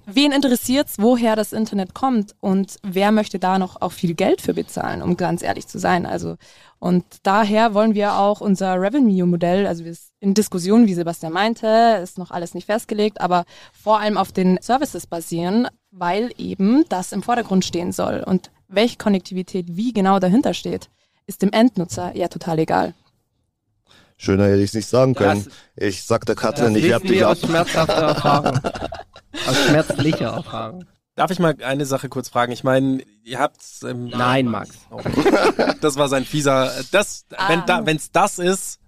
wen 0.06 0.32
interessiert's, 0.32 0.96
woher 1.00 1.36
das 1.36 1.54
Internet 1.54 1.94
kommt 1.94 2.34
und 2.40 2.78
wer 2.82 3.12
möchte 3.12 3.40
da 3.40 3.60
noch 3.60 3.82
auch 3.82 3.92
viel 3.92 4.14
Geld 4.16 4.42
für 4.42 4.54
bezahlen, 4.54 5.02
um 5.02 5.18
ganz 5.18 5.44
ehrlich 5.44 5.68
zu 5.68 5.80
sein. 5.80 6.06
Also 6.06 6.38
und 6.80 7.04
daher 7.24 7.74
wollen 7.74 7.94
wir 7.94 8.16
auch 8.16 8.40
unser 8.42 8.80
Revenue-Modell, 8.82 9.68
also 9.68 9.84
wir 9.84 9.94
sind 9.94 10.10
in 10.22 10.34
Diskussion, 10.34 10.88
wie 10.88 10.94
Sebastian 10.94 11.34
meinte, 11.34 12.00
ist 12.02 12.18
noch 12.18 12.32
alles 12.32 12.54
nicht 12.54 12.66
festgelegt, 12.66 13.20
aber 13.22 13.44
vor 13.74 14.00
allem 14.00 14.18
auf 14.18 14.32
den 14.32 14.58
Services 14.62 15.06
basieren, 15.06 15.68
weil 15.92 16.32
eben 16.38 16.86
das 16.90 17.12
im 17.12 17.22
Vordergrund 17.22 17.66
stehen 17.66 17.92
soll. 17.92 18.24
Und 18.26 18.50
welche 18.70 18.98
Konnektivität 18.98 19.66
wie 19.76 19.92
genau 19.94 20.20
dahinter 20.20 20.54
steht, 20.54 20.90
ist 21.28 21.42
dem 21.42 21.52
Endnutzer 21.52 22.16
ja 22.16 22.28
total 22.28 22.60
egal. 22.60 22.94
Schöner 24.18 24.46
hätte 24.46 24.58
ich 24.58 24.66
es 24.70 24.74
nicht 24.74 24.88
sagen 24.90 25.16
können. 25.16 25.46
Das- 25.46 25.54
ich 25.88 26.04
sag 26.04 26.26
der 26.26 26.36
Das 26.36 26.42
Katrin, 26.44 26.76
ich 26.76 26.84
werb 26.86 27.04
dich 27.04 27.24
aus 27.24 27.40
schmerzhafter 27.42 27.94
Erfahrung. 27.94 28.60
aus 29.48 29.66
schmerzlicher 29.68 30.30
Erfahrung. 30.34 30.86
Darf 31.16 31.32
ich 31.32 31.40
mal 31.40 31.56
eine 31.64 31.86
Sache 31.86 32.08
kurz 32.10 32.30
fragen? 32.30 32.52
Ich 32.52 32.64
meine, 32.64 33.04
ihr 33.24 33.40
habt 33.40 33.62
ähm, 33.84 34.08
Nein, 34.08 34.46
Max. 34.48 34.70
das 35.82 35.98
war 35.98 36.08
sein 36.10 36.24
fieser. 36.26 36.72
Das, 36.92 37.26
wenn 37.48 37.60
Ah. 37.60 37.66
da, 37.66 37.86
wenn's 37.86 38.12
das 38.12 38.40
ist, 38.40 38.79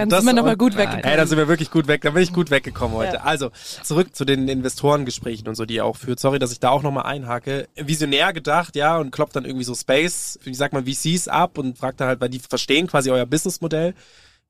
Dann 0.00 0.08
Das 0.08 0.20
sind 0.20 0.28
wir 0.28 0.32
nochmal 0.34 0.56
gut 0.56 0.76
weggekommen. 0.76 1.04
Ey, 1.04 1.16
dann 1.16 1.26
sind 1.28 1.38
wir 1.38 1.48
wirklich 1.48 1.70
gut 1.70 1.86
weg. 1.86 2.02
Da 2.02 2.10
bin 2.10 2.22
ich 2.22 2.32
gut 2.32 2.50
weggekommen 2.50 2.96
heute. 2.96 3.16
Ja. 3.16 3.22
Also, 3.22 3.50
zurück 3.82 4.16
zu 4.16 4.24
den 4.24 4.48
Investorengesprächen 4.48 5.46
und 5.46 5.54
so, 5.54 5.64
die 5.66 5.74
ihr 5.74 5.84
auch 5.84 5.96
führt. 5.96 6.18
Sorry, 6.20 6.38
dass 6.38 6.52
ich 6.52 6.60
da 6.60 6.70
auch 6.70 6.82
nochmal 6.82 7.06
einhake. 7.06 7.68
Visionär 7.76 8.32
gedacht, 8.32 8.76
ja, 8.76 8.96
und 8.96 9.10
klopft 9.10 9.36
dann 9.36 9.44
irgendwie 9.44 9.64
so 9.64 9.74
Space, 9.74 10.38
ich 10.44 10.56
sag 10.56 10.72
mal 10.72 10.84
VCs 10.84 11.28
ab 11.28 11.58
und 11.58 11.78
fragt 11.78 12.00
dann 12.00 12.08
halt, 12.08 12.20
weil 12.20 12.30
die 12.30 12.38
verstehen 12.38 12.86
quasi 12.86 13.10
euer 13.10 13.26
Businessmodell. 13.26 13.94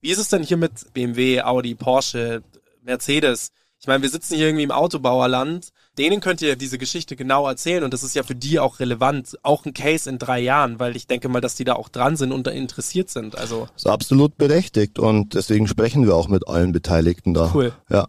Wie 0.01 0.11
ist 0.11 0.19
es 0.19 0.29
denn 0.29 0.43
hier 0.43 0.57
mit 0.57 0.93
BMW, 0.95 1.43
Audi, 1.43 1.75
Porsche, 1.75 2.43
Mercedes? 2.83 3.51
Ich 3.81 3.87
meine, 3.87 4.03
wir 4.03 4.11
sitzen 4.11 4.37
hier 4.37 4.47
irgendwie 4.47 4.65
im 4.65 4.71
Autobauerland. 4.71 5.69
Denen 5.99 6.21
könnt 6.21 6.41
ihr 6.41 6.57
diese 6.57 6.79
Geschichte 6.79 7.17
genau 7.17 7.47
erzählen 7.49 7.83
und 7.85 7.93
das 7.93 8.03
ist 8.03 8.15
ja 8.15 8.23
für 8.23 8.35
die 8.37 8.59
auch 8.61 8.79
relevant. 8.81 9.37
Auch 9.43 9.65
ein 9.67 9.75
Case 9.75 10.09
in 10.09 10.19
drei 10.19 10.41
Jahren, 10.41 10.79
weil 10.79 10.97
ich 10.97 11.07
denke 11.07 11.29
mal, 11.29 11.41
dass 11.41 11.57
die 11.57 11.65
da 11.65 11.75
auch 11.75 11.89
dran 11.89 12.17
sind 12.17 12.33
und 12.33 12.47
da 12.47 12.53
interessiert 12.53 13.11
sind. 13.11 13.37
Also, 13.37 13.69
Ist 13.77 13.87
absolut 13.87 14.37
berechtigt 14.39 14.99
und 14.99 15.35
deswegen 15.35 15.67
sprechen 15.67 16.07
wir 16.07 16.15
auch 16.15 16.29
mit 16.29 16.47
allen 16.49 16.73
Beteiligten 16.73 17.35
da. 17.35 17.51
Cool. 17.55 17.73
Ja, 17.89 18.07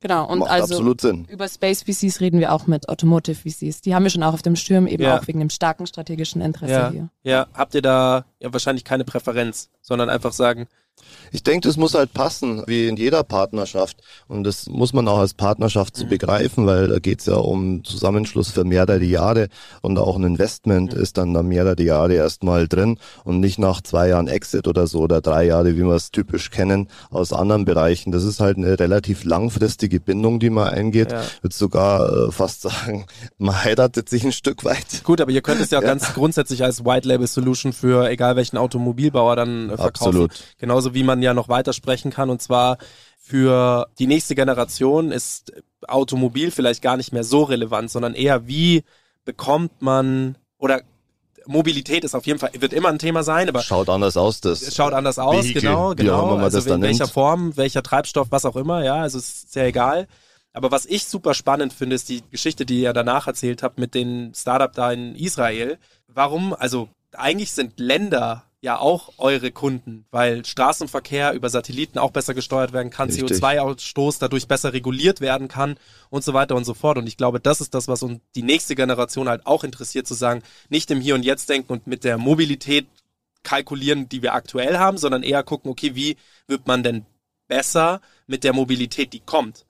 Genau, 0.00 0.28
und 0.28 0.40
macht 0.40 0.50
also 0.50 0.74
absolut 0.74 1.00
Sinn. 1.00 1.26
über 1.30 1.48
Space 1.48 1.84
VCs 1.84 2.18
reden 2.20 2.40
wir 2.40 2.52
auch 2.52 2.66
mit 2.66 2.88
Automotive 2.88 3.36
VCs. 3.36 3.82
Die 3.82 3.94
haben 3.94 4.02
wir 4.02 4.10
schon 4.10 4.24
auch 4.24 4.34
auf 4.34 4.42
dem 4.42 4.56
Schirm, 4.56 4.88
eben 4.88 5.04
Ja. 5.04 5.16
auch 5.18 5.26
wegen 5.28 5.38
dem 5.38 5.48
starken 5.50 5.86
strategischen 5.86 6.40
Interesse 6.42 6.72
Ja, 6.72 6.90
hier. 6.90 7.08
ja, 7.22 7.46
habt 7.54 7.72
ihr 7.76 7.82
da 7.82 8.24
ja 8.40 8.52
wahrscheinlich 8.52 8.82
keine 8.84 9.04
Präferenz, 9.04 9.70
sondern 9.80 10.10
einfach 10.10 10.32
sagen, 10.32 10.66
Ich 11.34 11.42
denke, 11.42 11.66
das 11.66 11.78
muss 11.78 11.94
halt 11.94 12.12
passen, 12.12 12.62
wie 12.66 12.88
in 12.88 12.96
jeder 12.96 13.24
Partnerschaft. 13.24 13.96
Und 14.28 14.44
das 14.44 14.68
muss 14.68 14.92
man 14.92 15.08
auch 15.08 15.18
als 15.18 15.32
Partnerschaft 15.32 15.96
so 15.96 16.06
begreifen, 16.06 16.66
weil 16.66 16.88
da 16.88 16.98
geht's 16.98 17.24
ja 17.26 17.36
um 17.36 17.84
Zusammenschluss 17.84 18.50
für 18.50 18.64
mehrere 18.64 19.02
Jahre 19.02 19.48
und 19.80 19.98
auch 19.98 20.16
ein 20.16 20.24
Investment 20.24 20.92
ist 20.92 21.16
dann 21.16 21.32
da 21.32 21.42
mehrere 21.42 21.82
Jahre 21.82 22.14
erstmal 22.14 22.68
drin 22.68 22.98
und 23.24 23.40
nicht 23.40 23.58
nach 23.58 23.80
zwei 23.80 24.08
Jahren 24.08 24.28
Exit 24.28 24.68
oder 24.68 24.86
so 24.86 25.00
oder 25.00 25.22
drei 25.22 25.46
Jahre, 25.46 25.74
wie 25.74 25.84
wir 25.84 25.94
es 25.94 26.10
typisch 26.10 26.50
kennen 26.50 26.88
aus 27.10 27.32
anderen 27.32 27.64
Bereichen. 27.64 28.12
Das 28.12 28.24
ist 28.24 28.40
halt 28.40 28.58
eine 28.58 28.78
relativ 28.78 29.24
langfristige 29.24 30.00
Bindung, 30.00 30.38
die 30.38 30.50
man 30.50 30.68
eingeht. 30.68 31.12
Ja. 31.12 31.22
Ich 31.22 31.42
würde 31.42 31.56
sogar 31.56 32.28
äh, 32.28 32.32
fast 32.32 32.62
sagen, 32.62 33.06
man 33.38 33.64
heiratet 33.64 34.08
sich 34.08 34.24
ein 34.24 34.32
Stück 34.32 34.64
weit. 34.64 35.02
gut, 35.04 35.20
aber 35.22 35.30
ihr 35.30 35.42
könnt 35.42 35.62
es 35.62 35.70
ja, 35.70 35.80
ganz 35.80 36.12
grundsätzlich 36.12 36.62
als 36.62 36.84
White 36.84 37.08
Label 37.08 37.26
Solution 37.26 37.72
für 37.72 38.08
egal 38.10 38.36
welchen 38.36 38.58
Automobilbauer 38.58 39.36
dann 39.36 39.70
äh, 39.70 39.76
verkaufen. 39.76 40.08
Absolut. 40.08 40.32
Genauso 40.58 40.81
wie 40.94 41.02
man 41.02 41.22
ja 41.22 41.34
noch 41.34 41.48
weiter 41.48 41.72
sprechen 41.72 42.10
kann 42.10 42.30
und 42.30 42.42
zwar 42.42 42.78
für 43.18 43.88
die 43.98 44.06
nächste 44.06 44.34
Generation 44.34 45.12
ist 45.12 45.52
Automobil 45.86 46.50
vielleicht 46.50 46.82
gar 46.82 46.96
nicht 46.96 47.12
mehr 47.12 47.24
so 47.24 47.44
relevant, 47.44 47.90
sondern 47.90 48.14
eher 48.14 48.46
wie 48.46 48.84
bekommt 49.24 49.80
man 49.80 50.36
oder 50.58 50.82
Mobilität 51.46 52.04
ist 52.04 52.14
auf 52.14 52.26
jeden 52.26 52.38
Fall, 52.38 52.50
wird 52.58 52.72
immer 52.72 52.88
ein 52.88 52.98
Thema 52.98 53.22
sein, 53.22 53.48
aber 53.48 53.62
Schaut 53.62 53.88
anders 53.88 54.16
aus, 54.16 54.40
das. 54.40 54.74
Schaut 54.74 54.92
anders 54.92 55.18
aus, 55.18 55.44
Vehikel, 55.44 55.62
genau, 55.62 55.94
genau. 55.94 56.36
also 56.36 56.58
in 56.58 56.82
welcher 56.82 57.04
nennt. 57.04 57.12
Form, 57.12 57.56
welcher 57.56 57.82
Treibstoff, 57.82 58.28
was 58.30 58.44
auch 58.44 58.56
immer, 58.56 58.84
ja, 58.84 58.96
also 58.96 59.18
es 59.18 59.28
ist 59.28 59.52
sehr 59.52 59.66
egal. 59.66 60.06
Aber 60.52 60.70
was 60.70 60.86
ich 60.86 61.06
super 61.06 61.34
spannend 61.34 61.72
finde, 61.72 61.96
ist 61.96 62.08
die 62.08 62.22
Geschichte, 62.30 62.66
die 62.66 62.82
ihr 62.82 62.92
danach 62.92 63.26
erzählt 63.26 63.62
habt 63.62 63.78
mit 63.78 63.94
dem 63.94 64.32
Startup 64.34 64.72
da 64.72 64.92
in 64.92 65.14
Israel. 65.14 65.78
Warum, 66.08 66.54
also 66.54 66.88
eigentlich 67.12 67.52
sind 67.52 67.80
Länder 67.80 68.44
ja 68.62 68.78
auch 68.78 69.12
eure 69.18 69.50
Kunden, 69.50 70.06
weil 70.12 70.44
Straßenverkehr 70.44 71.32
über 71.32 71.50
Satelliten 71.50 71.98
auch 71.98 72.12
besser 72.12 72.32
gesteuert 72.32 72.72
werden 72.72 72.90
kann, 72.90 73.10
Richtig. 73.10 73.38
CO2-Ausstoß 73.38 74.18
dadurch 74.20 74.46
besser 74.46 74.72
reguliert 74.72 75.20
werden 75.20 75.48
kann 75.48 75.76
und 76.10 76.22
so 76.22 76.32
weiter 76.32 76.54
und 76.54 76.64
so 76.64 76.72
fort. 76.72 76.96
Und 76.96 77.08
ich 77.08 77.16
glaube, 77.16 77.40
das 77.40 77.60
ist 77.60 77.74
das, 77.74 77.88
was 77.88 78.04
uns 78.04 78.20
die 78.36 78.44
nächste 78.44 78.76
Generation 78.76 79.28
halt 79.28 79.46
auch 79.46 79.64
interessiert, 79.64 80.06
zu 80.06 80.14
sagen, 80.14 80.42
nicht 80.68 80.90
im 80.92 81.00
Hier 81.00 81.16
und 81.16 81.24
Jetzt 81.24 81.48
denken 81.48 81.72
und 81.72 81.88
mit 81.88 82.04
der 82.04 82.18
Mobilität 82.18 82.86
kalkulieren, 83.42 84.08
die 84.08 84.22
wir 84.22 84.32
aktuell 84.32 84.78
haben, 84.78 84.96
sondern 84.96 85.24
eher 85.24 85.42
gucken, 85.42 85.68
okay, 85.68 85.96
wie 85.96 86.16
wird 86.46 86.68
man 86.68 86.84
denn 86.84 87.04
besser 87.48 88.00
mit 88.28 88.44
der 88.44 88.52
Mobilität, 88.52 89.12
die 89.12 89.20
kommt? 89.20 89.66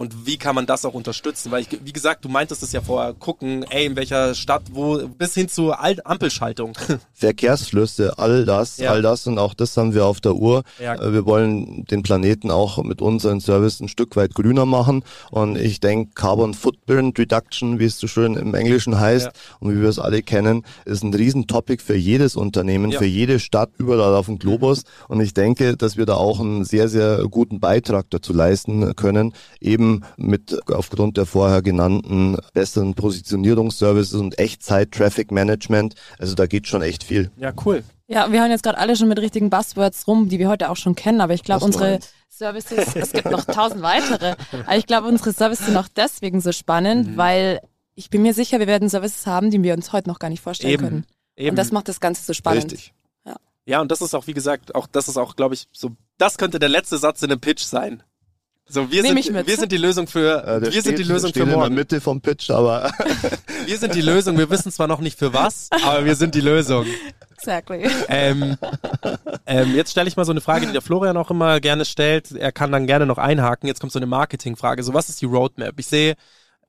Und 0.00 0.24
wie 0.24 0.38
kann 0.38 0.54
man 0.54 0.64
das 0.64 0.86
auch 0.86 0.94
unterstützen? 0.94 1.50
Weil 1.50 1.60
ich, 1.60 1.68
wie 1.84 1.92
gesagt, 1.92 2.24
du 2.24 2.30
meintest 2.30 2.62
es 2.62 2.72
ja 2.72 2.80
vorher, 2.80 3.12
gucken, 3.12 3.64
ey, 3.68 3.84
in 3.84 3.96
welcher 3.96 4.34
Stadt, 4.34 4.62
wo, 4.72 4.96
bis 5.18 5.34
hin 5.34 5.46
zur 5.50 5.78
Al- 5.78 6.00
Ampelschaltung. 6.06 6.72
Verkehrsflüsse, 7.12 8.18
all 8.18 8.46
das, 8.46 8.78
Ja. 8.78 8.92
all 8.92 9.02
das 9.02 9.26
und 9.26 9.38
auch 9.38 9.52
das 9.52 9.76
haben 9.76 9.92
wir 9.92 10.06
auf 10.06 10.22
der 10.22 10.36
Uhr. 10.36 10.62
Ja. 10.82 10.94
Äh, 10.94 11.12
Wir 11.12 11.26
wollen 11.26 11.84
den 11.90 12.02
Planeten 12.02 12.50
auch 12.50 12.82
mit 12.82 13.02
unseren 13.02 13.40
Services 13.40 13.80
ein 13.80 13.88
Stück 13.88 14.16
weit 14.16 14.34
grüner 14.34 14.64
machen 14.64 15.04
und 15.30 15.56
ich 15.56 15.80
denke 15.80 16.12
Carbon 16.14 16.54
Footprint 16.54 17.18
Reduction, 17.18 17.78
wie 17.78 17.84
es 17.84 17.98
so 17.98 18.06
schön 18.06 18.36
im 18.36 18.54
Englischen 18.54 18.98
heißt 18.98 19.26
Ja. 19.26 19.32
und 19.58 19.76
wie 19.76 19.82
wir 19.82 19.90
es 19.90 19.98
alle 19.98 20.22
kennen, 20.22 20.64
ist 20.86 21.02
ein 21.04 21.12
Riesentopic 21.12 21.82
für 21.82 21.94
jedes 21.96 22.36
Unternehmen, 22.36 22.92
für 22.92 23.04
jede 23.04 23.38
Stadt 23.38 23.68
überall 23.76 24.14
auf 24.14 24.24
dem 24.26 24.38
Globus 24.38 24.84
und 25.08 25.20
ich 25.20 25.34
denke, 25.34 25.76
dass 25.76 25.98
wir 25.98 26.06
da 26.06 26.14
auch 26.14 26.40
einen 26.40 26.64
sehr, 26.64 26.88
sehr 26.88 27.18
guten 27.30 27.60
Beitrag 27.60 28.06
dazu 28.08 28.32
leisten 28.32 28.96
können, 28.96 29.34
eben 29.60 29.89
mit 30.16 30.60
aufgrund 30.70 31.16
der 31.16 31.26
vorher 31.26 31.62
genannten 31.62 32.36
besseren 32.52 32.94
Positionierungsservices 32.94 34.14
und 34.14 34.38
Echtzeit 34.38 34.92
Traffic 34.92 35.30
Management. 35.30 35.94
Also 36.18 36.34
da 36.34 36.46
geht 36.46 36.66
schon 36.66 36.82
echt 36.82 37.04
viel. 37.04 37.30
Ja, 37.36 37.52
cool. 37.64 37.82
Ja, 38.06 38.32
wir 38.32 38.42
haben 38.42 38.50
jetzt 38.50 38.62
gerade 38.62 38.78
alle 38.78 38.96
schon 38.96 39.08
mit 39.08 39.18
richtigen 39.18 39.50
Buzzwords 39.50 40.06
rum, 40.06 40.28
die 40.28 40.38
wir 40.38 40.48
heute 40.48 40.70
auch 40.70 40.76
schon 40.76 40.94
kennen, 40.94 41.20
aber 41.20 41.34
ich 41.34 41.44
glaube, 41.44 41.64
unsere? 41.64 42.00
Services, 42.28 42.94
es 42.94 43.12
gibt 43.12 43.30
noch 43.30 43.44
tausend 43.44 43.82
weitere, 43.82 44.34
aber 44.64 44.76
ich 44.76 44.86
glaube, 44.86 45.08
unsere 45.08 45.32
Services 45.32 45.66
sind 45.66 45.76
auch 45.76 45.88
deswegen 45.88 46.40
so 46.40 46.52
spannend, 46.52 47.16
weil 47.16 47.60
ich 47.94 48.08
bin 48.08 48.22
mir 48.22 48.32
sicher, 48.32 48.60
wir 48.60 48.66
werden 48.66 48.88
Services 48.88 49.26
haben, 49.26 49.50
die 49.50 49.62
wir 49.62 49.74
uns 49.74 49.92
heute 49.92 50.08
noch 50.08 50.18
gar 50.18 50.30
nicht 50.30 50.40
vorstellen 50.40 50.72
Eben. 50.72 50.82
können. 50.82 51.06
Eben. 51.36 51.50
Und 51.50 51.56
das 51.56 51.70
macht 51.70 51.88
das 51.88 52.00
Ganze 52.00 52.24
so 52.24 52.32
spannend. 52.32 52.72
Richtig. 52.72 52.94
Ja, 53.66 53.80
und 53.80 53.90
das 53.90 54.00
ist 54.00 54.14
auch, 54.14 54.26
wie 54.26 54.34
gesagt, 54.34 54.74
auch 54.74 54.86
das 54.86 55.06
ist 55.06 55.16
auch, 55.16 55.36
glaube 55.36 55.54
ich, 55.54 55.68
so, 55.70 55.90
das 56.18 56.38
könnte 56.38 56.58
der 56.58 56.68
letzte 56.68 56.98
Satz 56.98 57.22
in 57.22 57.30
einem 57.30 57.40
Pitch 57.40 57.62
sein. 57.62 58.02
So, 58.72 58.88
wir 58.90 59.02
Nehm 59.02 59.16
ich 59.16 59.26
sind, 59.26 59.34
mit. 59.34 59.46
wir 59.48 59.56
sind 59.56 59.72
die 59.72 59.76
Lösung 59.78 60.06
für, 60.06 60.44
Äh, 60.44 60.60
wir 60.62 60.70
sind 60.70 60.96
die 60.96 61.02
steht- 61.02 61.08
Lösung 61.08 61.30
steht 61.30 61.42
für 61.42 61.42
in 61.42 61.48
der 61.50 61.58
morgen. 61.58 61.74
Mitte 61.74 62.00
vom 62.00 62.20
Pitch, 62.20 62.50
aber 62.50 62.92
Wir 63.66 63.76
sind 63.78 63.94
die 63.96 64.00
Lösung. 64.00 64.38
Wir 64.38 64.48
wissen 64.48 64.70
zwar 64.70 64.86
noch 64.86 65.00
nicht 65.00 65.18
für 65.18 65.32
was, 65.34 65.68
aber 65.84 66.04
wir 66.04 66.14
sind 66.14 66.34
die 66.36 66.40
Lösung. 66.40 66.86
Exactly. 67.36 67.88
Ähm, 68.08 68.56
ähm, 69.46 69.74
jetzt 69.74 69.90
stelle 69.90 70.08
ich 70.08 70.16
mal 70.16 70.24
so 70.24 70.30
eine 70.30 70.40
Frage, 70.40 70.66
die 70.66 70.72
der 70.72 70.82
Florian 70.82 71.16
auch 71.16 71.30
immer 71.30 71.58
gerne 71.60 71.84
stellt. 71.84 72.30
Er 72.32 72.52
kann 72.52 72.70
dann 72.70 72.86
gerne 72.86 73.06
noch 73.06 73.18
einhaken. 73.18 73.66
Jetzt 73.66 73.80
kommt 73.80 73.92
so 73.92 73.98
eine 73.98 74.06
Marketingfrage. 74.06 74.82
So, 74.82 74.94
was 74.94 75.08
ist 75.08 75.20
die 75.20 75.26
Roadmap? 75.26 75.74
Ich 75.78 75.86
sehe 75.86 76.14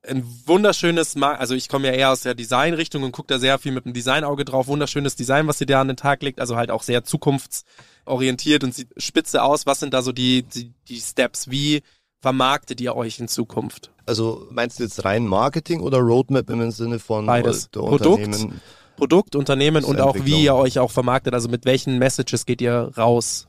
ein 0.06 0.24
wunderschönes, 0.46 1.14
Mar 1.14 1.38
also 1.38 1.54
ich 1.54 1.68
komme 1.68 1.88
ja 1.88 1.94
eher 1.94 2.10
aus 2.10 2.22
der 2.22 2.34
Designrichtung 2.34 3.02
und 3.02 3.12
gucke 3.12 3.28
da 3.28 3.38
sehr 3.38 3.58
viel 3.58 3.72
mit 3.72 3.84
dem 3.84 3.92
Designauge 3.92 4.44
drauf. 4.44 4.66
Wunderschönes 4.66 5.16
Design, 5.16 5.46
was 5.46 5.60
ihr 5.60 5.66
da 5.66 5.80
an 5.80 5.88
den 5.88 5.96
Tag 5.96 6.22
legt. 6.22 6.40
Also 6.40 6.56
halt 6.56 6.70
auch 6.70 6.82
sehr 6.82 7.04
zukunftsorientiert 7.04 8.64
und 8.64 8.74
sieht 8.74 8.88
spitze 8.96 9.42
aus. 9.42 9.66
Was 9.66 9.80
sind 9.80 9.94
da 9.94 10.02
so 10.02 10.12
die, 10.12 10.42
die, 10.42 10.72
die 10.88 11.00
Steps? 11.00 11.50
Wie 11.50 11.82
vermarktet 12.20 12.80
ihr 12.80 12.96
euch 12.96 13.20
in 13.20 13.28
Zukunft? 13.28 13.92
also 14.06 14.46
meinst 14.50 14.78
du 14.78 14.84
jetzt 14.84 15.04
rein 15.04 15.26
Marketing 15.26 15.80
oder 15.80 15.98
Roadmap 15.98 16.48
im 16.50 16.70
Sinne 16.70 16.98
von 16.98 17.26
Beides. 17.26 17.70
der 17.70 17.80
Produkt. 17.80 18.24
Unternehmen? 18.26 18.60
Produkt, 18.96 19.36
Unternehmen 19.36 19.84
und 19.84 20.00
auch 20.00 20.16
wie 20.24 20.44
ihr 20.44 20.54
euch 20.54 20.78
auch 20.78 20.90
vermarktet. 20.90 21.34
Also 21.34 21.48
mit 21.48 21.64
welchen 21.64 21.98
Messages 21.98 22.46
geht 22.46 22.60
ihr 22.60 22.92
raus? 22.96 23.48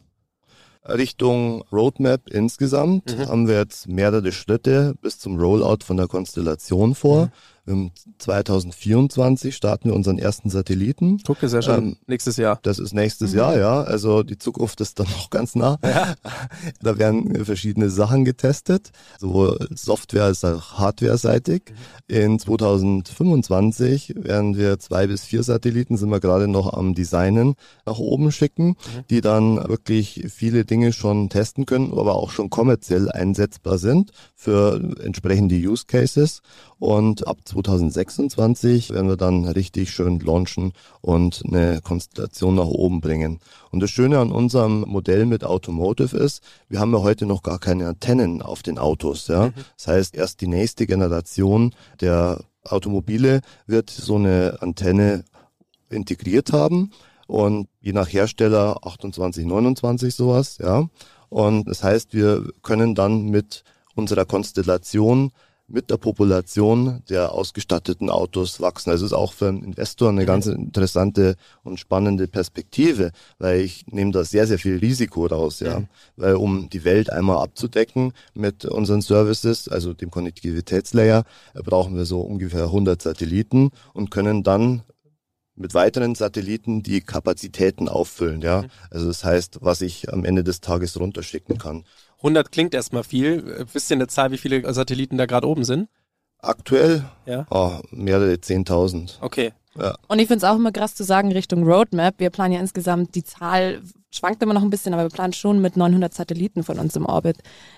Richtung 0.87 1.63
Roadmap 1.71 2.29
insgesamt 2.29 3.17
Mhm. 3.17 3.27
haben 3.27 3.47
wir 3.47 3.55
jetzt 3.57 3.87
mehrere 3.87 4.31
Schritte 4.31 4.95
bis 5.01 5.19
zum 5.19 5.39
Rollout 5.39 5.79
von 5.85 5.97
der 5.97 6.07
Konstellation 6.07 6.93
vor. 6.95 7.25
Mhm. 7.25 7.31
Im 7.65 7.91
2024 8.17 9.55
starten 9.55 9.85
wir 9.89 9.95
unseren 9.95 10.17
ersten 10.17 10.49
Satelliten. 10.49 11.19
Guck, 11.25 11.41
ist 11.43 11.53
ja 11.53 11.61
schon 11.61 11.75
Ähm, 11.75 11.95
nächstes 12.07 12.35
Jahr. 12.37 12.59
Das 12.63 12.77
ist 12.77 12.93
nächstes 12.93 13.31
Mhm. 13.31 13.37
Jahr, 13.37 13.57
ja. 13.57 13.81
Also 13.83 14.23
die 14.23 14.37
Zukunft 14.37 14.81
ist 14.81 14.99
dann 14.99 15.07
noch 15.11 15.29
ganz 15.29 15.55
nah. 15.55 15.77
Da 16.81 16.97
werden 16.97 17.45
verschiedene 17.45 17.89
Sachen 17.89 18.25
getestet, 18.25 18.91
sowohl 19.17 19.67
Software 19.75 20.25
als 20.25 20.43
auch 20.43 20.73
Hardware-seitig. 20.73 21.63
Mhm. 22.09 22.15
In 22.15 22.39
2025 22.39 24.13
werden 24.17 24.57
wir 24.57 24.79
zwei 24.79 25.07
bis 25.07 25.23
vier 25.23 25.43
Satelliten, 25.43 25.97
sind 25.97 26.09
wir 26.09 26.19
gerade 26.19 26.47
noch 26.47 26.73
am 26.73 26.93
Designen, 26.93 27.55
nach 27.85 27.97
oben 27.99 28.31
schicken, 28.31 28.69
Mhm. 28.69 28.75
die 29.09 29.21
dann 29.21 29.55
wirklich 29.69 30.25
viele 30.29 30.65
Dinge 30.65 30.93
schon 30.93 31.29
testen 31.29 31.65
können, 31.65 31.91
aber 31.91 32.15
auch 32.15 32.31
schon 32.31 32.49
kommerziell 32.49 33.09
einsetzbar 33.09 33.77
sind 33.77 34.11
für 34.35 34.81
entsprechende 35.01 35.55
Use 35.55 35.85
Cases. 35.87 36.41
Und 36.83 37.25
ab 37.27 37.37
2026 37.45 38.89
werden 38.89 39.07
wir 39.07 39.15
dann 39.15 39.45
richtig 39.45 39.91
schön 39.91 40.19
launchen 40.19 40.73
und 40.99 41.41
eine 41.47 41.79
Konstellation 41.81 42.55
nach 42.55 42.65
oben 42.65 42.99
bringen. 42.99 43.39
Und 43.71 43.79
das 43.79 43.89
Schöne 43.89 44.19
an 44.19 44.33
unserem 44.33 44.81
Modell 44.81 45.25
mit 45.25 45.45
Automotive 45.45 46.17
ist, 46.17 46.43
wir 46.67 46.81
haben 46.81 46.91
ja 46.91 47.01
heute 47.01 47.25
noch 47.25 47.41
gar 47.41 47.57
keine 47.57 47.87
Antennen 47.87 48.41
auf 48.41 48.63
den 48.63 48.77
Autos. 48.77 49.29
Ja? 49.29 49.51
Das 49.77 49.87
heißt, 49.87 50.15
erst 50.17 50.41
die 50.41 50.47
nächste 50.47 50.85
Generation 50.85 51.73
der 52.01 52.43
Automobile 52.65 53.39
wird 53.65 53.89
so 53.89 54.15
eine 54.15 54.57
Antenne 54.59 55.23
integriert 55.89 56.51
haben 56.51 56.91
und 57.27 57.69
je 57.79 57.93
nach 57.93 58.11
Hersteller 58.11 58.85
28, 58.85 59.45
29 59.45 60.13
sowas, 60.13 60.57
ja. 60.57 60.89
Und 61.29 61.65
das 61.65 61.81
heißt, 61.81 62.13
wir 62.13 62.45
können 62.61 62.93
dann 62.93 63.29
mit 63.29 63.63
unserer 63.95 64.25
Konstellation 64.25 65.31
mit 65.73 65.89
der 65.89 65.97
Population 65.97 67.01
der 67.09 67.31
ausgestatteten 67.31 68.11
Autos 68.11 68.61
wachsen. 68.61 68.91
Also 68.91 69.05
es 69.05 69.11
ist 69.11 69.17
auch 69.17 69.33
für 69.33 69.47
einen 69.47 69.63
Investor 69.63 70.09
eine 70.09 70.27
ganz 70.27 70.45
interessante 70.45 71.35
und 71.63 71.79
spannende 71.79 72.27
Perspektive, 72.27 73.11
weil 73.39 73.61
ich 73.61 73.87
nehme 73.87 74.11
da 74.11 74.23
sehr, 74.23 74.45
sehr 74.45 74.59
viel 74.59 74.77
Risiko 74.77 75.25
raus, 75.25 75.61
ja. 75.61 75.81
Weil 76.15 76.35
um 76.35 76.69
die 76.69 76.85
Welt 76.85 77.09
einmal 77.09 77.37
abzudecken 77.37 78.13
mit 78.35 78.65
unseren 78.65 79.01
Services, 79.01 79.67
also 79.67 79.95
dem 79.95 80.11
Konnektivitätslayer, 80.11 81.23
brauchen 81.55 81.95
wir 81.95 82.05
so 82.05 82.21
ungefähr 82.21 82.65
100 82.65 83.01
Satelliten 83.01 83.71
und 83.93 84.11
können 84.11 84.43
dann 84.43 84.83
mit 85.55 85.73
weiteren 85.73 86.13
Satelliten 86.13 86.83
die 86.83 87.01
Kapazitäten 87.01 87.89
auffüllen, 87.89 88.41
ja. 88.41 88.65
Also 88.91 89.07
das 89.07 89.23
heißt, 89.23 89.57
was 89.61 89.81
ich 89.81 90.13
am 90.13 90.23
Ende 90.23 90.43
des 90.43 90.61
Tages 90.61 90.99
runterschicken 90.99 91.57
kann. 91.57 91.83
100 92.23 92.51
klingt 92.51 92.73
erstmal 92.73 93.03
viel. 93.03 93.65
Wisst 93.73 93.91
ihr 93.91 93.97
eine 93.97 94.07
Zahl, 94.07 94.31
wie 94.31 94.37
viele 94.37 94.73
Satelliten 94.73 95.17
da 95.17 95.25
gerade 95.25 95.47
oben 95.47 95.65
sind? 95.65 95.89
Aktuell 96.39 97.05
Ja. 97.25 97.45
oh, 97.49 97.79
mehrere 97.91 98.33
10.000. 98.33 99.17
Okay. 99.21 99.53
Und 100.07 100.19
ich 100.19 100.27
finde 100.27 100.37
es 100.37 100.43
auch 100.43 100.55
immer 100.55 100.71
krass 100.71 100.93
zu 100.93 101.03
sagen 101.03 101.31
Richtung 101.31 101.63
Roadmap. 101.63 102.15
Wir 102.19 102.29
planen 102.29 102.53
ja 102.53 102.59
insgesamt, 102.59 103.15
die 103.15 103.23
Zahl 103.23 103.81
schwankt 104.11 104.43
immer 104.43 104.53
noch 104.53 104.61
ein 104.61 104.69
bisschen, 104.69 104.93
aber 104.93 105.03
wir 105.03 105.09
planen 105.09 105.33
schon 105.33 105.59
mit 105.59 105.75
900 105.77 106.13
Satelliten 106.13 106.63
von 106.63 106.77
uns 106.77 106.95
im 106.95 107.05
Orbit, 107.07 107.37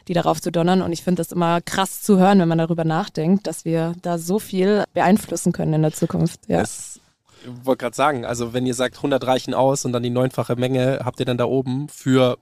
die 0.10 0.14
darauf 0.14 0.42
zu 0.42 0.52
donnern. 0.52 0.82
Und 0.82 0.92
ich 0.92 1.04
finde 1.04 1.22
das 1.22 1.32
immer 1.32 1.62
krass 1.62 2.02
zu 2.02 2.18
hören, 2.20 2.40
wenn 2.40 2.50
man 2.50 2.58
darüber 2.58 2.84
nachdenkt, 2.84 3.48
dass 3.48 3.64
wir 3.64 3.94
da 4.02 4.18
so 4.18 4.40
viel 4.40 4.84
beeinflussen 4.94 5.54
können 5.54 5.74
in 5.74 5.82
der 5.84 5.94
Zukunft. 5.94 6.42
Ja. 6.48 6.60
Das, 6.60 7.00
ich 7.44 7.66
wollte 7.66 7.84
gerade 7.84 7.96
sagen, 7.96 8.26
also 8.26 8.54
wenn 8.54 8.66
ihr 8.66 8.74
sagt 8.74 8.98
100 8.98 9.26
reichen 9.26 9.54
aus 9.54 9.86
und 9.86 9.94
dann 9.94 10.04
die 10.04 10.10
neunfache 10.10 10.58
Menge 10.58 11.00
habt 11.06 11.20
ihr 11.22 11.26
dann 11.26 11.38
da 11.38 11.46
oben 11.46 11.88
für 11.88 12.38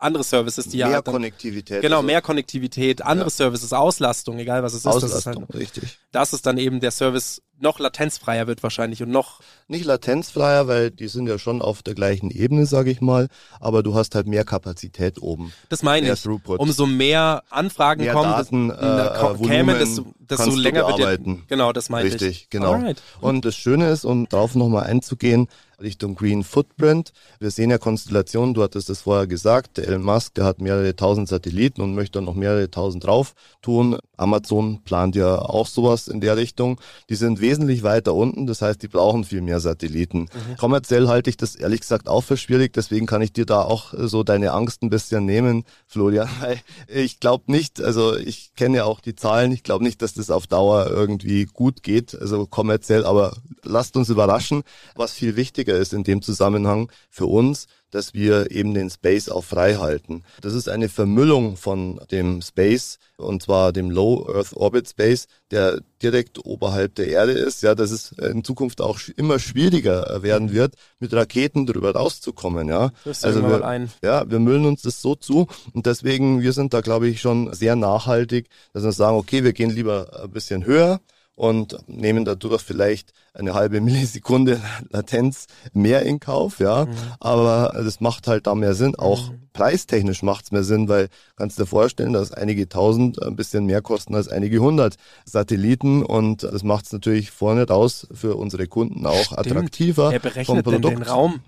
andere 0.00 0.24
Services, 0.24 0.66
die 0.68 0.78
ja 0.78 0.86
Mehr 0.86 0.96
halt 0.96 1.06
dann, 1.06 1.12
Konnektivität. 1.14 1.82
genau 1.82 1.96
also 1.98 2.06
mehr 2.06 2.22
Konnektivität, 2.22 3.02
andere 3.02 3.30
Services, 3.30 3.72
Auslastung, 3.72 4.38
egal 4.38 4.62
was 4.62 4.72
es 4.72 4.78
ist, 4.78 4.86
das 4.86 4.96
ist, 4.96 5.04
Auslastung, 5.04 5.46
halt, 5.48 5.54
richtig. 5.54 5.98
das 6.12 6.32
ist 6.32 6.46
dann 6.46 6.58
eben 6.58 6.80
der 6.80 6.90
Service 6.90 7.42
noch 7.62 7.78
latenzfreier 7.78 8.46
wird 8.46 8.62
wahrscheinlich 8.62 9.02
und 9.02 9.10
noch 9.10 9.40
Nicht 9.68 9.84
latenzfreier, 9.84 10.66
weil 10.66 10.90
die 10.90 11.08
sind 11.08 11.26
ja 11.26 11.38
schon 11.38 11.60
auf 11.60 11.82
der 11.82 11.94
gleichen 11.94 12.30
Ebene, 12.30 12.64
sage 12.64 12.90
ich 12.90 13.02
mal, 13.02 13.28
aber 13.60 13.82
du 13.82 13.94
hast 13.94 14.14
halt 14.14 14.26
mehr 14.26 14.44
Kapazität 14.44 15.20
oben. 15.20 15.52
Das 15.68 15.82
meine 15.82 16.06
Mehr 16.06 16.14
ich. 16.14 16.22
Throughput. 16.22 16.58
Umso 16.58 16.86
mehr 16.86 17.42
Anfragen 17.50 18.02
Mehr 18.04 18.14
kommen, 18.14 18.30
Daten, 18.30 18.68
das, 18.68 18.78
na, 18.80 19.14
äh, 19.14 19.18
ko- 19.36 19.44
äh, 19.44 19.46
kämen, 19.48 19.78
desto, 19.78 20.06
desto 20.18 20.56
länger 20.56 20.96
wird 20.96 21.20
Genau, 21.48 21.74
das 21.74 21.90
meinte 21.90 22.08
ich. 22.08 22.14
Richtig, 22.14 22.48
genau. 22.48 22.72
Alright. 22.72 23.02
Und 23.20 23.44
das 23.44 23.56
Schöne 23.56 23.90
ist, 23.90 24.06
um 24.06 24.26
darauf 24.26 24.54
nochmal 24.54 24.84
einzugehen, 24.84 25.46
Richtung 25.80 26.14
Green 26.14 26.44
Footprint. 26.44 27.12
Wir 27.38 27.50
sehen 27.50 27.70
ja 27.70 27.78
Konstellationen, 27.78 28.54
du 28.54 28.62
hattest 28.62 28.90
es 28.90 29.02
vorher 29.02 29.26
gesagt, 29.26 29.76
der 29.78 29.88
Elon 29.88 30.02
Musk, 30.02 30.34
der 30.34 30.44
hat 30.44 30.60
mehrere 30.60 30.94
tausend 30.94 31.28
Satelliten 31.28 31.80
und 31.80 31.94
möchte 31.94 32.20
noch 32.22 32.34
mehrere 32.34 32.70
tausend 32.70 33.04
drauf 33.04 33.34
tun. 33.62 33.98
Amazon 34.16 34.82
plant 34.84 35.16
ja 35.16 35.38
auch 35.38 35.66
sowas 35.66 36.08
in 36.08 36.20
der 36.20 36.36
Richtung. 36.36 36.80
Die 37.08 37.14
sind 37.14 37.40
wesentlich 37.40 37.82
weiter 37.82 38.14
unten, 38.14 38.46
das 38.46 38.62
heißt, 38.62 38.82
die 38.82 38.88
brauchen 38.88 39.24
viel 39.24 39.40
mehr 39.40 39.60
Satelliten. 39.60 40.28
Kommerziell 40.58 41.08
halte 41.08 41.30
ich 41.30 41.36
das 41.36 41.54
ehrlich 41.54 41.80
gesagt 41.80 42.08
auch 42.08 42.22
für 42.22 42.36
schwierig, 42.36 42.72
deswegen 42.72 43.06
kann 43.06 43.22
ich 43.22 43.32
dir 43.32 43.46
da 43.46 43.62
auch 43.62 43.94
äh, 43.94 44.08
so 44.08 44.22
deine 44.22 44.52
Angst 44.52 44.82
ein 44.82 44.90
bisschen 44.90 45.24
nehmen, 45.24 45.64
Florian, 45.86 46.28
ich 46.88 47.20
glaube 47.20 47.50
nicht, 47.50 47.80
also 47.80 48.16
ich 48.16 48.54
kenne 48.56 48.78
ja 48.78 48.84
auch 48.84 49.00
die 49.00 49.14
Zahlen, 49.14 49.52
ich 49.52 49.62
glaube 49.62 49.84
nicht, 49.84 50.02
dass 50.02 50.14
das 50.14 50.30
auf 50.30 50.46
Dauer 50.46 50.88
irgendwie 50.88 51.46
gut 51.46 51.82
geht, 51.82 52.14
also 52.20 52.46
kommerziell, 52.46 53.04
aber 53.04 53.36
lasst 53.62 53.96
uns 53.96 54.08
überraschen. 54.08 54.62
Was 54.94 55.12
viel 55.12 55.36
wichtiger 55.36 55.69
ist 55.76 55.92
in 55.92 56.04
dem 56.04 56.22
Zusammenhang 56.22 56.90
für 57.10 57.26
uns, 57.26 57.66
dass 57.90 58.14
wir 58.14 58.50
eben 58.50 58.74
den 58.74 58.90
Space 58.90 59.28
auch 59.28 59.44
frei 59.44 59.74
halten. 59.74 60.22
Das 60.40 60.54
ist 60.54 60.68
eine 60.68 60.88
Vermüllung 60.88 61.56
von 61.56 62.00
dem 62.10 62.40
Space, 62.42 62.98
und 63.16 63.42
zwar 63.42 63.72
dem 63.72 63.90
Low 63.90 64.28
Earth 64.32 64.54
Orbit 64.54 64.88
Space, 64.88 65.26
der 65.50 65.80
direkt 66.02 66.44
oberhalb 66.44 66.94
der 66.94 67.08
Erde 67.08 67.32
ist, 67.32 67.62
ja, 67.62 67.74
dass 67.74 67.90
es 67.90 68.12
in 68.12 68.44
Zukunft 68.44 68.80
auch 68.80 68.98
immer 69.16 69.38
schwieriger 69.38 70.22
werden 70.22 70.52
wird, 70.52 70.74
mit 70.98 71.12
Raketen 71.12 71.66
drüber 71.66 71.92
rauszukommen, 71.92 72.68
ja. 72.68 72.92
Also 73.26 73.42
wir 73.42 73.64
ja, 74.02 74.30
wir 74.30 74.38
müllen 74.38 74.66
uns 74.66 74.82
das 74.82 75.02
so 75.02 75.14
zu 75.14 75.46
und 75.74 75.86
deswegen, 75.86 76.42
wir 76.42 76.52
sind 76.52 76.72
da, 76.72 76.80
glaube 76.80 77.08
ich, 77.08 77.20
schon 77.20 77.52
sehr 77.52 77.76
nachhaltig, 77.76 78.48
dass 78.72 78.84
wir 78.84 78.92
sagen, 78.92 79.16
okay, 79.16 79.44
wir 79.44 79.52
gehen 79.52 79.70
lieber 79.70 80.22
ein 80.22 80.30
bisschen 80.30 80.64
höher 80.64 81.00
und 81.40 81.78
nehmen 81.86 82.26
dadurch 82.26 82.60
vielleicht 82.60 83.14
eine 83.32 83.54
halbe 83.54 83.80
Millisekunde 83.80 84.60
Latenz 84.90 85.46
mehr 85.72 86.02
in 86.02 86.20
Kauf, 86.20 86.60
ja. 86.60 86.86
Aber 87.18 87.72
das 87.82 88.00
macht 88.00 88.26
halt 88.26 88.46
da 88.46 88.54
mehr 88.54 88.74
Sinn. 88.74 88.94
Auch 88.94 89.30
preistechnisch 89.54 90.22
macht 90.22 90.44
es 90.44 90.52
mehr 90.52 90.64
Sinn, 90.64 90.86
weil 90.88 91.08
kannst 91.36 91.58
dir 91.58 91.64
vorstellen, 91.64 92.12
dass 92.12 92.30
einige 92.30 92.68
tausend 92.68 93.22
ein 93.22 93.36
bisschen 93.36 93.64
mehr 93.64 93.80
kosten 93.80 94.14
als 94.14 94.28
einige 94.28 94.58
hundert 94.58 94.96
Satelliten 95.24 96.02
und 96.04 96.42
das 96.42 96.62
macht 96.62 96.84
es 96.84 96.92
natürlich 96.92 97.30
vorne 97.30 97.66
raus 97.66 98.06
für 98.12 98.36
unsere 98.36 98.66
Kunden 98.66 99.06
auch 99.06 99.32
attraktiver 99.32 100.10
Wer 100.10 100.20
vom 100.20 100.30
berechnet 100.30 100.66
denn 100.66 100.74
Produkt. 100.74 100.98
den 100.98 101.02
Raum? 101.04 101.40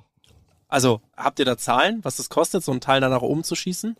Also, 0.69 1.03
habt 1.19 1.39
ihr 1.39 1.45
da 1.45 1.59
Zahlen, 1.59 1.99
was 2.03 2.19
es 2.19 2.31
kostet, 2.31 2.65
so 2.65 2.73
ein 2.73 2.81
Teil 2.81 3.03
dann 3.03 3.11
nach 3.11 3.21
oben 3.21 3.45
zu 3.45 3.55
schießen? 3.55 3.95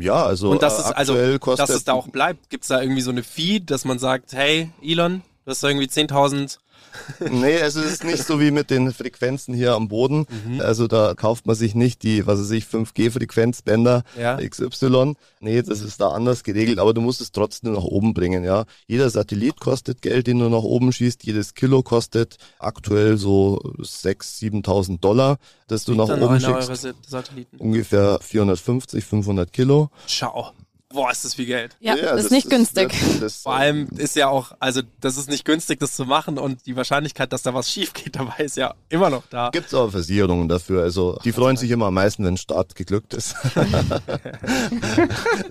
Ja, 0.00 0.26
also 0.26 0.50
Und 0.50 0.60
dass 0.60 0.78
äh, 0.78 0.80
es, 0.80 0.90
also, 0.90 1.38
dass 1.54 1.70
es 1.70 1.84
da 1.84 1.92
auch 1.92 2.08
bleibt. 2.08 2.50
Gibt 2.50 2.64
es 2.64 2.68
da 2.68 2.82
irgendwie 2.82 3.02
so 3.02 3.12
eine 3.12 3.22
Fee, 3.22 3.60
dass 3.60 3.84
man 3.84 4.00
sagt, 4.00 4.32
hey, 4.32 4.70
Elon, 4.82 5.22
du 5.46 5.52
hast 5.52 5.62
irgendwie 5.62 5.86
10.000 5.86 6.58
Nee, 7.30 7.60
also 7.60 7.80
es 7.80 7.92
ist 7.92 8.04
nicht 8.04 8.24
so 8.24 8.40
wie 8.40 8.50
mit 8.50 8.70
den 8.70 8.92
Frequenzen 8.92 9.54
hier 9.54 9.74
am 9.74 9.88
Boden. 9.88 10.26
Mhm. 10.46 10.60
Also 10.60 10.86
da 10.86 11.14
kauft 11.14 11.46
man 11.46 11.56
sich 11.56 11.74
nicht 11.74 12.02
die, 12.02 12.26
was 12.26 12.40
weiß 12.40 12.50
ich, 12.52 12.64
5G-Frequenzbänder 12.64 14.02
Ja. 14.18 14.36
XY. 14.36 15.14
Nee, 15.40 15.62
das 15.62 15.80
ist 15.80 16.00
da 16.00 16.08
anders 16.08 16.42
geregelt, 16.42 16.78
aber 16.78 16.94
du 16.94 17.00
musst 17.00 17.20
es 17.20 17.32
trotzdem 17.32 17.72
nach 17.72 17.84
oben 17.84 18.14
bringen, 18.14 18.44
ja. 18.44 18.64
Jeder 18.86 19.10
Satellit 19.10 19.60
kostet 19.60 20.02
Geld, 20.02 20.26
den 20.26 20.38
du 20.38 20.48
nach 20.48 20.62
oben 20.62 20.92
schießt. 20.92 21.24
Jedes 21.24 21.54
Kilo 21.54 21.82
kostet 21.82 22.36
aktuell 22.58 23.16
so 23.16 23.60
6.000, 23.78 24.64
7.000 24.64 25.00
Dollar, 25.00 25.38
das 25.68 25.84
du 25.84 25.94
nach 25.94 26.08
oben 26.08 26.40
schickst. 26.40 26.94
Ungefähr 27.58 28.18
450, 28.20 29.04
500 29.04 29.52
Kilo. 29.52 29.90
Ciao. 30.06 30.52
Boah, 30.88 31.10
ist 31.10 31.24
das 31.24 31.34
viel 31.34 31.46
Geld. 31.46 31.76
Ja, 31.80 31.96
das 31.96 32.26
ist 32.26 32.30
nicht 32.30 32.48
günstig. 32.48 32.90
Das, 32.90 33.20
das, 33.20 33.42
Vor 33.42 33.54
allem 33.54 33.88
ist 33.96 34.14
ja 34.14 34.28
auch, 34.28 34.52
also 34.60 34.82
das 35.00 35.16
ist 35.16 35.28
nicht 35.28 35.44
günstig, 35.44 35.80
das 35.80 35.96
zu 35.96 36.04
machen 36.04 36.38
und 36.38 36.64
die 36.64 36.76
Wahrscheinlichkeit, 36.76 37.32
dass 37.32 37.42
da 37.42 37.52
was 37.54 37.70
schief 37.70 37.92
geht 37.92 38.14
dabei, 38.14 38.44
ist 38.44 38.56
ja 38.56 38.74
immer 38.88 39.10
noch 39.10 39.24
da. 39.28 39.50
Gibt's 39.50 39.74
aber 39.74 39.90
Versicherungen 39.90 40.48
dafür. 40.48 40.82
Also 40.82 41.18
die 41.24 41.32
freuen 41.32 41.56
sich 41.56 41.72
immer 41.72 41.86
am 41.86 41.94
meisten, 41.94 42.24
wenn 42.24 42.36
Start 42.36 42.76
geglückt 42.76 43.14
ist. 43.14 43.34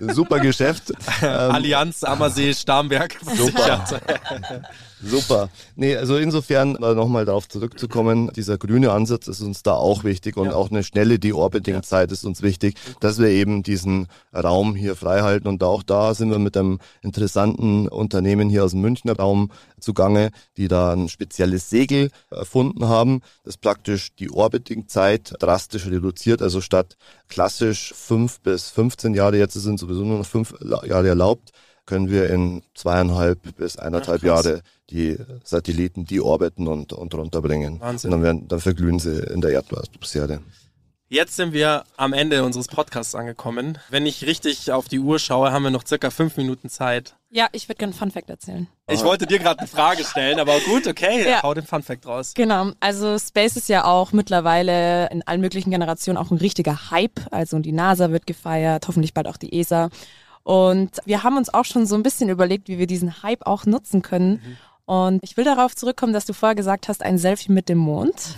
Super 0.00 0.40
Geschäft. 0.40 0.92
Ähm, 1.20 1.28
Allianz, 1.28 2.02
Ammersee, 2.02 2.54
Starnberg. 2.54 3.18
Super. 3.36 3.84
Super. 5.02 5.50
Nee, 5.74 5.94
also 5.96 6.16
insofern 6.16 6.76
äh, 6.76 6.94
nochmal 6.94 7.26
darauf 7.26 7.48
zurückzukommen, 7.48 8.30
dieser 8.34 8.56
grüne 8.56 8.92
Ansatz 8.92 9.28
ist 9.28 9.42
uns 9.42 9.62
da 9.62 9.74
auch 9.74 10.04
wichtig 10.04 10.36
und 10.38 10.46
Ja. 10.46 10.54
auch 10.54 10.70
eine 10.70 10.82
schnelle 10.82 11.18
Deorbiting-Zeit 11.18 12.10
ist 12.12 12.24
uns 12.24 12.40
wichtig, 12.40 12.76
dass 13.00 13.18
wir 13.18 13.28
eben 13.28 13.62
diesen 13.62 14.06
Raum 14.34 14.74
hier 14.74 14.96
frei 14.96 15.20
halten 15.20 15.48
und 15.48 15.62
auch 15.62 15.82
da 15.82 16.14
sind 16.14 16.30
wir 16.30 16.38
mit 16.38 16.56
einem 16.56 16.78
interessanten 17.02 17.88
Unternehmen 17.88 18.48
hier 18.48 18.64
aus 18.64 18.70
dem 18.70 18.80
Münchner 18.80 19.16
Raum 19.16 19.50
zugange, 19.80 20.30
die 20.56 20.68
da 20.68 20.92
ein 20.94 21.08
spezielles 21.10 21.68
Segel 21.68 22.10
erfunden 22.30 22.88
haben, 22.88 23.20
das 23.44 23.58
praktisch 23.58 24.14
die 24.18 24.30
Orbiting-Zeit 24.30 25.34
drastisch 25.40 25.86
reduziert, 25.86 26.40
also 26.40 26.60
statt 26.62 26.96
klassisch 27.28 27.92
fünf 27.94 28.40
bis 28.40 28.70
15 28.70 29.12
Jahre, 29.14 29.36
jetzt 29.36 29.54
sind 29.54 29.78
sowieso 29.78 30.04
nur 30.04 30.18
noch 30.18 30.26
fünf 30.26 30.54
Jahre 30.62 31.08
erlaubt, 31.08 31.50
können 31.86 32.10
wir 32.10 32.28
in 32.30 32.62
zweieinhalb 32.74 33.56
bis 33.56 33.76
eineinhalb 33.76 34.20
Ach. 34.22 34.26
Jahre 34.26 34.60
die 34.90 35.16
Satelliten 35.44 36.04
deorbiten 36.04 36.68
und, 36.68 36.92
und 36.92 37.14
runterbringen. 37.14 37.80
Wahnsinn. 37.80 38.12
Und 38.12 38.18
dann, 38.18 38.22
werden, 38.24 38.48
dann 38.48 38.60
verglühen 38.60 38.98
sie 38.98 39.18
in 39.32 39.40
der 39.40 39.52
Erdatmosphäre. 39.52 40.40
Jetzt 41.08 41.36
sind 41.36 41.52
wir 41.52 41.84
am 41.96 42.12
Ende 42.12 42.42
unseres 42.42 42.66
Podcasts 42.66 43.14
angekommen. 43.14 43.78
Wenn 43.90 44.06
ich 44.06 44.26
richtig 44.26 44.72
auf 44.72 44.88
die 44.88 44.98
Uhr 44.98 45.20
schaue, 45.20 45.52
haben 45.52 45.62
wir 45.62 45.70
noch 45.70 45.86
circa 45.86 46.10
fünf 46.10 46.36
Minuten 46.36 46.68
Zeit. 46.68 47.14
Ja, 47.30 47.46
ich 47.52 47.68
würde 47.68 47.78
gerne 47.78 47.92
einen 47.92 47.98
Funfact 47.98 48.28
erzählen. 48.28 48.66
Ich 48.90 49.04
wollte 49.04 49.24
dir 49.26 49.38
gerade 49.38 49.60
eine 49.60 49.68
Frage 49.68 50.02
stellen, 50.02 50.40
aber 50.40 50.58
gut, 50.60 50.88
okay, 50.88 51.24
Ja. 51.28 51.44
hau 51.44 51.54
den 51.54 51.64
Funfact 51.64 52.06
raus. 52.06 52.32
Genau, 52.34 52.72
also 52.80 53.16
Space 53.20 53.54
ist 53.56 53.68
ja 53.68 53.84
auch 53.84 54.10
mittlerweile 54.12 55.08
in 55.10 55.22
allen 55.28 55.40
möglichen 55.40 55.70
Generationen 55.70 56.16
auch 56.16 56.32
ein 56.32 56.38
richtiger 56.38 56.90
Hype. 56.90 57.20
Also 57.30 57.60
die 57.60 57.72
NASA 57.72 58.10
wird 58.10 58.26
gefeiert, 58.26 58.88
hoffentlich 58.88 59.14
bald 59.14 59.28
auch 59.28 59.36
die 59.36 59.56
ESA. 59.60 59.90
Und 60.46 61.00
wir 61.04 61.24
haben 61.24 61.36
uns 61.36 61.52
auch 61.52 61.64
schon 61.64 61.86
so 61.86 61.96
ein 61.96 62.04
bisschen 62.04 62.28
überlegt, 62.28 62.68
wie 62.68 62.78
wir 62.78 62.86
diesen 62.86 63.24
Hype 63.24 63.44
auch 63.48 63.66
nutzen 63.66 64.00
können. 64.00 64.40
Und 64.84 65.18
ich 65.24 65.36
will 65.36 65.42
darauf 65.42 65.74
zurückkommen, 65.74 66.12
dass 66.12 66.24
du 66.24 66.34
vorher 66.34 66.54
gesagt 66.54 66.86
hast, 66.86 67.02
ein 67.02 67.18
Selfie 67.18 67.50
mit 67.50 67.68
dem 67.68 67.78
Mond. 67.78 68.36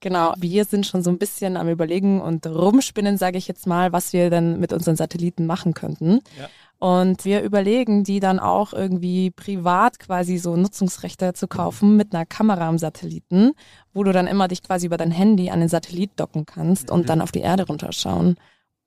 Genau, 0.00 0.34
wir 0.36 0.64
sind 0.66 0.86
schon 0.86 1.02
so 1.02 1.10
ein 1.10 1.18
bisschen 1.18 1.56
am 1.56 1.68
Überlegen 1.68 2.20
und 2.20 2.46
rumspinnen, 2.46 3.16
sage 3.16 3.38
ich 3.38 3.48
jetzt 3.48 3.66
mal, 3.66 3.92
was 3.92 4.12
wir 4.12 4.28
denn 4.28 4.60
mit 4.60 4.72
unseren 4.72 4.94
Satelliten 4.94 5.46
machen 5.46 5.72
könnten. 5.72 6.20
Ja. 6.38 6.48
Und 6.86 7.24
wir 7.24 7.40
überlegen, 7.40 8.04
die 8.04 8.20
dann 8.20 8.38
auch 8.38 8.74
irgendwie 8.74 9.30
privat 9.30 9.98
quasi 9.98 10.36
so 10.36 10.54
Nutzungsrechte 10.54 11.32
zu 11.32 11.48
kaufen 11.48 11.96
mit 11.96 12.14
einer 12.14 12.26
Kamera 12.26 12.68
am 12.68 12.78
Satelliten, 12.78 13.54
wo 13.94 14.04
du 14.04 14.12
dann 14.12 14.28
immer 14.28 14.48
dich 14.48 14.62
quasi 14.62 14.86
über 14.86 14.98
dein 14.98 15.10
Handy 15.10 15.50
an 15.50 15.60
den 15.60 15.68
Satellit 15.68 16.10
docken 16.14 16.44
kannst 16.44 16.90
und 16.90 17.08
dann 17.08 17.22
auf 17.22 17.32
die 17.32 17.40
Erde 17.40 17.66
runterschauen. 17.66 18.36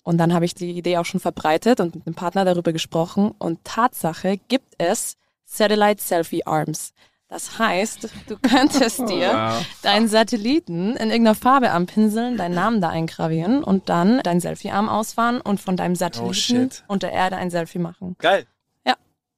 Und 0.03 0.17
dann 0.17 0.33
habe 0.33 0.45
ich 0.45 0.55
die 0.55 0.71
Idee 0.71 0.97
auch 0.97 1.05
schon 1.05 1.19
verbreitet 1.19 1.79
und 1.79 1.95
mit 1.95 2.07
einem 2.07 2.15
Partner 2.15 2.45
darüber 2.45 2.73
gesprochen. 2.73 3.31
Und 3.37 3.63
Tatsache 3.63 4.37
gibt 4.47 4.73
es 4.77 5.17
Satellite 5.45 6.01
Selfie 6.01 6.45
Arms. 6.45 6.93
Das 7.31 7.57
heißt, 7.57 8.09
du 8.27 8.37
könntest 8.41 8.99
dir 8.99 9.31
wow. 9.33 9.65
deinen 9.83 10.09
Satelliten 10.09 10.97
in 10.97 11.09
irgendeiner 11.09 11.35
Farbe 11.35 11.71
anpinseln, 11.71 12.35
deinen 12.35 12.55
Namen 12.55 12.81
da 12.81 12.89
eingravieren 12.89 13.63
und 13.63 13.87
dann 13.87 14.19
deinen 14.19 14.41
Selfie-Arm 14.41 14.89
ausfahren 14.89 15.39
und 15.39 15.61
von 15.61 15.77
deinem 15.77 15.95
Satelliten 15.95 16.33
shit. 16.33 16.83
unter 16.87 17.09
Erde 17.09 17.37
ein 17.37 17.49
Selfie 17.49 17.79
machen. 17.79 18.17
Geil. 18.19 18.45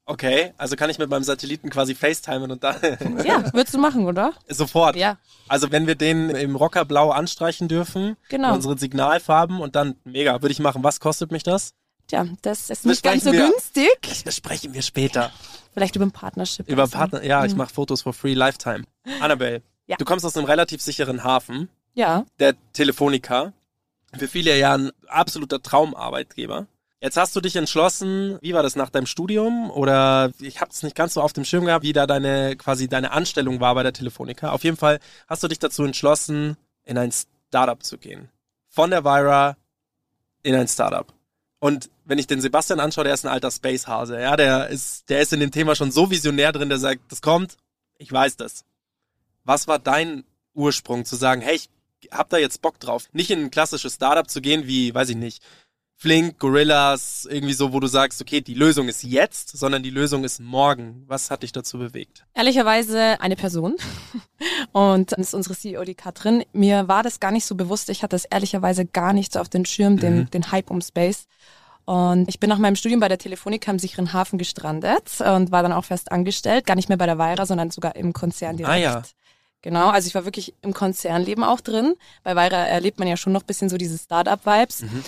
Okay, 0.05 0.51
also 0.57 0.75
kann 0.75 0.89
ich 0.89 0.97
mit 0.99 1.09
meinem 1.09 1.23
Satelliten 1.23 1.69
quasi 1.69 1.95
FaceTimen 1.95 2.51
und 2.51 2.63
dann 2.63 2.75
Ja, 3.25 3.53
würdest 3.53 3.73
du 3.73 3.77
machen, 3.79 4.05
oder? 4.05 4.33
sofort. 4.49 4.97
Ja. 4.97 5.17
Also 5.47 5.71
wenn 5.71 5.87
wir 5.87 5.95
den 5.95 6.29
im 6.31 6.55
Rockerblau 6.57 7.11
anstreichen 7.11 7.69
dürfen, 7.69 8.17
Genau. 8.29 8.53
unsere 8.53 8.77
Signalfarben 8.77 9.61
und 9.61 9.75
dann 9.75 9.95
mega, 10.03 10.41
würde 10.41 10.51
ich 10.51 10.59
machen. 10.59 10.83
Was 10.83 10.99
kostet 10.99 11.31
mich 11.31 11.43
das? 11.43 11.73
Tja, 12.07 12.25
das 12.41 12.69
ist 12.69 12.85
nicht 12.85 13.01
ganz 13.01 13.23
so 13.23 13.31
wir. 13.31 13.47
günstig. 13.47 13.97
Das 14.01 14.23
besprechen 14.23 14.73
wir 14.73 14.81
später. 14.81 15.31
Vielleicht 15.73 15.95
über 15.95 16.05
ein 16.05 16.11
Partnership. 16.11 16.67
Über 16.67 16.83
oder 16.83 16.87
so. 16.91 16.97
Partner, 16.97 17.23
ja, 17.23 17.45
ich 17.45 17.55
mache 17.55 17.73
Fotos 17.73 18.01
for 18.01 18.11
free 18.13 18.33
lifetime. 18.33 18.83
Annabelle. 19.21 19.61
Ja. 19.87 19.95
du 19.97 20.03
kommst 20.05 20.25
aus 20.25 20.35
einem 20.35 20.45
relativ 20.45 20.81
sicheren 20.81 21.23
Hafen, 21.23 21.69
Ja, 21.93 22.25
der 22.39 22.55
Telefonica. 22.73 23.53
Für 24.17 24.27
viele 24.27 24.57
ja 24.57 24.73
ein 24.75 24.91
absoluter 25.07 25.61
Traumarbeitgeber. 25.61 26.67
Jetzt 27.03 27.17
hast 27.17 27.35
du 27.35 27.41
dich 27.41 27.57
entschlossen, 27.57 28.37
wie 28.39 28.53
war 28.53 28.63
das 28.63 28.77
nach 28.77 28.89
deinem 28.89 29.07
Studium 29.07 29.69
oder 29.69 30.31
ich 30.39 30.61
habe 30.61 30.71
es 30.71 30.83
nicht 30.83 30.95
ganz 30.95 31.15
so 31.15 31.21
auf 31.21 31.33
dem 31.33 31.43
Schirm 31.43 31.65
gehabt, 31.65 31.83
wie 31.83 31.91
da 31.91 32.07
deine 32.07 32.55
quasi 32.55 32.87
deine 32.87 33.11
Anstellung 33.11 33.59
war 33.59 33.75
bei 33.75 33.83
der 33.83 33.91
Telefonica. 33.91 34.51
Auf 34.51 34.63
jeden 34.63 34.77
Fall 34.77 35.01
hast 35.27 35.43
du 35.43 35.49
dich 35.49 35.59
dazu 35.59 35.83
entschlossen, 35.83 36.55
in 36.85 36.97
ein 36.97 37.11
Startup 37.11 37.83
zu 37.83 37.97
gehen. 37.97 38.29
Von 38.69 38.89
der 38.89 39.03
Vira 39.03 39.57
in 40.43 40.55
ein 40.55 40.69
Startup. 40.69 41.13
Und 41.59 41.89
wenn 42.05 42.19
ich 42.19 42.27
den 42.27 42.39
Sebastian 42.39 42.79
anschaue, 42.79 43.03
der 43.03 43.15
ist 43.15 43.25
ein 43.25 43.33
alter 43.33 43.51
Space-Hase. 43.51 44.21
Ja, 44.21 44.37
der 44.37 44.69
ist, 44.69 45.09
der 45.09 45.19
ist 45.19 45.33
in 45.33 45.41
dem 45.41 45.51
Thema 45.51 45.75
schon 45.75 45.91
so 45.91 46.09
visionär 46.09 46.53
drin, 46.53 46.69
der 46.69 46.77
sagt, 46.77 47.01
das 47.11 47.21
kommt, 47.21 47.57
ich 47.97 48.13
weiß 48.13 48.37
das. 48.37 48.63
Was 49.43 49.67
war 49.67 49.77
dein 49.77 50.23
Ursprung 50.53 51.03
zu 51.03 51.17
sagen, 51.17 51.41
hey, 51.41 51.55
ich 51.55 51.69
hab 52.11 52.29
da 52.29 52.37
jetzt 52.37 52.61
Bock 52.61 52.79
drauf, 52.79 53.09
nicht 53.11 53.29
in 53.29 53.39
ein 53.39 53.51
klassisches 53.51 53.95
Startup 53.95 54.29
zu 54.29 54.39
gehen, 54.39 54.67
wie, 54.67 54.93
weiß 54.95 55.09
ich 55.09 55.17
nicht, 55.17 55.43
Flink, 56.03 56.37
Gorillas, 56.37 57.25
irgendwie 57.31 57.53
so, 57.53 57.71
wo 57.71 57.79
du 57.79 57.87
sagst, 57.87 58.19
okay, 58.19 58.41
die 58.41 58.55
Lösung 58.55 58.89
ist 58.89 59.03
jetzt, 59.03 59.57
sondern 59.57 59.83
die 59.83 59.89
Lösung 59.89 60.25
ist 60.25 60.41
morgen. 60.41 61.05
Was 61.07 61.31
hat 61.31 61.43
dich 61.43 61.53
dazu 61.53 61.77
bewegt? 61.77 62.25
ehrlicherweise 62.33 63.21
eine 63.21 63.37
Person. 63.37 63.77
Und 64.73 65.13
das 65.13 65.19
ist 65.27 65.33
unsere 65.33 65.55
CEO, 65.55 65.85
die 65.85 65.95
Katrin. 65.95 66.43
Mir 66.51 66.89
war 66.89 67.03
das 67.03 67.21
gar 67.21 67.31
nicht 67.31 67.45
so 67.45 67.55
bewusst. 67.55 67.87
Ich 67.89 68.03
hatte 68.03 68.15
das 68.15 68.25
ehrlicherweise 68.25 68.85
gar 68.85 69.13
nicht 69.13 69.31
so 69.31 69.39
auf 69.39 69.47
den 69.47 69.65
Schirm, 69.65 69.97
den, 69.97 70.17
Mhm. 70.17 70.29
den 70.31 70.51
Hype 70.51 70.71
um 70.71 70.81
Space. 70.81 71.27
Und 71.85 72.27
ich 72.27 72.37
bin 72.41 72.49
nach 72.49 72.57
meinem 72.57 72.75
Studium 72.75 72.99
bei 72.99 73.07
der 73.07 73.17
Telefonica 73.17 73.71
im 73.71 73.79
sicheren 73.79 74.11
Hafen 74.11 74.37
gestrandet 74.37 75.21
und 75.21 75.51
war 75.53 75.63
dann 75.63 75.71
auch 75.71 75.85
fest 75.85 76.11
angestellt. 76.11 76.65
Gar 76.65 76.75
nicht 76.75 76.89
mehr 76.89 76.97
bei 76.97 77.05
der 77.05 77.17
Weira, 77.17 77.45
sondern 77.45 77.71
sogar 77.71 77.95
im 77.95 78.11
Konzern 78.11 78.57
direkt. 78.57 78.73
Ah, 78.73 78.77
ja. 78.77 79.01
Genau, 79.61 79.87
also 79.87 80.07
ich 80.09 80.15
war 80.15 80.25
wirklich 80.25 80.53
im 80.63 80.73
Konzernleben 80.73 81.45
auch 81.45 81.61
drin. 81.61 81.93
Bei 82.23 82.35
Weira 82.35 82.57
erlebt 82.57 82.99
man 82.99 83.07
ja 83.07 83.15
schon 83.15 83.31
noch 83.31 83.43
ein 83.43 83.47
bisschen 83.47 83.69
so 83.69 83.77
diese 83.77 83.97
Start-up-Vibes. 83.97 84.81
Mhm. 84.81 85.03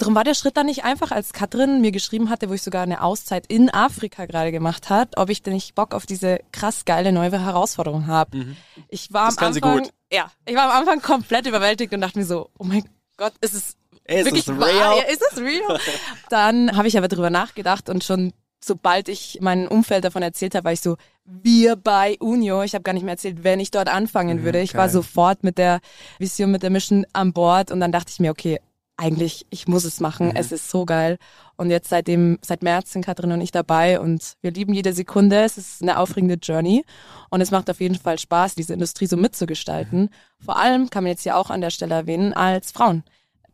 Darum 0.00 0.14
war 0.14 0.24
der 0.24 0.32
Schritt 0.32 0.56
dann 0.56 0.64
nicht 0.64 0.82
einfach, 0.82 1.10
als 1.10 1.34
Katrin 1.34 1.82
mir 1.82 1.92
geschrieben 1.92 2.30
hatte, 2.30 2.48
wo 2.48 2.54
ich 2.54 2.62
sogar 2.62 2.82
eine 2.84 3.02
Auszeit 3.02 3.44
in 3.48 3.68
Afrika 3.68 4.24
gerade 4.24 4.50
gemacht 4.50 4.88
hat, 4.88 5.18
ob 5.18 5.28
ich 5.28 5.42
denn 5.42 5.52
nicht 5.52 5.74
Bock 5.74 5.92
auf 5.92 6.06
diese 6.06 6.40
krass 6.52 6.86
geile 6.86 7.12
neue 7.12 7.30
Herausforderung 7.30 8.06
habe. 8.06 8.56
Ich 8.88 9.12
war 9.12 9.30
Mhm. 9.30 9.36
Das 9.36 9.38
am 9.38 9.54
Anfang, 9.54 9.90
ja, 10.10 10.30
ich 10.46 10.56
war 10.56 10.70
am 10.72 10.78
Anfang 10.78 11.02
komplett 11.02 11.46
überwältigt 11.46 11.92
und 11.92 12.00
dachte 12.00 12.18
mir 12.18 12.24
so, 12.24 12.48
oh 12.58 12.64
mein 12.64 12.88
Gott, 13.18 13.34
ist 13.42 13.52
es 13.52 13.76
ist 14.06 14.24
wirklich 14.24 14.48
wahr? 14.48 14.68
real? 14.68 14.96
Ja, 14.96 15.02
ist 15.02 15.22
es 15.32 15.38
real? 15.38 15.78
Dann 16.30 16.74
habe 16.78 16.88
ich 16.88 16.96
aber 16.96 17.08
drüber 17.08 17.28
nachgedacht 17.28 17.90
und 17.90 18.02
schon 18.02 18.32
sobald 18.62 19.08
ich 19.08 19.38
meinem 19.42 19.68
Umfeld 19.68 20.04
davon 20.04 20.22
erzählt 20.22 20.54
habe, 20.54 20.64
war 20.64 20.72
ich 20.72 20.80
so, 20.80 20.96
wir 21.24 21.76
bei 21.76 22.16
Unio. 22.20 22.62
Ich 22.62 22.74
habe 22.74 22.82
gar 22.82 22.92
nicht 22.92 23.02
mehr 23.04 23.12
erzählt, 23.12 23.42
wenn 23.44 23.60
ich 23.60 23.70
dort 23.70 23.88
anfangen 23.88 24.44
würde. 24.44 24.60
Ich 24.60 24.74
war 24.74 24.86
geil. 24.86 24.92
sofort 24.92 25.44
mit 25.44 25.58
der 25.58 25.80
Vision, 26.18 26.50
mit 26.50 26.62
der 26.62 26.70
Mission 26.70 27.06
an 27.12 27.32
Bord 27.32 27.70
und 27.70 27.80
dann 27.80 27.92
dachte 27.92 28.10
ich 28.12 28.20
mir, 28.20 28.30
okay, 28.30 28.60
eigentlich, 29.00 29.46
ich 29.50 29.66
muss 29.66 29.84
es 29.84 29.98
machen. 29.98 30.30
Es 30.36 30.52
ist 30.52 30.70
so 30.70 30.84
geil. 30.84 31.18
Und 31.56 31.70
jetzt 31.70 31.88
seitdem, 31.88 32.38
seit 32.42 32.62
März 32.62 32.92
sind 32.92 33.04
Katrin 33.04 33.32
und 33.32 33.40
ich 33.40 33.50
dabei 33.50 33.98
und 33.98 34.34
wir 34.42 34.50
lieben 34.50 34.74
jede 34.74 34.92
Sekunde. 34.92 35.42
Es 35.42 35.56
ist 35.58 35.82
eine 35.82 35.98
aufregende 35.98 36.36
Journey 36.40 36.84
und 37.30 37.40
es 37.40 37.50
macht 37.50 37.70
auf 37.70 37.80
jeden 37.80 37.96
Fall 37.96 38.18
Spaß, 38.18 38.54
diese 38.54 38.74
Industrie 38.74 39.06
so 39.06 39.16
mitzugestalten. 39.16 40.10
Vor 40.38 40.56
allem 40.56 40.90
kann 40.90 41.04
man 41.04 41.10
jetzt 41.10 41.24
ja 41.24 41.36
auch 41.36 41.50
an 41.50 41.62
der 41.62 41.70
Stelle 41.70 41.94
erwähnen, 41.94 42.34
als 42.34 42.72
Frauen. 42.72 43.02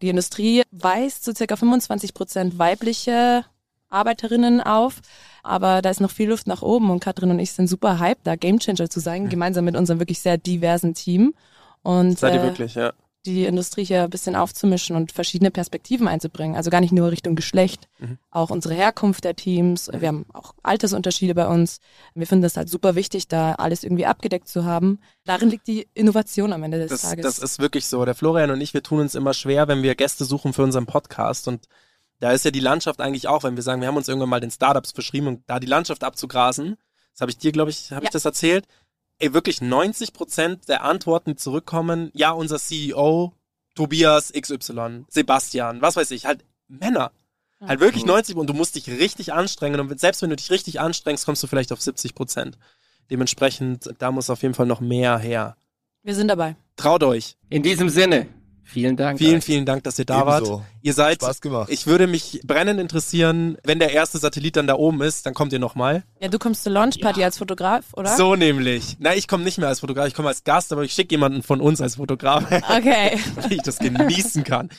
Die 0.03 0.09
Industrie 0.09 0.63
weist 0.73 1.25
so 1.25 1.33
circa 1.33 1.57
25 1.57 2.13
Prozent 2.13 2.59
weibliche 2.59 3.45
Arbeiterinnen 3.89 4.61
auf, 4.61 5.01
aber 5.43 5.81
da 5.81 5.91
ist 5.91 6.01
noch 6.01 6.11
viel 6.11 6.29
Luft 6.29 6.49
nach 6.49 6.63
oben 6.63 6.91
und 6.91 7.01
Katrin 7.01 7.31
und 7.31 7.39
ich 7.39 7.53
sind 7.53 7.69
super 7.69 8.01
hyped, 8.01 8.27
da 8.27 8.35
Gamechanger 8.35 8.91
zu 8.91 9.01
sein, 9.01 9.29
gemeinsam 9.29 9.65
mit 9.65 9.77
unserem 9.77 10.01
wirklich 10.01 10.19
sehr 10.19 10.39
diversen 10.39 10.95
Team. 10.95 11.35
Und 11.83 12.19
Seid 12.19 12.35
ihr 12.35 12.41
äh, 12.41 12.45
wirklich, 12.45 12.75
ja. 12.75 12.93
Die 13.27 13.45
Industrie 13.45 13.85
hier 13.85 14.05
ein 14.05 14.11
bisschen 14.11 14.35
aufzumischen 14.37 14.97
und 14.97 15.13
verschiedene 15.13 15.51
Perspektiven 15.51 16.09
einzubringen. 16.09 16.57
Also 16.57 16.71
gar 16.71 16.81
nicht 16.81 16.93
nur 16.93 17.11
Richtung 17.11 17.35
Geschlecht, 17.37 17.89
Mhm. 17.99 18.19
auch 18.31 18.51
unsere 18.51 18.75
Herkunft 18.75 19.25
der 19.25 19.37
Teams. 19.37 19.91
Wir 19.93 20.09
haben 20.09 20.25
auch 20.33 20.55
Altersunterschiede 20.63 21.35
bei 21.35 21.47
uns. 21.47 21.81
Wir 22.15 22.27
finden 22.27 22.43
das 22.43 22.57
halt 22.57 22.69
super 22.69 22.95
wichtig, 22.95 23.29
da 23.29 23.53
alles 23.55 23.85
irgendwie 23.85 24.07
abgedeckt 24.07 24.49
zu 24.49 24.65
haben. 24.65 25.01
Darin 25.25 25.51
liegt 25.51 25.67
die 25.67 25.87
Innovation 25.95 26.53
am 26.53 26.63
Ende 26.63 26.79
des 26.79 26.91
Das, 26.91 27.03
Tages. 27.03 27.25
das 27.25 27.39
ist 27.39 27.59
wirklich 27.59 27.87
so. 27.87 28.05
Der 28.05 28.15
Florian 28.15 28.51
und 28.51 28.61
ich, 28.61 28.73
wir 28.75 28.83
tun 28.83 29.01
uns 29.01 29.15
immer 29.15 29.35
schwer, 29.35 29.69
wenn 29.69 29.83
wir 29.83 29.95
Gäste 29.95 30.25
suchen 30.25 30.53
für 30.53 30.63
unseren 30.63 30.87
Podcast. 30.87 31.49
Und 31.49 31.67
da 32.21 32.33
ist 32.33 32.45
ja 32.45 32.51
die 32.51 32.61
Landschaft 32.61 33.01
eigentlich 33.01 33.29
auch, 33.29 33.43
wenn 33.45 33.57
wir 33.57 33.63
sagen, 33.63 33.81
wir 33.83 33.89
haben 33.89 33.97
uns 33.97 34.09
irgendwann 34.09 34.31
mal 34.31 34.41
den 34.41 34.51
Startups 34.51 34.93
verschrieben 34.93 35.27
und 35.27 35.43
da 35.47 35.61
die 35.61 35.67
Landschaft 35.67 36.03
abzugrasen. 36.05 36.77
Das 37.13 37.21
habe 37.23 37.31
ich 37.31 37.39
dir, 37.39 37.53
glaube 37.53 37.71
ich, 37.71 37.91
habe 37.93 38.05
ich 38.05 38.09
Ja. 38.09 38.13
das 38.13 38.25
erzählt. 38.25 38.67
Ey, 39.19 39.33
wirklich 39.33 39.63
90 39.63 40.13
Prozent 40.13 40.69
der 40.69 40.85
Antworten, 40.85 41.31
die 41.31 41.37
zurückkommen, 41.37 42.11
ja, 42.15 42.33
unser 42.33 42.59
CEO, 42.59 43.33
Tobias 43.75 44.33
XY, 44.33 45.05
Sebastian, 45.09 45.81
was 45.83 45.97
weiß 45.97 46.11
ich, 46.11 46.27
halt 46.27 46.45
Männer. 46.69 47.13
Halt 47.61 47.81
wirklich 47.81 48.05
90 48.05 48.37
und 48.37 48.49
du 48.49 48.55
musst 48.55 48.77
dich 48.77 48.89
richtig 48.89 49.33
anstrengen 49.33 49.81
und 49.81 49.99
selbst 49.99 50.21
wenn 50.21 50.29
du 50.29 50.37
dich 50.37 50.51
richtig 50.51 50.79
anstrengst, 50.79 51.25
kommst 51.25 51.43
du 51.43 51.47
vielleicht 51.47 51.73
auf 51.73 51.81
70 51.81 52.15
Prozent. 52.15 52.59
Dementsprechend, 53.11 53.95
da 53.99 54.11
muss 54.11 54.29
auf 54.29 54.43
jeden 54.43 54.55
Fall 54.55 54.67
noch 54.67 54.81
mehr 54.81 55.19
her. 55.19 55.57
Wir 56.03 56.15
sind 56.15 56.29
dabei. 56.29 56.57
Traut 56.77 57.03
euch. 57.03 57.37
In 57.49 57.63
diesem 57.63 57.89
Sinne, 57.89 58.29
vielen 58.63 58.97
Dank. 58.97 59.19
Vielen, 59.19 59.39
euch. 59.39 59.45
vielen 59.45 59.65
Dank, 59.65 59.85
dass 59.85 59.99
ihr 59.99 60.05
da 60.05 60.21
Ebenso. 60.21 60.59
wart. 60.59 60.67
Ihr 60.87 60.93
seid, 60.93 61.21
Spaß 61.21 61.41
gemacht. 61.41 61.69
ich 61.69 61.89
würde 61.89 62.07
mich 62.07 62.43
brennend 62.45 62.79
interessieren, 62.79 63.59
wenn 63.65 63.81
der 63.81 63.91
erste 63.91 64.19
Satellit 64.19 64.55
dann 64.55 64.69
da 64.69 64.77
oben 64.77 65.03
ist, 65.03 65.27
dann 65.27 65.35
kommt 65.35 65.53
ihr 65.53 65.59
nochmal. 65.59 66.05
Ja, 66.21 66.29
du 66.29 66.39
kommst 66.39 66.63
zur 66.63 66.71
Launchparty 66.71 67.25
als 67.25 67.39
Fotograf, 67.39 67.87
oder? 67.95 68.17
So 68.17 68.37
nämlich. 68.37 68.97
Na, 69.01 69.13
ich 69.13 69.27
komme 69.27 69.43
nicht 69.43 69.59
mehr 69.59 69.67
als 69.67 69.81
Fotograf, 69.81 70.07
ich 70.07 70.15
komme 70.15 70.29
als 70.29 70.45
Gast, 70.45 70.73
aber 70.73 70.85
ich 70.85 70.93
schicke 70.93 71.13
jemanden 71.17 71.43
von 71.43 71.61
uns 71.61 71.81
als 71.81 71.97
Fotograf, 71.97 72.45
Okay. 72.71 73.19
damit 73.35 73.51
ich 73.51 73.63
das 73.63 73.81
genießen 73.81 74.45
kann. 74.45 74.71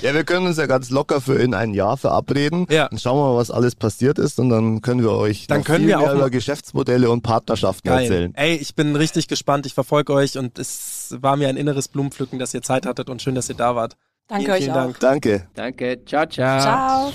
Ja, 0.00 0.12
wir 0.12 0.24
können 0.24 0.44
uns 0.44 0.56
ja 0.56 0.66
ganz 0.66 0.90
locker 0.90 1.20
für 1.20 1.34
in 1.36 1.54
ein 1.54 1.72
Jahr 1.72 1.96
verabreden. 1.96 2.66
Ja. 2.68 2.88
Dann 2.88 2.98
schauen 2.98 3.16
wir 3.16 3.32
mal, 3.32 3.36
was 3.36 3.52
alles 3.52 3.76
passiert 3.76 4.18
ist 4.18 4.40
und 4.40 4.48
dann 4.48 4.82
können 4.82 5.02
wir 5.02 5.12
euch 5.12 5.46
Dann 5.46 5.58
noch 5.58 5.66
können 5.66 5.78
viel 5.84 5.88
wir 5.90 5.98
mehr 5.98 6.10
auch 6.10 6.14
über 6.16 6.30
Geschäftsmodelle 6.30 7.08
und 7.08 7.22
Partnerschaften 7.22 7.86
Geil. 7.86 8.02
erzählen. 8.02 8.34
Ey, 8.34 8.56
ich 8.56 8.74
bin 8.74 8.96
richtig 8.96 9.28
gespannt, 9.28 9.66
ich 9.66 9.74
verfolge 9.74 10.12
euch 10.14 10.36
und 10.36 10.58
es 10.58 11.14
war 11.20 11.36
mir 11.36 11.48
ein 11.48 11.56
inneres 11.56 11.86
Blumenpflücken, 11.86 12.40
dass 12.40 12.52
ihr 12.54 12.62
Zeit 12.62 12.86
hattet 12.86 13.08
und 13.08 13.22
schön, 13.22 13.36
dass 13.36 13.48
ihr 13.48 13.54
da 13.54 13.76
wart. 13.76 13.96
Danke 14.32 14.44
vielen, 14.44 14.56
euch 14.56 14.64
vielen 14.64 14.76
auch. 14.76 14.98
Dank. 14.98 15.00
Danke. 15.00 15.46
Danke. 15.54 16.04
Ciao, 16.06 16.24
ciao. 16.24 16.60
Ciao. 16.60 17.12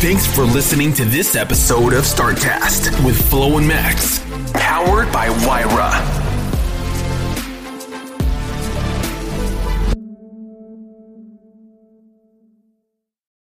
Thanks 0.00 0.26
for 0.26 0.44
listening 0.44 0.94
to 0.94 1.04
this 1.04 1.36
episode 1.36 1.92
of 1.92 2.04
StartCast 2.04 2.90
with 3.04 3.16
Flo 3.28 3.58
and 3.58 3.68
Max. 3.68 4.20
Powered 4.54 5.10
by 5.12 5.28
Wyra. 5.46 6.23